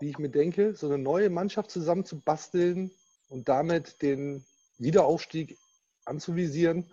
wie 0.00 0.10
ich 0.10 0.18
mir 0.18 0.28
denke, 0.28 0.74
so 0.74 0.86
eine 0.86 0.98
neue 0.98 1.30
Mannschaft 1.30 1.70
zusammenzubasteln 1.70 2.90
und 3.28 3.48
damit 3.48 4.02
den 4.02 4.44
Wiederaufstieg 4.78 5.56
anzuvisieren, 6.04 6.90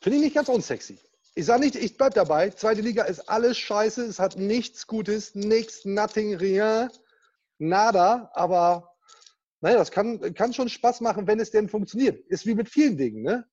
finde 0.00 0.18
ich 0.18 0.24
nicht 0.24 0.34
ganz 0.34 0.48
unsexy. 0.48 0.98
Ich 1.34 1.44
sage 1.44 1.60
nicht, 1.60 1.76
ich 1.76 1.96
bleibe 1.96 2.14
dabei. 2.14 2.48
Zweite 2.50 2.80
Liga 2.80 3.04
ist 3.04 3.28
alles 3.28 3.58
scheiße. 3.58 4.04
Es 4.06 4.18
hat 4.18 4.36
nichts 4.36 4.86
Gutes, 4.86 5.34
nichts, 5.34 5.84
nothing, 5.84 6.34
rien, 6.34 6.88
nada. 7.58 8.30
Aber 8.32 8.95
naja, 9.60 9.78
das 9.78 9.90
kann, 9.90 10.34
kann 10.34 10.52
schon 10.52 10.68
Spaß 10.68 11.00
machen, 11.00 11.26
wenn 11.26 11.40
es 11.40 11.50
denn 11.50 11.68
funktioniert. 11.68 12.18
Ist 12.28 12.46
wie 12.46 12.54
mit 12.54 12.68
vielen 12.68 12.96
Dingen. 12.96 13.22
Ne? 13.22 13.46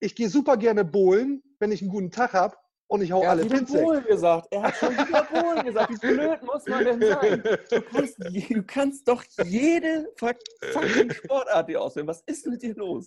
Ich 0.00 0.14
gehe 0.14 0.28
super 0.28 0.56
gerne 0.56 0.84
bowlen, 0.84 1.42
wenn 1.58 1.72
ich 1.72 1.80
einen 1.82 1.90
guten 1.90 2.10
Tag 2.10 2.32
habe 2.34 2.56
und 2.88 3.00
ich 3.02 3.12
hau 3.12 3.22
Er 3.22 3.30
hat 3.30 3.38
alle 3.38 3.44
wieder 3.46 3.56
Pins. 3.58 3.72
Bohlen 3.72 4.04
gesagt. 4.04 4.48
Er 4.50 4.62
hat 4.62 4.76
schon 4.76 4.90
wieder 4.92 5.22
Bohlen 5.24 5.64
gesagt. 5.64 5.90
Wie 5.90 6.06
blöd 6.14 6.42
muss 6.42 6.66
man 6.66 6.84
denn 6.84 7.00
sein? 7.00 7.42
Du 7.70 7.80
kannst, 7.82 8.16
du 8.18 8.62
kannst 8.64 9.08
doch 9.08 9.24
jede 9.44 10.08
fuck- 10.16 10.36
fucking 10.72 11.10
Sportart 11.12 11.68
dir 11.68 11.80
auswählen. 11.80 12.06
Was 12.06 12.22
ist 12.26 12.46
mit 12.46 12.62
dir 12.62 12.74
los? 12.74 13.06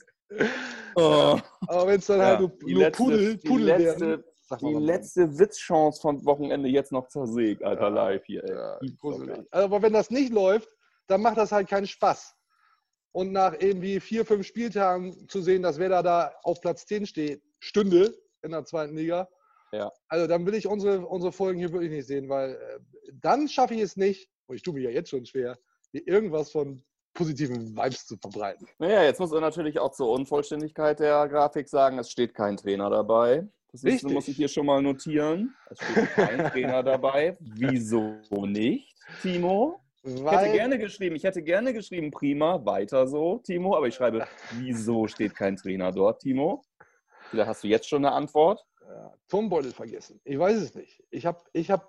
Oh. 0.95 1.37
Aber 1.67 1.87
wenn 1.87 1.99
es 1.99 2.05
dann 2.07 2.19
Ja, 2.19 2.25
halt 2.25 2.39
nur, 2.41 2.49
die 2.65 2.73
nur 2.73 2.83
letzte- 2.83 3.03
Pudel, 3.03 3.35
die 3.37 3.47
Pudel 3.47 3.65
letzte- 3.65 3.99
werden. 4.09 4.23
Die 4.61 4.73
letzte 4.73 5.37
Witzchance 5.37 6.01
vom 6.01 6.25
Wochenende 6.25 6.69
jetzt 6.69 6.91
noch 6.91 7.07
zersägt, 7.07 7.63
Alter, 7.63 7.91
live 7.91 8.25
hier. 8.25 8.43
Ey. 8.43 8.55
Ja. 8.55 9.43
Aber 9.51 9.83
wenn 9.83 9.93
das 9.93 10.09
nicht 10.09 10.33
läuft, 10.33 10.67
dann 11.09 11.21
macht 11.21 11.37
das 11.37 11.51
halt 11.51 11.67
keinen 11.67 11.87
Spaß. 11.87 12.35
Und 13.11 13.31
nach 13.31 13.55
irgendwie 13.59 13.99
vier, 13.99 14.25
fünf 14.25 14.45
Spieltagen 14.45 15.27
zu 15.27 15.41
sehen, 15.41 15.63
dass 15.63 15.79
Werder 15.79 16.03
da 16.03 16.31
auf 16.43 16.61
Platz 16.61 16.85
10 16.85 17.07
steht, 17.07 17.41
stünde 17.59 18.13
in 18.43 18.51
der 18.51 18.63
zweiten 18.65 18.95
Liga, 18.95 19.27
Ja. 19.71 19.91
also 20.07 20.27
dann 20.27 20.45
will 20.45 20.53
ich 20.53 20.67
unsere, 20.67 21.05
unsere 21.05 21.31
Folgen 21.31 21.59
hier 21.59 21.71
wirklich 21.73 21.91
nicht 21.91 22.05
sehen, 22.07 22.29
weil 22.29 22.51
äh, 22.53 22.79
dann 23.13 23.47
schaffe 23.47 23.73
ich 23.73 23.81
es 23.81 23.97
nicht, 23.97 24.29
und 24.47 24.55
ich 24.55 24.61
tue 24.61 24.73
mir 24.75 24.81
ja 24.83 24.89
jetzt 24.91 25.09
schon 25.09 25.25
schwer, 25.25 25.57
hier 25.91 26.07
irgendwas 26.07 26.51
von 26.51 26.83
positiven 27.15 27.75
Vibes 27.75 28.05
zu 28.05 28.15
verbreiten. 28.17 28.67
Naja, 28.77 29.03
jetzt 29.03 29.19
muss 29.19 29.31
er 29.31 29.41
natürlich 29.41 29.79
auch 29.79 29.91
zur 29.91 30.11
Unvollständigkeit 30.11 30.99
der 30.99 31.27
Grafik 31.27 31.67
sagen, 31.67 31.97
es 31.97 32.11
steht 32.11 32.33
kein 32.35 32.55
Trainer 32.55 32.89
dabei. 32.89 33.47
Das 33.71 33.83
ist, 33.83 34.03
muss 34.03 34.27
ich 34.27 34.37
hier 34.37 34.47
schon 34.47 34.67
mal 34.67 34.81
notieren. 34.81 35.55
Es 35.69 35.79
steht 35.79 36.09
kein 36.11 36.37
Trainer 36.51 36.83
dabei. 36.83 37.35
Wieso 37.39 38.15
nicht, 38.45 38.95
Timo? 39.21 39.81
Ich 40.01 40.13
hätte 40.13 40.23
Weil, 40.23 40.51
gerne 40.53 40.79
geschrieben, 40.79 41.15
ich 41.15 41.23
hätte 41.23 41.43
gerne 41.43 41.73
geschrieben, 41.73 42.09
prima, 42.11 42.63
weiter 42.65 43.05
so, 43.07 43.39
Timo, 43.39 43.75
aber 43.75 43.87
ich 43.87 43.95
schreibe, 43.95 44.25
wieso 44.53 45.07
steht 45.07 45.35
kein 45.35 45.57
Trainer 45.57 45.91
dort, 45.91 46.21
Timo? 46.21 46.63
Vielleicht 47.29 47.49
hast 47.49 47.63
du 47.63 47.67
jetzt 47.67 47.87
schon 47.89 48.05
eine 48.05 48.15
Antwort. 48.15 48.65
ja, 48.81 49.13
Turmbeutel 49.27 49.71
vergessen. 49.73 50.21
Ich 50.23 50.39
weiß 50.39 50.57
es 50.57 50.73
nicht. 50.73 51.03
Ich 51.11 51.25
habe, 51.25 51.39
ich 51.51 51.69
habe, 51.69 51.85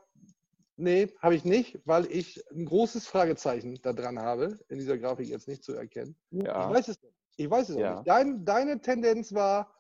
nee, 0.77 1.09
habe 1.21 1.37
ich 1.37 1.45
nicht, 1.45 1.79
weil 1.85 2.07
ich 2.07 2.43
ein 2.51 2.65
großes 2.67 3.07
Fragezeichen 3.07 3.79
da 3.83 3.93
dran 3.93 4.19
habe, 4.19 4.59
in 4.69 4.79
dieser 4.79 4.99
Grafik 4.99 5.29
jetzt 5.29 5.47
nicht 5.47 5.63
zu 5.63 5.75
erkennen. 5.75 6.17
Ja. 6.31 6.69
Ich 6.69 6.75
weiß 6.77 6.89
es 6.89 7.03
nicht. 7.03 7.15
Ich 7.37 7.49
weiß 7.49 7.69
es 7.71 7.77
Ja. 7.77 7.93
auch 7.93 7.97
nicht. 7.99 8.09
Dein, 8.09 8.45
deine 8.45 8.81
Tendenz 8.81 9.33
war, 9.33 9.73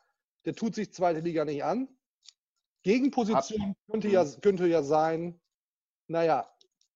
der 0.44 0.54
tut 0.54 0.76
sich 0.76 0.92
zweite 0.92 1.20
Liga 1.20 1.44
nicht 1.44 1.64
an. 1.64 1.88
Gegenposition 2.82 3.74
könnte, 3.90 4.08
ja, 4.08 4.24
könnte 4.40 4.66
ja 4.66 4.82
sein, 4.82 5.38
naja, 6.06 6.48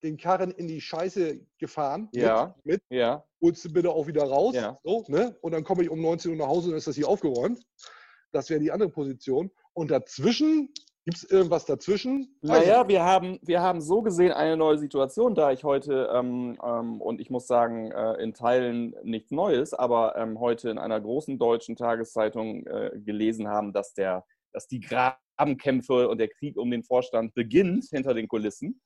den 0.04 0.16
Karren 0.16 0.52
in 0.52 0.68
die 0.68 0.80
Scheiße 0.80 1.40
gefahren. 1.58 2.08
Ja. 2.12 2.54
Mit, 2.62 2.80
Ja, 2.90 3.24
holst 3.40 3.64
du 3.64 3.72
bitte 3.72 3.90
auch 3.90 4.06
wieder 4.06 4.24
raus. 4.24 4.54
Ja. 4.54 4.78
So, 4.84 5.04
ne? 5.08 5.36
Und 5.40 5.52
dann 5.52 5.64
komme 5.64 5.82
ich 5.82 5.90
um 5.90 6.00
19 6.00 6.30
Uhr 6.30 6.36
nach 6.36 6.46
Hause 6.46 6.70
und 6.70 6.76
ist 6.76 6.86
das 6.86 6.94
hier 6.94 7.08
aufgeräumt. 7.08 7.60
Das 8.32 8.50
wäre 8.50 8.60
die 8.60 8.70
andere 8.70 8.90
Position. 8.90 9.50
Und 9.72 9.90
dazwischen, 9.90 10.72
gibt 11.04 11.18
es 11.18 11.24
irgendwas 11.24 11.64
dazwischen? 11.64 12.36
Naja, 12.42 12.86
wir 12.88 13.02
haben, 13.02 13.38
wir 13.42 13.60
haben 13.60 13.80
so 13.80 14.02
gesehen 14.02 14.32
eine 14.32 14.56
neue 14.56 14.78
Situation, 14.78 15.34
da 15.34 15.52
ich 15.52 15.64
heute, 15.64 16.10
ähm, 16.12 16.58
ähm, 16.62 17.00
und 17.00 17.20
ich 17.20 17.30
muss 17.30 17.46
sagen, 17.46 17.90
äh, 17.92 18.22
in 18.22 18.34
Teilen 18.34 18.94
nichts 19.02 19.30
Neues, 19.30 19.72
aber 19.72 20.16
ähm, 20.16 20.38
heute 20.38 20.70
in 20.70 20.78
einer 20.78 21.00
großen 21.00 21.38
deutschen 21.38 21.76
Tageszeitung 21.76 22.66
äh, 22.66 22.90
gelesen 22.96 23.48
haben, 23.48 23.72
dass, 23.72 23.94
der, 23.94 24.24
dass 24.52 24.66
die 24.66 24.80
Grabenkämpfe 24.80 26.08
und 26.08 26.18
der 26.18 26.28
Krieg 26.28 26.56
um 26.56 26.70
den 26.70 26.82
Vorstand 26.82 27.34
beginnt 27.34 27.86
hinter 27.90 28.14
den 28.14 28.28
Kulissen. 28.28 28.80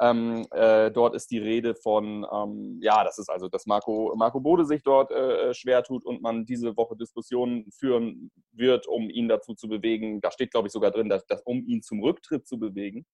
Ähm, 0.00 0.46
äh, 0.52 0.90
dort 0.90 1.14
ist 1.14 1.30
die 1.30 1.38
Rede 1.38 1.74
von, 1.74 2.26
ähm, 2.32 2.78
ja, 2.80 3.04
das 3.04 3.18
ist 3.18 3.28
also, 3.28 3.48
dass 3.48 3.66
Marco, 3.66 4.14
Marco 4.16 4.40
Bode 4.40 4.64
sich 4.64 4.82
dort 4.82 5.10
äh, 5.10 5.52
schwer 5.52 5.82
tut 5.82 6.06
und 6.06 6.22
man 6.22 6.46
diese 6.46 6.74
Woche 6.76 6.96
Diskussionen 6.96 7.70
führen 7.70 8.30
wird, 8.52 8.86
um 8.86 9.10
ihn 9.10 9.28
dazu 9.28 9.54
zu 9.54 9.68
bewegen. 9.68 10.22
Da 10.22 10.30
steht, 10.30 10.52
glaube 10.52 10.68
ich, 10.68 10.72
sogar 10.72 10.90
drin, 10.90 11.10
dass, 11.10 11.26
dass 11.26 11.42
um 11.42 11.62
ihn 11.66 11.82
zum 11.82 12.02
Rücktritt 12.02 12.46
zu 12.46 12.58
bewegen. 12.58 13.04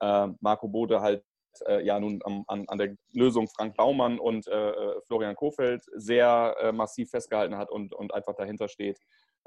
Äh, 0.00 0.28
Marco 0.40 0.68
Bode 0.68 1.00
halt 1.00 1.24
äh, 1.66 1.82
ja 1.84 1.98
nun 1.98 2.20
am, 2.24 2.44
an, 2.48 2.64
an 2.68 2.78
der 2.78 2.96
Lösung 3.12 3.48
Frank 3.48 3.76
Baumann 3.76 4.18
und 4.18 4.46
äh, 4.46 4.70
äh, 4.70 5.00
Florian 5.06 5.36
Kofeld 5.36 5.82
sehr 5.94 6.54
äh, 6.60 6.72
massiv 6.72 7.10
festgehalten 7.10 7.56
hat 7.56 7.70
und, 7.70 7.94
und 7.94 8.12
einfach 8.12 8.34
dahinter 8.34 8.68
steht. 8.68 8.98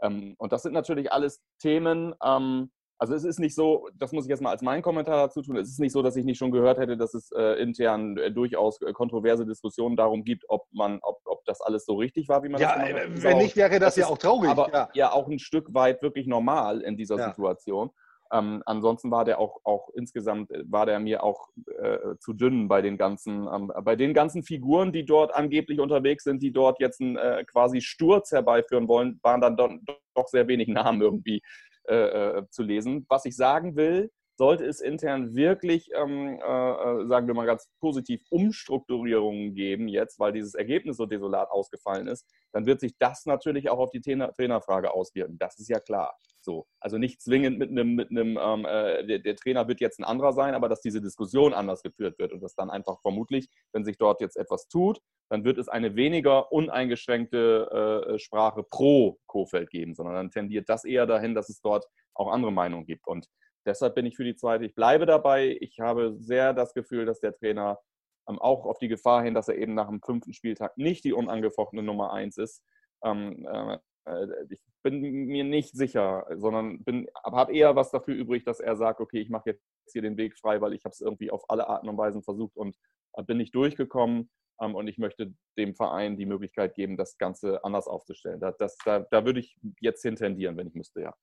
Ähm, 0.01 0.35
und 0.37 0.51
das 0.51 0.63
sind 0.63 0.73
natürlich 0.73 1.11
alles 1.11 1.41
Themen, 1.59 2.15
ähm, 2.23 2.71
also 2.99 3.15
es 3.15 3.23
ist 3.23 3.39
nicht 3.39 3.55
so, 3.55 3.87
das 3.95 4.11
muss 4.11 4.25
ich 4.25 4.29
jetzt 4.29 4.41
mal 4.41 4.51
als 4.51 4.61
meinen 4.61 4.81
Kommentar 4.81 5.15
dazu 5.27 5.41
tun, 5.41 5.55
es 5.55 5.69
ist 5.69 5.79
nicht 5.79 5.93
so, 5.93 6.01
dass 6.03 6.17
ich 6.17 6.25
nicht 6.25 6.37
schon 6.37 6.51
gehört 6.51 6.77
hätte, 6.77 6.97
dass 6.97 7.13
es 7.13 7.31
äh, 7.31 7.53
intern 7.61 8.17
äh, 8.17 8.29
durchaus 8.29 8.81
äh, 8.81 8.91
kontroverse 8.91 9.45
Diskussionen 9.45 9.95
darum 9.95 10.25
gibt, 10.25 10.43
ob 10.49 10.65
man, 10.73 10.99
ob, 11.01 11.19
ob 11.25 11.45
das 11.45 11.61
alles 11.61 11.85
so 11.85 11.95
richtig 11.95 12.27
war, 12.27 12.43
wie 12.43 12.49
man 12.49 12.59
Ja, 12.61 12.75
das 12.75 12.87
gemacht 12.87 12.93
hat. 12.93 13.01
äh, 13.03 13.07
Das 13.07 13.17
ist 13.17 13.23
wenn 13.23 13.37
nicht, 13.37 13.55
wäre 13.55 13.79
das 13.79 13.95
ja 13.95 14.03
ist 14.05 14.11
auch 14.11 14.17
traurig, 14.17 14.49
Aber 14.49 14.69
ja. 14.73 14.89
ja. 14.93 15.11
auch 15.13 15.27
ein 15.29 15.39
Stück 15.39 15.73
weit 15.73 16.01
wirklich 16.01 16.27
normal 16.27 16.81
in 16.81 16.97
dieser 16.97 17.17
Ja. 17.17 17.29
Situation. 17.29 17.89
Ähm, 18.31 18.61
ansonsten 18.67 19.09
war 19.09 19.25
der 19.25 19.39
auch, 19.39 19.59
auch 19.63 19.89
insgesamt 19.95 20.51
äh, 20.51 20.63
war 20.69 20.85
der 20.85 20.99
mir 20.99 21.23
auch 21.23 21.47
äh, 21.81 21.97
zu 22.19 22.33
dünn 22.33 22.67
bei 22.67 22.81
den 22.81 22.97
ganzen, 22.97 23.47
ähm, 23.51 23.71
bei 23.83 23.95
den 23.95 24.13
ganzen 24.13 24.43
Figuren, 24.43 24.91
die 24.91 25.05
dort 25.05 25.33
angeblich 25.33 25.79
unterwegs 25.79 26.25
sind, 26.25 26.43
die 26.43 26.51
dort 26.51 26.79
jetzt 26.79 27.01
einen 27.01 27.17
quasi 27.47 27.79
Sturz 27.81 28.31
herbeiführen 28.31 28.87
wollen, 28.87 29.19
waren 29.23 29.41
dann 29.41 29.57
doch, 29.57 29.71
doch 30.13 30.27
sehr 30.27 30.47
wenig 30.47 30.67
Namen 30.67 31.01
irgendwie 31.01 31.41
äh, 31.89 32.37
äh, 32.37 32.49
zu 32.49 32.63
lesen. 32.63 33.05
Was 33.09 33.25
ich 33.25 33.35
sagen 33.35 33.75
will, 33.75 34.11
sollte 34.39 34.65
es 34.65 34.79
intern 34.79 35.35
wirklich, 35.35 35.89
ähm, 35.93 36.39
äh, 36.41 37.01
äh, 37.01 37.07
sagen 37.07 37.27
wir 37.27 37.33
mal 37.33 37.45
ganz 37.45 37.69
positiv, 37.81 38.21
Umstrukturierungen 38.29 39.53
geben 39.53 39.89
jetzt, 39.89 40.17
weil 40.17 40.31
dieses 40.31 40.55
Ergebnis 40.55 40.95
so 40.95 41.05
desolat 41.05 41.51
ausgefallen 41.51 42.07
ist, 42.07 42.25
dann 42.53 42.65
wird 42.65 42.79
sich 42.79 42.97
das 42.97 43.25
natürlich 43.25 43.69
auch 43.69 43.79
auf 43.79 43.91
die 43.91 43.99
Trainer 43.99 44.31
Trainerfrage 44.31 44.93
auswirken. 44.93 45.37
Das 45.37 45.59
ist 45.59 45.67
ja 45.67 45.81
klar. 45.81 46.17
So. 46.39 46.67
Also 46.79 46.97
nicht 46.97 47.21
zwingend 47.21 47.59
mit 47.59 47.69
einem, 47.69 47.95
mit 47.95 48.11
einem 48.11 48.39
ähm, 48.41 48.65
äh, 48.65 49.05
der, 49.05 49.19
der 49.19 49.35
Trainer 49.35 49.67
wird 49.67 49.81
jetzt 49.81 49.99
ein 49.99 50.05
anderer 50.05 50.31
sein, 50.31 50.53
aber 50.53 50.69
dass 50.69 50.79
diese 50.79 51.01
Diskussion 51.01 51.53
anders 51.53 51.83
geführt 51.83 52.17
wird 52.17 52.31
und 52.31 52.41
dass 52.41 52.55
dann 52.55 52.69
einfach 52.69 53.01
vermutlich, 53.01 53.49
wenn 53.73 53.83
sich 53.83 53.97
dort 53.97 54.21
jetzt 54.21 54.37
etwas 54.37 54.69
tut, 54.69 55.01
dann 55.29 55.43
wird 55.43 55.57
es 55.57 55.67
eine 55.67 55.97
weniger 55.97 56.49
uneingeschränkte 56.53 58.05
äh, 58.07 58.19
Sprache 58.19 58.63
pro 58.63 59.19
Kofeld 59.25 59.69
geben, 59.69 59.95
sondern 59.95 60.15
dann 60.15 60.31
tendiert 60.31 60.69
das 60.69 60.85
eher 60.85 61.05
dahin, 61.05 61.35
dass 61.35 61.49
es 61.49 61.59
dort 61.59 61.85
auch 62.13 62.31
andere 62.31 62.53
Meinungen 62.53 62.85
gibt. 62.85 63.05
Und 63.05 63.27
deshalb 63.65 63.95
bin 63.95 64.05
ich 64.05 64.15
für 64.15 64.23
die 64.23 64.35
zweite. 64.35 64.65
Ich 64.65 64.75
bleibe 64.75 65.05
dabei. 65.05 65.57
Ich 65.61 65.79
habe 65.79 66.15
sehr 66.19 66.53
das 66.53 66.73
Gefühl, 66.73 67.05
dass 67.05 67.19
der 67.19 67.35
Trainer 67.35 67.79
ähm, 68.27 68.39
auch 68.39 68.65
auf 68.65 68.77
die 68.79 68.87
Gefahr 68.87 69.23
hin, 69.23 69.33
dass 69.33 69.47
er 69.47 69.57
eben 69.57 69.73
nach 69.73 69.89
dem 69.89 70.01
fünften 70.01 70.33
Spieltag 70.33 70.77
nicht 70.77 71.03
die 71.03 71.13
unangefochtene 71.13 71.83
Nummer 71.83 72.13
eins 72.13 72.37
ist. 72.37 72.63
Ähm, 73.03 73.47
äh, 73.49 73.77
äh, 74.05 74.27
ich 74.49 74.61
bin 74.83 75.01
mir 75.01 75.43
nicht 75.43 75.75
sicher, 75.75 76.25
sondern 76.35 76.83
habe 77.23 77.53
eher 77.53 77.75
was 77.75 77.91
dafür 77.91 78.15
übrig, 78.15 78.43
dass 78.43 78.59
er 78.59 78.75
sagt, 78.75 79.01
okay, 79.01 79.19
ich 79.19 79.29
mache 79.29 79.51
jetzt 79.51 79.63
hier 79.91 80.01
den 80.01 80.17
Weg 80.17 80.37
frei, 80.37 80.61
weil 80.61 80.73
ich 80.73 80.85
habe 80.85 80.93
es 80.93 81.01
irgendwie 81.01 81.31
auf 81.31 81.49
alle 81.49 81.67
Arten 81.67 81.89
und 81.89 81.97
Weisen 81.97 82.23
versucht 82.23 82.55
und 82.55 82.75
äh, 83.13 83.23
bin 83.23 83.37
nicht 83.37 83.55
durchgekommen. 83.55 84.29
Ähm, 84.61 84.75
und 84.75 84.87
ich 84.87 84.97
möchte 84.97 85.33
dem 85.57 85.75
Verein 85.75 86.17
die 86.17 86.25
Möglichkeit 86.25 86.75
geben, 86.75 86.97
das 86.97 87.17
Ganze 87.17 87.63
anders 87.63 87.87
aufzustellen. 87.87 88.39
Da, 88.39 88.51
das, 88.51 88.77
da, 88.85 88.99
da 88.99 89.25
würde 89.25 89.39
ich 89.39 89.57
jetzt 89.79 90.01
hintendieren, 90.01 90.57
wenn 90.57 90.67
ich 90.67 90.75
müsste, 90.75 91.01
ja. 91.01 91.15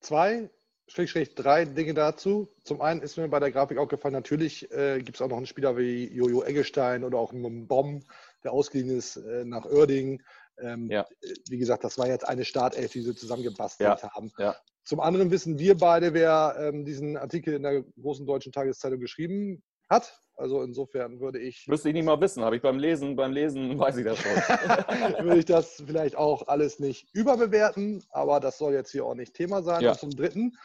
Zwei, 0.00 0.50
schräg, 0.90 1.08
schräg, 1.08 1.36
drei 1.36 1.64
Dinge 1.64 1.94
dazu. 1.94 2.48
Zum 2.64 2.80
einen 2.80 3.00
ist 3.00 3.16
mir 3.16 3.28
bei 3.28 3.40
der 3.40 3.52
Grafik 3.52 3.78
aufgefallen, 3.78 4.12
natürlich 4.12 4.70
äh, 4.72 4.98
gibt 5.02 5.16
es 5.16 5.22
auch 5.22 5.28
noch 5.28 5.36
einen 5.36 5.46
Spieler 5.46 5.76
wie 5.76 6.12
Jojo 6.12 6.42
Eggestein 6.42 7.04
oder 7.04 7.18
auch 7.18 7.32
einen 7.32 7.66
Bomb, 7.66 8.04
der 8.44 8.52
ausgeliehen 8.52 8.96
ist 8.96 9.16
äh, 9.16 9.44
nach 9.44 9.64
Oerding. 9.64 10.22
Ähm, 10.58 10.90
Ja. 10.90 11.06
Wie 11.48 11.58
gesagt, 11.58 11.84
das 11.84 11.96
war 11.96 12.08
jetzt 12.08 12.26
eine 12.28 12.44
Startelf, 12.44 12.92
die 12.92 13.02
sie 13.02 13.14
zusammengebastelt 13.14 14.00
Ja, 14.02 14.10
haben. 14.10 14.30
ja. 14.38 14.56
Zum 14.84 15.00
anderen 15.00 15.30
wissen 15.30 15.58
wir 15.58 15.76
beide, 15.76 16.14
wer 16.14 16.56
ähm, 16.58 16.84
diesen 16.84 17.16
Artikel 17.16 17.54
in 17.54 17.62
der 17.62 17.82
großen 18.00 18.26
deutschen 18.26 18.50
Tageszeitung 18.52 18.98
geschrieben 18.98 19.62
hat. 19.88 20.20
Also 20.34 20.62
insofern 20.62 21.20
würde 21.20 21.38
ich, 21.38 21.66
Müsste 21.68 21.88
ich 21.90 21.94
nicht 21.94 22.06
mal 22.06 22.18
wissen, 22.20 22.42
habe 22.42 22.56
ich 22.56 22.62
beim 22.62 22.78
Lesen, 22.78 23.14
beim 23.14 23.30
Lesen 23.32 23.78
weiß 23.78 23.98
ich 23.98 24.04
das 24.06 24.18
schon. 24.18 24.32
würde 25.24 25.38
ich 25.38 25.44
das 25.44 25.82
vielleicht 25.86 26.16
auch 26.16 26.48
alles 26.48 26.78
nicht 26.80 27.08
überbewerten, 27.12 28.02
aber 28.10 28.40
das 28.40 28.56
soll 28.56 28.72
jetzt 28.72 28.90
hier 28.90 29.04
auch 29.04 29.14
nicht 29.14 29.34
Thema 29.34 29.62
sein. 29.62 29.86
Und 29.86 29.98
zum 29.98 30.10
Dritten 30.10 30.56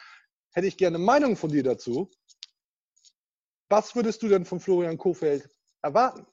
hätte 0.55 0.67
ich 0.67 0.77
gerne 0.77 0.95
eine 0.95 1.05
Meinung 1.05 1.35
von 1.35 1.51
dir 1.51 1.63
dazu. 1.63 2.09
Was 3.69 3.95
würdest 3.95 4.23
du 4.23 4.29
denn 4.29 4.45
von 4.45 4.59
Florian 4.59 4.97
Kofeld 4.97 5.49
erwarten? 5.81 6.25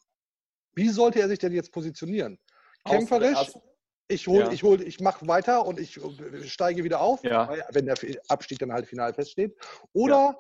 Wie 0.74 0.88
sollte 0.88 1.20
er 1.20 1.28
sich 1.28 1.38
denn 1.38 1.52
jetzt 1.52 1.72
positionieren? 1.72 2.38
Kämpferisch? 2.84 3.52
ich 4.08 4.26
hol, 4.26 4.40
Ja. 4.40 4.50
ich 4.52 4.62
hol, 4.62 4.80
ich 4.82 5.00
mache 5.00 5.26
weiter 5.26 5.64
und 5.64 5.80
ich 5.80 5.96
äh, 5.96 6.44
steige 6.46 6.84
wieder 6.84 7.00
auf, 7.00 7.22
Ja. 7.24 7.48
weil- 7.48 7.64
wenn 7.70 7.86
der 7.86 7.96
Abstieg 8.28 8.58
dann 8.58 8.72
halt 8.72 8.86
final 8.86 9.12
feststeht. 9.14 9.56
Oder 9.92 10.36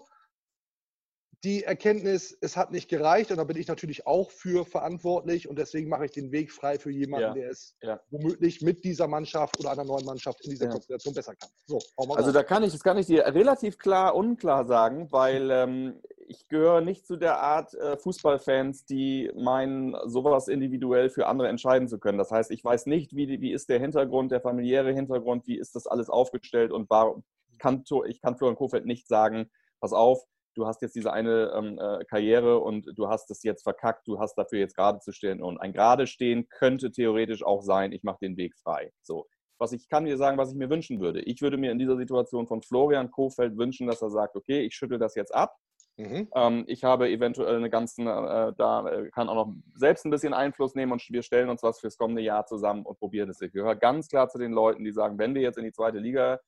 die 1.44 1.64
Erkenntnis, 1.64 2.36
es 2.40 2.56
hat 2.56 2.70
nicht 2.70 2.88
gereicht 2.88 3.32
und 3.32 3.38
da 3.38 3.44
bin 3.44 3.56
ich 3.56 3.66
natürlich 3.66 4.06
auch 4.06 4.30
für 4.30 4.64
verantwortlich 4.64 5.48
und 5.48 5.58
deswegen 5.58 5.88
mache 5.88 6.04
ich 6.04 6.12
den 6.12 6.30
Weg 6.30 6.52
frei 6.52 6.78
für 6.78 6.90
jemanden, 6.90 7.28
Ja. 7.28 7.34
der 7.34 7.50
es 7.50 7.74
Ja. 7.82 8.00
womöglich 8.10 8.62
mit 8.62 8.84
dieser 8.84 9.08
Mannschaft 9.08 9.58
oder 9.58 9.72
einer 9.72 9.84
neuen 9.84 10.04
Mannschaft 10.04 10.44
in 10.44 10.50
dieser 10.52 10.66
Ja. 10.66 10.70
Konstellation 10.72 11.14
besser 11.14 11.34
kann. 11.34 11.50
So, 11.66 11.80
Also 11.96 12.30
da 12.30 12.44
kann 12.44 12.62
ich, 12.62 12.72
das 12.72 12.84
kann 12.84 12.96
ich 12.96 13.06
dir 13.06 13.24
relativ 13.26 13.78
klar, 13.78 14.14
unklar 14.14 14.66
sagen, 14.66 15.10
weil 15.10 15.50
ähm, 15.50 16.00
ich 16.28 16.46
gehöre 16.48 16.80
nicht 16.80 17.06
zu 17.06 17.16
der 17.16 17.40
Art 17.40 17.74
äh, 17.74 17.96
Fußballfans, 17.96 18.86
die 18.86 19.30
meinen, 19.34 19.96
sowas 20.08 20.46
individuell 20.46 21.10
für 21.10 21.26
andere 21.26 21.48
entscheiden 21.48 21.88
zu 21.88 21.98
können. 21.98 22.18
Das 22.18 22.30
heißt, 22.30 22.52
ich 22.52 22.64
weiß 22.64 22.86
nicht, 22.86 23.16
wie, 23.16 23.40
wie 23.40 23.52
ist 23.52 23.68
der 23.68 23.80
Hintergrund, 23.80 24.30
der 24.30 24.40
familiäre 24.40 24.92
Hintergrund, 24.92 25.48
wie 25.48 25.58
ist 25.58 25.74
das 25.74 25.88
alles 25.88 26.08
aufgestellt 26.08 26.70
und 26.70 26.88
warum 26.88 27.24
kann, 27.58 27.84
ich 28.06 28.20
kann 28.20 28.36
Florian 28.36 28.56
Kofeld 28.56 28.86
nicht 28.86 29.08
sagen, 29.08 29.50
pass 29.80 29.92
auf, 29.92 30.24
du 30.54 30.66
hast 30.66 30.82
jetzt 30.82 30.94
diese 30.94 31.12
eine 31.12 31.52
ähm, 31.54 31.78
äh, 31.78 32.04
Karriere 32.04 32.58
und 32.58 32.86
du 32.94 33.08
hast 33.08 33.30
es 33.30 33.42
jetzt 33.42 33.62
verkackt, 33.62 34.06
du 34.06 34.18
hast 34.18 34.36
dafür 34.36 34.58
jetzt 34.58 34.76
gerade 34.76 35.00
zu 35.00 35.12
stehen. 35.12 35.42
Und 35.42 35.58
ein 35.58 35.72
gerade 35.72 36.06
stehen 36.06 36.48
könnte 36.48 36.90
theoretisch 36.90 37.44
auch 37.44 37.62
sein, 37.62 37.92
ich 37.92 38.02
mache 38.02 38.18
den 38.22 38.36
Weg 38.36 38.56
frei. 38.56 38.92
So. 39.02 39.26
Was 39.58 39.72
ich 39.72 39.88
kann 39.88 40.04
dir 40.04 40.16
sagen, 40.16 40.38
was 40.38 40.50
ich 40.50 40.56
mir 40.56 40.70
wünschen 40.70 41.00
würde. 41.00 41.20
Ich 41.20 41.40
würde 41.40 41.56
mir 41.56 41.70
in 41.70 41.78
dieser 41.78 41.96
Situation 41.96 42.46
von 42.46 42.62
Florian 42.62 43.10
Kofeld 43.10 43.56
wünschen, 43.56 43.86
dass 43.86 44.02
er 44.02 44.10
sagt, 44.10 44.36
okay, 44.36 44.62
ich 44.62 44.74
schüttel 44.74 44.98
das 44.98 45.14
jetzt 45.14 45.34
ab. 45.34 45.56
Mhm. 45.96 46.28
Ähm, 46.34 46.64
ich 46.66 46.84
habe 46.84 47.10
eventuell 47.10 47.56
eine 47.56 47.70
ganze, 47.70 48.02
äh, 48.02 48.52
da 48.56 48.88
äh, 48.88 49.10
kann 49.10 49.28
auch 49.28 49.34
noch 49.34 49.54
selbst 49.74 50.04
ein 50.04 50.10
bisschen 50.10 50.32
Einfluss 50.32 50.74
nehmen 50.74 50.92
und 50.92 51.02
wir 51.08 51.22
stellen 51.22 51.50
uns 51.50 51.62
was 51.62 51.80
fürs 51.80 51.98
kommende 51.98 52.22
Jahr 52.22 52.46
zusammen 52.46 52.84
und 52.84 52.98
probieren 52.98 53.28
es. 53.28 53.40
Ich 53.40 53.52
gehöre 53.52 53.76
ganz 53.76 54.08
klar 54.08 54.28
zu 54.28 54.38
den 54.38 54.52
Leuten, 54.52 54.84
die 54.84 54.92
sagen, 54.92 55.18
wenn 55.18 55.34
wir 55.34 55.42
jetzt 55.42 55.58
in 55.58 55.64
die 55.64 55.72
zweite 55.72 55.98
Liga 55.98 56.40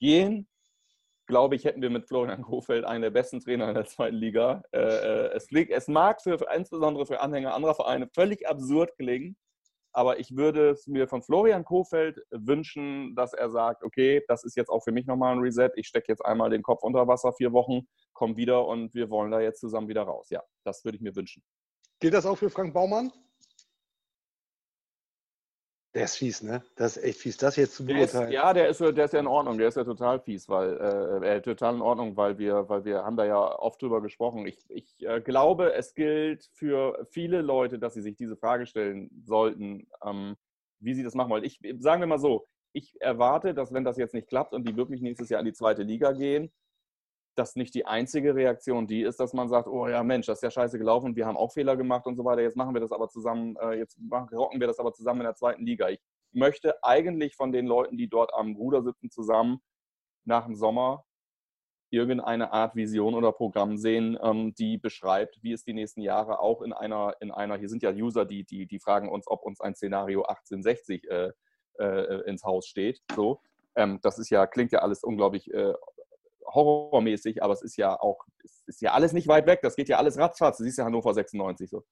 gehen, 0.00 0.48
glaube 1.30 1.56
ich, 1.56 1.64
hätten 1.64 1.80
wir 1.80 1.88
mit 1.88 2.06
Florian 2.06 2.42
Kofeld 2.42 2.84
einen 2.84 3.02
der 3.02 3.10
besten 3.10 3.40
Trainer 3.40 3.68
in 3.68 3.74
der 3.74 3.86
zweiten 3.86 4.16
Liga. 4.16 4.62
Äh, 4.72 4.80
äh, 4.80 5.30
es, 5.34 5.50
liegt, 5.50 5.72
es 5.72 5.88
mag 5.88 6.20
für, 6.20 6.38
insbesondere 6.54 7.06
für 7.06 7.20
Anhänger 7.20 7.54
anderer 7.54 7.74
Vereine 7.74 8.08
völlig 8.12 8.46
absurd 8.46 8.96
klingen, 8.98 9.36
aber 9.92 10.18
ich 10.18 10.36
würde 10.36 10.70
es 10.70 10.86
mir 10.86 11.08
von 11.08 11.22
Florian 11.22 11.64
Kofeld 11.64 12.20
wünschen, 12.30 13.14
dass 13.14 13.32
er 13.32 13.50
sagt, 13.50 13.82
okay, 13.82 14.22
das 14.28 14.44
ist 14.44 14.56
jetzt 14.56 14.68
auch 14.68 14.84
für 14.84 14.92
mich 14.92 15.06
nochmal 15.06 15.34
ein 15.34 15.40
Reset. 15.40 15.70
Ich 15.76 15.86
stecke 15.86 16.12
jetzt 16.12 16.24
einmal 16.24 16.50
den 16.50 16.62
Kopf 16.62 16.82
unter 16.82 17.08
Wasser, 17.08 17.32
vier 17.32 17.52
Wochen, 17.52 17.88
komme 18.12 18.36
wieder 18.36 18.66
und 18.66 18.94
wir 18.94 19.08
wollen 19.08 19.30
da 19.30 19.40
jetzt 19.40 19.60
zusammen 19.60 19.88
wieder 19.88 20.02
raus. 20.02 20.28
Ja, 20.30 20.42
das 20.64 20.84
würde 20.84 20.96
ich 20.96 21.02
mir 21.02 21.16
wünschen. 21.16 21.42
Gilt 22.00 22.14
das 22.14 22.26
auch 22.26 22.36
für 22.36 22.50
Frank 22.50 22.74
Baumann? 22.74 23.12
Der 25.92 26.04
ist 26.04 26.16
fies, 26.16 26.42
ne? 26.42 26.62
Das 26.76 26.96
ist 26.96 27.02
echt 27.02 27.18
fies. 27.18 27.36
Das 27.36 27.56
jetzt 27.56 27.74
zu 27.74 27.82
Der 27.82 28.02
ist, 28.02 28.12
beurteilen. 28.12 28.32
ja, 28.32 28.52
der 28.52 28.68
ist, 28.68 28.80
der 28.80 29.04
ist 29.04 29.12
ja 29.12 29.18
in 29.18 29.26
Ordnung. 29.26 29.58
Der 29.58 29.66
ist 29.68 29.76
ja 29.76 29.82
total 29.82 30.20
fies, 30.20 30.48
weil 30.48 30.76
äh, 30.78 31.36
äh, 31.36 31.40
total 31.40 31.74
in 31.74 31.82
Ordnung, 31.82 32.16
weil 32.16 32.38
wir, 32.38 32.68
weil 32.68 32.84
wir 32.84 33.02
haben 33.04 33.16
da 33.16 33.24
ja 33.24 33.58
oft 33.58 33.82
drüber 33.82 34.00
gesprochen. 34.00 34.46
Ich, 34.46 34.64
ich 34.68 35.04
äh, 35.04 35.20
glaube, 35.20 35.72
es 35.74 35.94
gilt 35.94 36.48
für 36.52 37.04
viele 37.10 37.42
Leute, 37.42 37.80
dass 37.80 37.94
sie 37.94 38.02
sich 38.02 38.14
diese 38.16 38.36
Frage 38.36 38.66
stellen 38.66 39.10
sollten, 39.24 39.88
ähm, 40.04 40.36
wie 40.78 40.94
sie 40.94 41.02
das 41.02 41.14
machen 41.16 41.30
wollen. 41.30 41.44
Ich 41.44 41.60
sagen 41.80 42.00
wir 42.00 42.06
mal 42.06 42.20
so: 42.20 42.46
Ich 42.72 43.00
erwarte, 43.00 43.52
dass 43.52 43.72
wenn 43.72 43.84
das 43.84 43.96
jetzt 43.96 44.14
nicht 44.14 44.28
klappt 44.28 44.54
und 44.54 44.68
die 44.68 44.76
wirklich 44.76 45.00
nächstes 45.00 45.28
Jahr 45.28 45.40
in 45.40 45.46
die 45.46 45.52
zweite 45.52 45.82
Liga 45.82 46.12
gehen, 46.12 46.52
dass 47.40 47.56
nicht 47.56 47.74
die 47.74 47.86
einzige 47.86 48.34
Reaktion 48.34 48.86
die 48.86 49.00
ist, 49.00 49.18
dass 49.18 49.32
man 49.32 49.48
sagt, 49.48 49.66
oh 49.66 49.88
ja 49.88 50.02
Mensch, 50.02 50.26
das 50.26 50.38
ist 50.38 50.42
ja 50.42 50.50
scheiße 50.50 50.78
gelaufen, 50.78 51.16
wir 51.16 51.26
haben 51.26 51.38
auch 51.38 51.50
Fehler 51.50 51.74
gemacht 51.74 52.06
und 52.06 52.16
so 52.16 52.24
weiter, 52.26 52.42
jetzt 52.42 52.56
machen 52.56 52.74
wir 52.74 52.82
das 52.82 52.92
aber 52.92 53.08
zusammen, 53.08 53.56
äh, 53.56 53.78
jetzt 53.78 53.98
rocken 54.12 54.60
wir 54.60 54.66
das 54.66 54.78
aber 54.78 54.92
zusammen 54.92 55.22
in 55.22 55.24
der 55.24 55.34
zweiten 55.34 55.64
Liga. 55.64 55.88
Ich 55.88 56.00
möchte 56.32 56.84
eigentlich 56.84 57.34
von 57.34 57.50
den 57.50 57.66
Leuten, 57.66 57.96
die 57.96 58.08
dort 58.08 58.34
am 58.34 58.56
Ruder 58.56 58.82
sitzen, 58.82 59.10
zusammen 59.10 59.62
nach 60.26 60.44
dem 60.44 60.54
Sommer 60.54 61.06
irgendeine 61.88 62.52
Art 62.52 62.76
Vision 62.76 63.14
oder 63.14 63.32
Programm 63.32 63.78
sehen, 63.78 64.18
ähm, 64.22 64.52
die 64.54 64.76
beschreibt, 64.76 65.42
wie 65.42 65.52
es 65.52 65.64
die 65.64 65.72
nächsten 65.72 66.02
Jahre 66.02 66.40
auch 66.40 66.60
in 66.60 66.74
einer, 66.74 67.16
in 67.20 67.30
einer, 67.30 67.56
hier 67.56 67.70
sind 67.70 67.82
ja 67.82 67.90
User, 67.90 68.26
die, 68.26 68.44
die, 68.44 68.66
die 68.66 68.80
fragen 68.80 69.08
uns, 69.08 69.26
ob 69.26 69.42
uns 69.44 69.62
ein 69.62 69.74
Szenario 69.74 70.24
1860 70.24 71.10
äh, 71.10 71.32
äh, 71.78 72.20
ins 72.28 72.44
Haus 72.44 72.66
steht. 72.66 73.00
So. 73.16 73.40
Ähm, 73.76 73.98
das 74.02 74.18
ist 74.18 74.28
ja, 74.28 74.46
klingt 74.46 74.72
ja 74.72 74.80
alles 74.80 75.02
unglaublich 75.02 75.50
äh, 75.54 75.72
horrormäßig, 76.52 77.42
aber 77.42 77.52
es 77.52 77.62
ist 77.62 77.76
ja 77.76 77.98
auch, 77.98 78.24
es 78.44 78.62
ist 78.66 78.80
ja 78.82 78.92
alles 78.92 79.12
nicht 79.12 79.28
weit 79.28 79.46
weg, 79.46 79.60
das 79.62 79.76
geht 79.76 79.88
ja 79.88 79.98
alles 79.98 80.18
ratzfatz. 80.18 80.58
Du 80.58 80.64
siehst 80.64 80.78
ja 80.78 80.84
Hannover 80.84 81.14
96 81.14 81.70
so. 81.70 81.84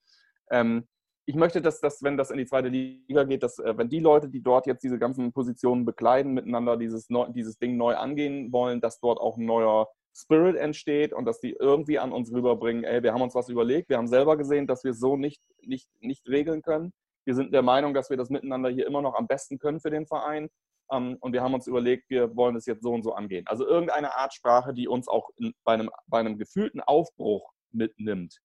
Ähm, 0.50 0.86
ich 1.26 1.34
möchte, 1.34 1.60
dass, 1.60 1.80
dass, 1.80 2.02
wenn 2.02 2.16
das 2.16 2.30
in 2.30 2.38
die 2.38 2.46
zweite 2.46 2.68
Liga 2.68 3.24
geht, 3.24 3.42
dass, 3.42 3.58
äh, 3.58 3.76
wenn 3.76 3.90
die 3.90 4.00
Leute, 4.00 4.30
die 4.30 4.42
dort 4.42 4.66
jetzt 4.66 4.82
diese 4.82 4.98
ganzen 4.98 5.30
Positionen 5.32 5.84
bekleiden, 5.84 6.32
miteinander 6.32 6.78
dieses, 6.78 7.10
neu, 7.10 7.28
dieses 7.28 7.58
Ding 7.58 7.76
neu 7.76 7.96
angehen 7.96 8.50
wollen, 8.50 8.80
dass 8.80 8.98
dort 8.98 9.20
auch 9.20 9.36
ein 9.36 9.44
neuer 9.44 9.88
Spirit 10.16 10.56
entsteht 10.56 11.12
und 11.12 11.26
dass 11.26 11.38
die 11.40 11.52
irgendwie 11.52 11.98
an 11.98 12.12
uns 12.12 12.32
rüberbringen, 12.32 12.82
ey, 12.82 13.02
wir 13.02 13.12
haben 13.12 13.20
uns 13.20 13.34
was 13.34 13.50
überlegt, 13.50 13.90
wir 13.90 13.98
haben 13.98 14.08
selber 14.08 14.38
gesehen, 14.38 14.66
dass 14.66 14.84
wir 14.84 14.94
so 14.94 15.16
nicht, 15.16 15.42
nicht, 15.60 15.88
nicht 16.00 16.26
regeln 16.28 16.62
können. 16.62 16.92
Wir 17.26 17.34
sind 17.34 17.52
der 17.52 17.62
Meinung, 17.62 17.92
dass 17.92 18.08
wir 18.08 18.16
das 18.16 18.30
miteinander 18.30 18.70
hier 18.70 18.86
immer 18.86 19.02
noch 19.02 19.14
am 19.14 19.26
besten 19.26 19.58
können 19.58 19.80
für 19.80 19.90
den 19.90 20.06
Verein. 20.06 20.48
Ähm, 20.90 21.16
und 21.20 21.32
wir 21.32 21.42
haben 21.42 21.54
uns 21.54 21.66
überlegt, 21.66 22.08
wir 22.10 22.34
wollen 22.36 22.56
es 22.56 22.66
jetzt 22.66 22.82
so 22.82 22.92
und 22.92 23.02
so 23.02 23.12
angehen. 23.12 23.46
Also 23.46 23.66
irgendeine 23.66 24.16
Art 24.16 24.34
Sprache, 24.34 24.72
die 24.72 24.88
uns 24.88 25.08
auch 25.08 25.30
in, 25.36 25.54
bei, 25.64 25.74
einem, 25.74 25.90
bei 26.06 26.18
einem 26.18 26.38
gefühlten 26.38 26.80
Aufbruch 26.80 27.52
mitnimmt, 27.72 28.38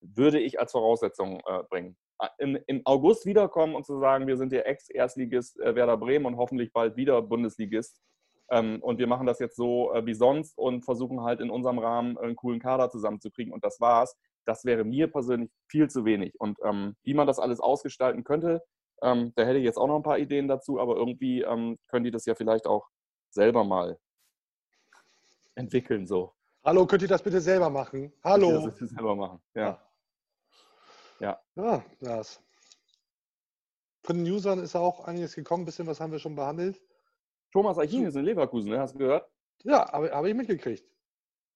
würde 0.00 0.40
ich 0.40 0.60
als 0.60 0.72
Voraussetzung 0.72 1.40
äh, 1.46 1.62
bringen. 1.68 1.96
Im, 2.38 2.58
Im, 2.66 2.82
August 2.84 3.26
wiederkommen 3.26 3.74
und 3.74 3.84
zu 3.84 3.98
sagen, 3.98 4.26
wir 4.26 4.36
sind 4.36 4.52
der 4.52 4.68
Ex-Erstligist 4.68 5.58
äh, 5.60 5.74
Werder 5.74 5.96
Bremen 5.96 6.26
und 6.26 6.36
hoffentlich 6.36 6.72
bald 6.72 6.96
wieder 6.96 7.20
Bundesligist. 7.22 8.00
Ähm, 8.50 8.80
und 8.82 8.98
wir 8.98 9.06
machen 9.06 9.26
das 9.26 9.38
jetzt 9.38 9.56
so 9.56 9.92
äh, 9.92 10.04
wie 10.06 10.14
sonst 10.14 10.56
und 10.58 10.84
versuchen 10.84 11.22
halt 11.22 11.40
in 11.40 11.50
unserem 11.50 11.78
Rahmen 11.78 12.16
einen 12.18 12.36
coolen 12.36 12.60
Kader 12.60 12.90
zusammenzukriegen. 12.90 13.52
Und 13.52 13.64
das 13.64 13.80
war's. 13.80 14.16
Das 14.44 14.64
wäre 14.64 14.84
mir 14.84 15.10
persönlich 15.10 15.50
viel 15.68 15.88
zu 15.88 16.04
wenig. 16.04 16.38
Und 16.38 16.58
ähm, 16.62 16.94
wie 17.02 17.14
man 17.14 17.26
das 17.26 17.38
alles 17.38 17.60
ausgestalten 17.60 18.24
könnte, 18.24 18.62
ähm, 19.04 19.32
da 19.36 19.44
hätte 19.44 19.58
ich 19.58 19.64
jetzt 19.64 19.76
auch 19.76 19.86
noch 19.86 19.96
ein 19.96 20.02
paar 20.02 20.18
Ideen 20.18 20.48
dazu, 20.48 20.80
aber 20.80 20.96
irgendwie 20.96 21.42
ähm, 21.42 21.78
können 21.88 22.04
die 22.04 22.10
das 22.10 22.24
ja 22.24 22.34
vielleicht 22.34 22.66
auch 22.66 22.88
selber 23.30 23.62
mal 23.62 23.98
entwickeln. 25.54 26.06
So. 26.06 26.32
Hallo, 26.64 26.86
könnt 26.86 27.02
ihr 27.02 27.08
das 27.08 27.22
bitte 27.22 27.40
selber 27.40 27.68
machen? 27.68 28.12
Hallo. 28.24 28.48
Könnt 28.48 28.62
ihr 28.62 28.70
das 28.70 28.78
bitte 28.78 28.94
selber 28.94 29.14
machen, 29.14 29.42
ja. 29.54 29.80
Ja. 31.20 31.40
Ja, 31.54 31.84
das. 32.00 32.40
Von 34.02 34.24
den 34.24 34.32
Usern 34.32 34.58
ist 34.58 34.74
auch 34.74 35.04
einiges 35.04 35.34
gekommen, 35.34 35.62
ein 35.62 35.66
bisschen 35.66 35.86
was 35.86 36.00
haben 36.00 36.12
wir 36.12 36.18
schon 36.18 36.34
behandelt. 36.34 36.80
Thomas 37.52 37.78
Achin 37.78 38.06
ist 38.06 38.16
in 38.16 38.24
Leverkusen, 38.24 38.70
ne? 38.70 38.80
hast 38.80 38.94
du 38.94 38.98
gehört? 38.98 39.30
Ja, 39.62 39.90
habe 39.92 40.10
hab 40.10 40.24
ich 40.24 40.34
mitgekriegt. 40.34 40.84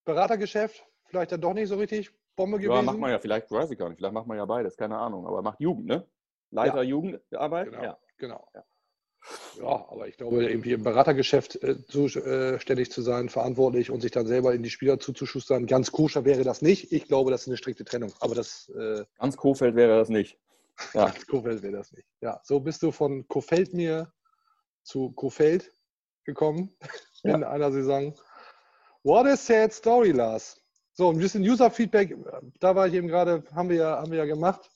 Beratergeschäft, 0.04 0.86
vielleicht 1.04 1.32
dann 1.32 1.40
doch 1.40 1.54
nicht 1.54 1.68
so 1.68 1.76
richtig 1.76 2.10
Bombe 2.36 2.58
gewesen. 2.58 2.76
Ja, 2.76 2.82
macht 2.82 2.98
man 2.98 3.10
ja 3.10 3.18
vielleicht, 3.18 3.50
weiß 3.50 3.70
ich 3.70 3.78
gar 3.78 3.88
nicht, 3.88 3.98
vielleicht 3.98 4.14
macht 4.14 4.26
man 4.26 4.36
ja 4.36 4.44
beides, 4.44 4.76
keine 4.76 4.96
Ahnung, 4.96 5.26
aber 5.26 5.42
macht 5.42 5.60
Jugend, 5.60 5.86
ne? 5.86 6.08
Leiter 6.50 6.76
Ja. 6.76 6.82
Jugendarbeit? 6.82 7.70
Genau, 7.70 7.82
Ja. 7.82 7.98
genau. 8.16 8.48
Ja, 9.58 9.66
aber 9.90 10.08
ich 10.08 10.16
glaube, 10.16 10.44
irgendwie 10.48 10.72
im 10.72 10.82
Beratergeschäft 10.84 11.62
äh, 11.62 11.84
zuständig 11.86 12.90
zu 12.90 13.02
sein, 13.02 13.28
verantwortlich 13.28 13.90
und 13.90 14.00
sich 14.00 14.12
dann 14.12 14.26
selber 14.26 14.54
in 14.54 14.62
die 14.62 14.70
Spieler 14.70 14.98
zuzuschustern, 15.00 15.66
ganz 15.66 15.92
koscher 15.92 16.24
wäre 16.24 16.44
das 16.44 16.62
nicht. 16.62 16.92
Ich 16.92 17.06
glaube, 17.08 17.30
das 17.30 17.42
ist 17.42 17.48
eine 17.48 17.56
strikte 17.56 17.84
Trennung. 17.84 18.12
Aber 18.20 18.34
das. 18.34 18.68
Äh, 18.70 19.04
Ganz 19.18 19.36
Kofeld 19.36 19.74
wäre 19.74 19.98
das 19.98 20.08
nicht. 20.08 20.38
Ja. 20.94 21.06
Ganz 21.06 21.26
Kofeld 21.26 21.62
wäre 21.62 21.76
das 21.76 21.92
nicht. 21.92 22.06
Ja, 22.20 22.40
so 22.44 22.60
bist 22.60 22.82
du 22.82 22.92
von 22.92 23.26
Kofeld 23.28 23.74
mir 23.74 24.12
zu 24.84 25.10
Kofeld 25.10 25.72
gekommen 26.24 26.74
in 27.24 27.42
einer 27.44 27.72
Saison. 27.72 28.14
What 29.02 29.26
a 29.26 29.36
sad 29.36 29.72
story, 29.72 30.12
Lars. 30.12 30.62
So, 30.92 31.10
ein 31.10 31.18
bisschen 31.18 31.42
User-Feedback, 31.42 32.16
da 32.60 32.74
war 32.74 32.86
ich 32.88 32.94
eben 32.94 33.08
gerade, 33.08 33.44
haben 33.54 33.68
wir, 33.68 33.76
ja, 33.76 33.96
haben 33.98 34.10
wir 34.10 34.18
ja 34.18 34.24
gemacht. 34.24 34.70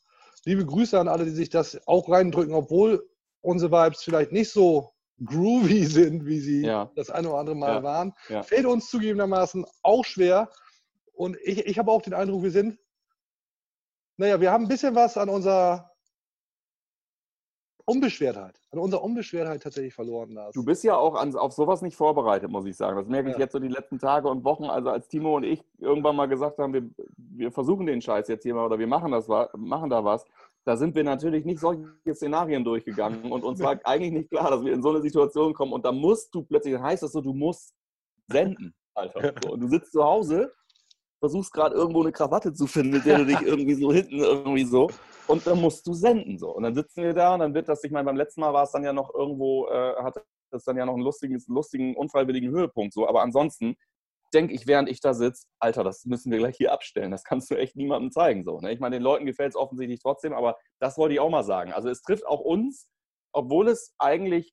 Liebe 0.45 0.66
Grüße 0.66 0.99
an 0.99 1.09
alle, 1.09 1.24
die 1.24 1.30
sich 1.30 1.51
das 1.51 1.80
auch 1.86 2.09
reindrücken, 2.09 2.55
obwohl 2.55 3.09
unsere 3.43 3.70
Vibes 3.72 4.03
vielleicht 4.03 4.32
nicht 4.32 4.51
so 4.51 4.90
groovy 5.24 5.84
sind, 5.86 6.26
wie 6.26 6.40
sie 6.40 6.62
Ja. 6.64 6.90
das 6.97 7.11
eine 7.11 7.28
oder 7.28 7.38
andere 7.38 7.57
Mal 7.57 7.76
Ja. 7.76 7.82
waren. 7.82 8.12
Ja. 8.28 8.43
Fällt 8.43 8.66
uns 8.66 8.88
zugegebenermaßen 8.90 9.64
auch 9.82 10.05
schwer. 10.05 10.51
Und 11.12 11.36
ich, 11.43 11.66
ich 11.66 11.78
habe 11.78 11.90
auch 11.93 12.03
den 12.03 12.14
Eindruck, 12.14 12.43
wir 12.43 12.51
sind, 12.51 12.78
naja, 14.16 14.40
wir 14.40 14.51
haben 14.51 14.64
ein 14.64 14.68
bisschen 14.68 14.95
was 14.95 15.16
an 15.16 15.28
unserer 15.28 15.91
Unbeschwertheit, 17.93 18.61
an 18.70 18.78
unserer 18.78 19.03
Unbeschwertheit 19.03 19.62
tatsächlich 19.62 19.95
verloren, 19.95 20.32
Lars. 20.32 20.55
Du 20.55 20.64
bist 20.64 20.82
ja 20.84 20.97
auch 20.97 21.14
an, 21.14 21.34
auf 21.36 21.53
sowas 21.53 21.82
nicht 21.82 21.97
vorbereitet, 21.97 22.51
muss 22.51 22.66
ich 22.66 22.76
sagen. 22.76 22.97
Das 22.97 23.07
merke 23.07 23.28
ich 23.30 23.34
Ja. 23.34 23.40
jetzt 23.40 23.53
so 23.53 23.59
die 23.59 23.68
letzten 23.68 23.99
Tage 23.99 24.28
und 24.28 24.45
Wochen. 24.45 24.64
Also 24.64 24.90
als 24.90 25.09
Timo 25.09 25.36
und 25.36 25.45
ich 25.45 25.62
irgendwann 25.78 26.16
mal 26.16 26.26
gesagt 26.26 26.59
haben, 26.59 26.72
wir, 26.72 26.88
wir 27.16 27.53
versuchen 27.53 27.86
den 27.86 28.01
Scheiß 28.01 28.28
jetzt 28.28 28.43
hier 28.43 28.55
mal 28.55 28.66
oder 28.66 28.78
wir 28.78 28.86
machen, 28.86 29.12
das, 29.12 29.28
machen 29.57 29.90
da 29.90 30.05
was, 30.05 30.24
da 30.64 30.76
sind 30.76 30.95
wir 30.95 31.05
natürlich 31.05 31.45
nicht 31.45 31.61
solche 31.61 31.84
Szenarien 32.14 32.64
durchgegangen 32.64 33.30
und 33.30 33.45
uns 33.45 33.61
war 33.61 33.78
eigentlich 33.84 34.12
nicht 34.12 34.30
klar, 34.30 34.51
dass 34.51 34.64
wir 34.64 34.72
in 34.72 34.82
so 34.82 34.90
eine 34.90 35.03
Situation 35.03 35.55
kommen 35.55 35.72
und 35.72 35.84
da 35.84 35.93
musst 35.93 36.34
du 36.34 36.43
plötzlich, 36.43 36.74
dann 36.74 36.82
heißt 36.82 37.03
das 37.03 37.12
so, 37.12 37.20
du 37.20 37.32
musst 37.32 37.74
senden, 38.28 38.74
Alter. 38.95 39.34
So, 39.43 39.53
und 39.53 39.61
du 39.61 39.68
sitzt 39.68 39.93
zu 39.93 40.03
Hause, 40.03 40.53
versuchst 41.20 41.53
gerade 41.53 41.74
irgendwo 41.74 42.01
eine 42.01 42.12
Krawatte 42.12 42.53
zu 42.53 42.66
finden, 42.66 42.93
mit 42.93 43.05
der 43.05 43.18
du 43.18 43.26
dich 43.26 43.40
irgendwie 43.43 43.74
so 43.74 43.93
hinten 43.93 44.18
irgendwie 44.18 44.64
so 44.64 44.90
und 45.26 45.46
dann 45.46 45.60
musst 45.60 45.86
du 45.86 45.94
senden 45.94 46.38
so. 46.38 46.54
Und 46.54 46.62
dann 46.62 46.74
sitzen 46.74 47.02
wir 47.02 47.14
da 47.14 47.34
und 47.34 47.40
dann 47.40 47.54
wird 47.54 47.68
das, 47.68 47.84
ich 47.84 47.90
meine, 47.90 48.04
beim 48.04 48.16
letzten 48.16 48.40
Mal 48.40 48.52
war 48.52 48.64
es 48.64 48.72
dann 48.72 48.84
ja 48.84 48.92
noch 48.92 49.14
irgendwo, 49.14 49.68
äh, 49.68 49.96
hatte 50.02 50.24
das 50.50 50.64
dann 50.64 50.76
ja 50.76 50.86
noch 50.86 50.94
einen 50.94 51.02
lustigen, 51.02 51.42
lustigen, 51.48 51.96
unfreiwilligen 51.96 52.50
Höhepunkt 52.50 52.92
so. 52.92 53.08
Aber 53.08 53.22
ansonsten 53.22 53.76
denke 54.34 54.54
ich, 54.54 54.66
während 54.66 54.88
ich 54.88 55.00
da 55.00 55.14
sitze, 55.14 55.46
Alter, 55.58 55.84
das 55.84 56.04
müssen 56.04 56.30
wir 56.30 56.38
gleich 56.38 56.56
hier 56.56 56.72
abstellen. 56.72 57.10
Das 57.10 57.24
kannst 57.24 57.50
du 57.50 57.56
echt 57.56 57.76
niemandem 57.76 58.10
zeigen. 58.10 58.44
So, 58.44 58.60
ne? 58.60 58.72
Ich 58.72 58.80
meine, 58.80 58.96
den 58.96 59.02
Leuten 59.02 59.26
gefällt 59.26 59.50
es 59.50 59.56
offensichtlich 59.56 60.00
trotzdem, 60.00 60.32
aber 60.32 60.56
das 60.80 60.98
wollte 60.98 61.14
ich 61.14 61.20
auch 61.20 61.30
mal 61.30 61.44
sagen. 61.44 61.72
Also 61.72 61.88
es 61.88 62.02
trifft 62.02 62.26
auch 62.26 62.40
uns, 62.40 62.88
obwohl 63.32 63.68
es 63.68 63.94
eigentlich 63.98 64.52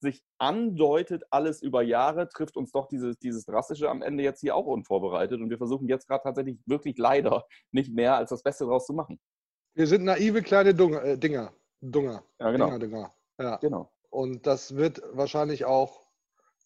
sich 0.00 0.22
andeutet, 0.38 1.24
alles 1.30 1.62
über 1.62 1.82
Jahre, 1.82 2.28
trifft 2.28 2.56
uns 2.56 2.70
doch 2.70 2.86
dieses, 2.86 3.18
dieses 3.18 3.44
Drastische 3.44 3.88
am 3.88 4.02
Ende 4.02 4.22
jetzt 4.22 4.40
hier 4.40 4.54
auch 4.54 4.66
unvorbereitet. 4.66 5.40
Und 5.40 5.50
wir 5.50 5.58
versuchen 5.58 5.88
jetzt 5.88 6.06
gerade 6.06 6.22
tatsächlich 6.22 6.58
wirklich 6.66 6.98
leider 6.98 7.46
nicht 7.72 7.92
mehr 7.92 8.16
als 8.16 8.30
das 8.30 8.42
Beste 8.42 8.66
draus 8.66 8.86
zu 8.86 8.92
machen. 8.92 9.18
Wir 9.76 9.86
sind 9.86 10.04
naive 10.04 10.42
kleine 10.42 10.74
Dunger, 10.74 11.04
äh, 11.04 11.18
Dinger. 11.18 11.52
Dunger. 11.82 12.24
Ja, 12.40 12.50
genau. 12.50 12.66
Dinger, 12.66 12.78
Dinger. 12.78 13.14
Ja. 13.38 13.56
Genau. 13.58 13.92
Und 14.08 14.46
das 14.46 14.74
wird 14.74 15.02
wahrscheinlich 15.12 15.66
auch 15.66 16.06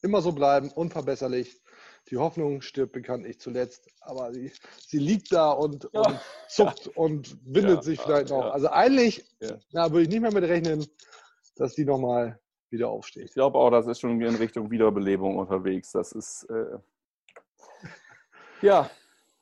immer 0.03 0.23
so 0.23 0.31
bleiben, 0.31 0.71
unverbesserlich. 0.71 1.61
Die 2.09 2.17
Hoffnung 2.19 2.63
stirbt 2.63 2.93
bekanntlich 2.93 3.41
zuletzt, 3.41 3.91
aber 4.01 4.33
sie, 4.33 4.53
sie 4.87 4.99
liegt 4.99 5.33
da 5.33 5.51
und, 5.51 5.87
und 5.87 6.21
zuckt 6.49 6.87
und 6.97 7.37
windet 7.45 7.79
Ja, 7.79 7.83
sich 7.83 8.01
vielleicht 8.01 8.31
noch. 8.31 8.45
ja. 8.45 8.51
Also 8.53 8.69
eigentlich 8.71 9.29
Ja. 9.41 9.59
na, 9.73 9.91
würde 9.91 10.03
ich 10.03 10.09
nicht 10.09 10.21
mehr 10.23 10.33
mit 10.33 10.45
rechnen, 10.45 10.87
dass 11.57 11.75
die 11.75 11.85
nochmal 11.85 12.39
wieder 12.71 12.89
aufsteht. 12.89 13.25
Ich 13.25 13.35
glaube 13.35 13.59
auch, 13.59 13.71
das 13.71 13.89
ist 13.89 13.99
schon 14.01 14.21
in 14.21 14.35
Richtung 14.37 14.71
Wiederbelebung 14.71 15.37
unterwegs. 15.37 15.91
Das 15.91 16.13
ist. 16.13 16.45
Äh 16.45 16.79
ja, 18.63 18.89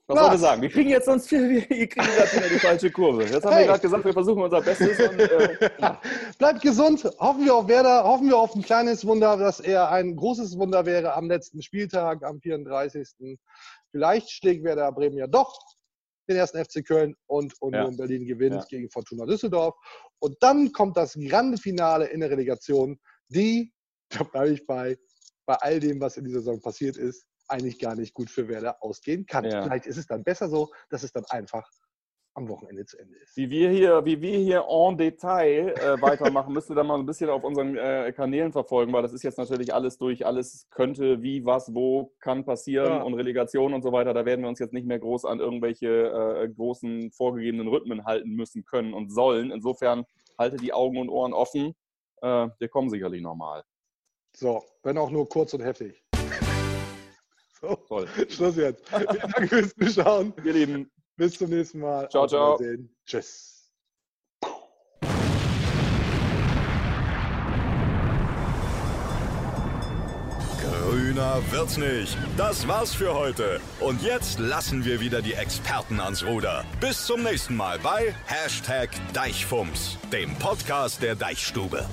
was 0.09 0.17
Lars. 0.17 0.27
soll 0.27 0.35
ich 0.37 0.41
sagen? 0.41 0.63
Wir 0.63 0.69
kriegen 0.71 0.91
jetzt 0.91 1.05
sonst 1.07 1.29
viel, 1.29 1.49
wir 1.69 1.87
kriegen 1.87 1.91
gerade 1.95 2.33
wieder 2.33 2.49
die 2.49 2.59
falsche 2.59 2.91
Kurve. 2.91 3.25
Jetzt 3.25 3.45
haben 3.45 3.53
Hey. 3.53 3.63
wir 3.63 3.67
gerade 3.69 3.81
gesagt, 3.83 4.05
wir 4.05 4.13
versuchen 4.13 4.43
unser 4.43 4.61
Bestes. 4.63 4.99
Und, 4.99 5.19
äh, 5.21 5.71
Bleibt 6.39 6.63
gesund. 6.63 7.05
Hoffen 7.19 7.45
wir 7.45 7.55
auf 7.55 7.69
Werder. 7.69 8.05
Hoffen 8.05 8.29
wir 8.29 8.37
auf 8.39 8.55
ein 8.55 8.63
kleines 8.63 9.07
Wunder, 9.07 9.37
dass 9.37 9.61
er 9.61 9.91
ein 9.91 10.17
großes 10.17 10.59
Wunder 10.59 10.87
wäre 10.87 11.15
am 11.15 11.29
letzten 11.29 11.63
Spieltag, 11.63 12.25
am 12.25 12.41
34. 12.41 13.39
Vielleicht 13.91 14.31
schlägt 14.31 14.65
Werder 14.65 14.91
Bremen 14.93 15.19
ja 15.19 15.27
doch 15.27 15.59
den 16.29 16.37
ersten 16.37 16.63
FC 16.63 16.85
Köln 16.87 17.15
und 17.27 17.55
Union 17.61 17.93
Ja. 17.93 17.97
Berlin 17.97 18.27
gewinnt 18.27 18.57
Ja. 18.57 18.65
gegen 18.69 18.91
Fortuna 18.91 19.25
Düsseldorf. 19.25 19.75
Und 20.19 20.37
dann 20.41 20.73
kommt 20.73 20.97
das 20.97 21.15
grande 21.29 21.57
Finale 21.59 22.07
in 22.07 22.21
der 22.21 22.31
Relegation, 22.31 22.99
die, 23.29 23.73
da 24.11 24.25
bleibe 24.25 24.51
ich 24.53 24.67
bei, 24.67 24.97
bei 25.47 25.55
all 25.55 25.81
dem, 25.81 26.01
was 26.01 26.17
in 26.19 26.25
dieser 26.25 26.41
Saison 26.41 26.61
passiert 26.61 26.97
ist, 26.99 27.25
eigentlich 27.49 27.79
gar 27.79 27.95
nicht 27.95 28.15
gut 28.15 28.31
für 28.31 28.49
Werder 28.49 28.83
ausgehen 28.83 29.27
kann. 29.27 29.45
Ja. 29.45 29.63
Vielleicht 29.63 29.87
ist 29.87 29.97
es 29.97 30.07
dann 30.07 30.25
besser 30.25 30.49
so, 30.49 30.71
dass 30.91 31.03
es 31.03 31.13
dann 31.13 31.25
einfach 31.27 31.69
am 32.39 32.49
Wochenende 32.49 32.87
zu 32.87 32.97
Ende 32.99 33.17
ist. 33.17 33.37
Wie 33.37 33.51
wir 33.51 33.71
hier, 33.71 34.05
wie 34.05 34.21
wir 34.23 34.39
hier 34.39 34.65
en 34.69 34.97
Detail 34.97 35.75
äh, 35.77 36.01
weitermachen, 36.01 36.53
müsst 36.55 36.71
ihr 36.71 36.77
dann 36.77 36.87
mal 36.87 36.99
ein 36.99 37.05
bisschen 37.05 37.29
auf 37.29 37.43
unseren 37.43 37.77
äh, 37.77 38.13
Kanälen 38.15 38.53
verfolgen, 38.53 38.93
weil 38.93 39.03
das 39.03 39.13
ist 39.13 39.25
jetzt 39.25 39.39
natürlich 39.39 39.75
alles 39.75 39.99
durch, 39.99 40.25
alles 40.25 40.69
könnte, 40.71 41.21
wie, 41.21 41.45
was, 41.45 41.75
wo 41.75 42.15
kann 42.21 42.45
passieren 42.45 42.89
Ja. 42.89 43.03
und 43.03 43.15
Relegation 43.15 43.75
und 43.75 43.83
so 43.83 43.93
weiter. 43.93 44.15
Da 44.15 44.25
werden 44.25 44.43
wir 44.43 44.49
uns 44.49 44.61
jetzt 44.61 44.73
nicht 44.73 44.87
mehr 44.87 45.01
groß 45.01 45.25
an 45.25 45.41
irgendwelche 45.41 45.89
äh, 45.89 46.49
großen 46.49 47.11
vorgegebenen 47.11 47.69
Rhythmen 47.69 48.05
halten 48.05 48.31
müssen, 48.31 48.65
können 48.65 48.95
und 48.95 49.11
sollen. 49.11 49.51
Insofern 49.51 50.05
haltet 50.39 50.63
die 50.63 50.73
Augen 50.73 50.99
und 50.99 51.09
Ohren 51.09 51.33
offen. 51.33 51.75
Äh, 52.23 52.49
wir 52.59 52.69
kommen 52.69 52.89
sicherlich 52.89 53.21
nochmal. 53.21 53.65
So, 54.37 54.63
wenn 54.85 54.97
auch 54.99 55.11
nur 55.11 55.29
kurz 55.29 55.55
und 55.55 55.63
heftig. 55.63 56.08
So, 57.61 57.75
Toll. 57.89 58.07
Schluss 58.29 58.57
jetzt. 58.57 58.89
Vielen 58.89 59.07
Dank 59.07 59.49
fürs 59.49 59.75
Zuschauen. 59.75 60.33
Ihr 60.45 60.53
Lieben. 60.53 60.91
Bis 61.17 61.37
zum 61.39 61.51
nächsten 61.51 61.81
Mal. 61.81 62.09
Ciao, 62.09 62.25
Auf 62.25 62.31
ciao. 62.31 62.59
Wiedersehen. 62.59 62.97
Tschüss. 63.05 63.55
Grüner 70.61 71.41
wird's 71.51 71.77
nicht. 71.77 72.17
Das 72.37 72.67
war's 72.69 72.95
für 72.95 73.15
heute. 73.15 73.61
Und 73.81 74.03
jetzt 74.03 74.39
lassen 74.39 74.85
wir 74.85 75.01
wieder 75.01 75.21
die 75.23 75.35
Experten 75.35 76.01
ans 76.01 76.25
Ruder. 76.25 76.65
Bis 76.81 77.05
zum 77.05 77.23
nächsten 77.23 77.57
Mal 77.57 77.79
bei 77.81 78.15
Hashtag 78.27 78.91
Deichfumms, 79.13 79.99
dem 80.13 80.35
Podcast 80.37 81.03
der 81.03 81.15
Deichstube. 81.17 81.85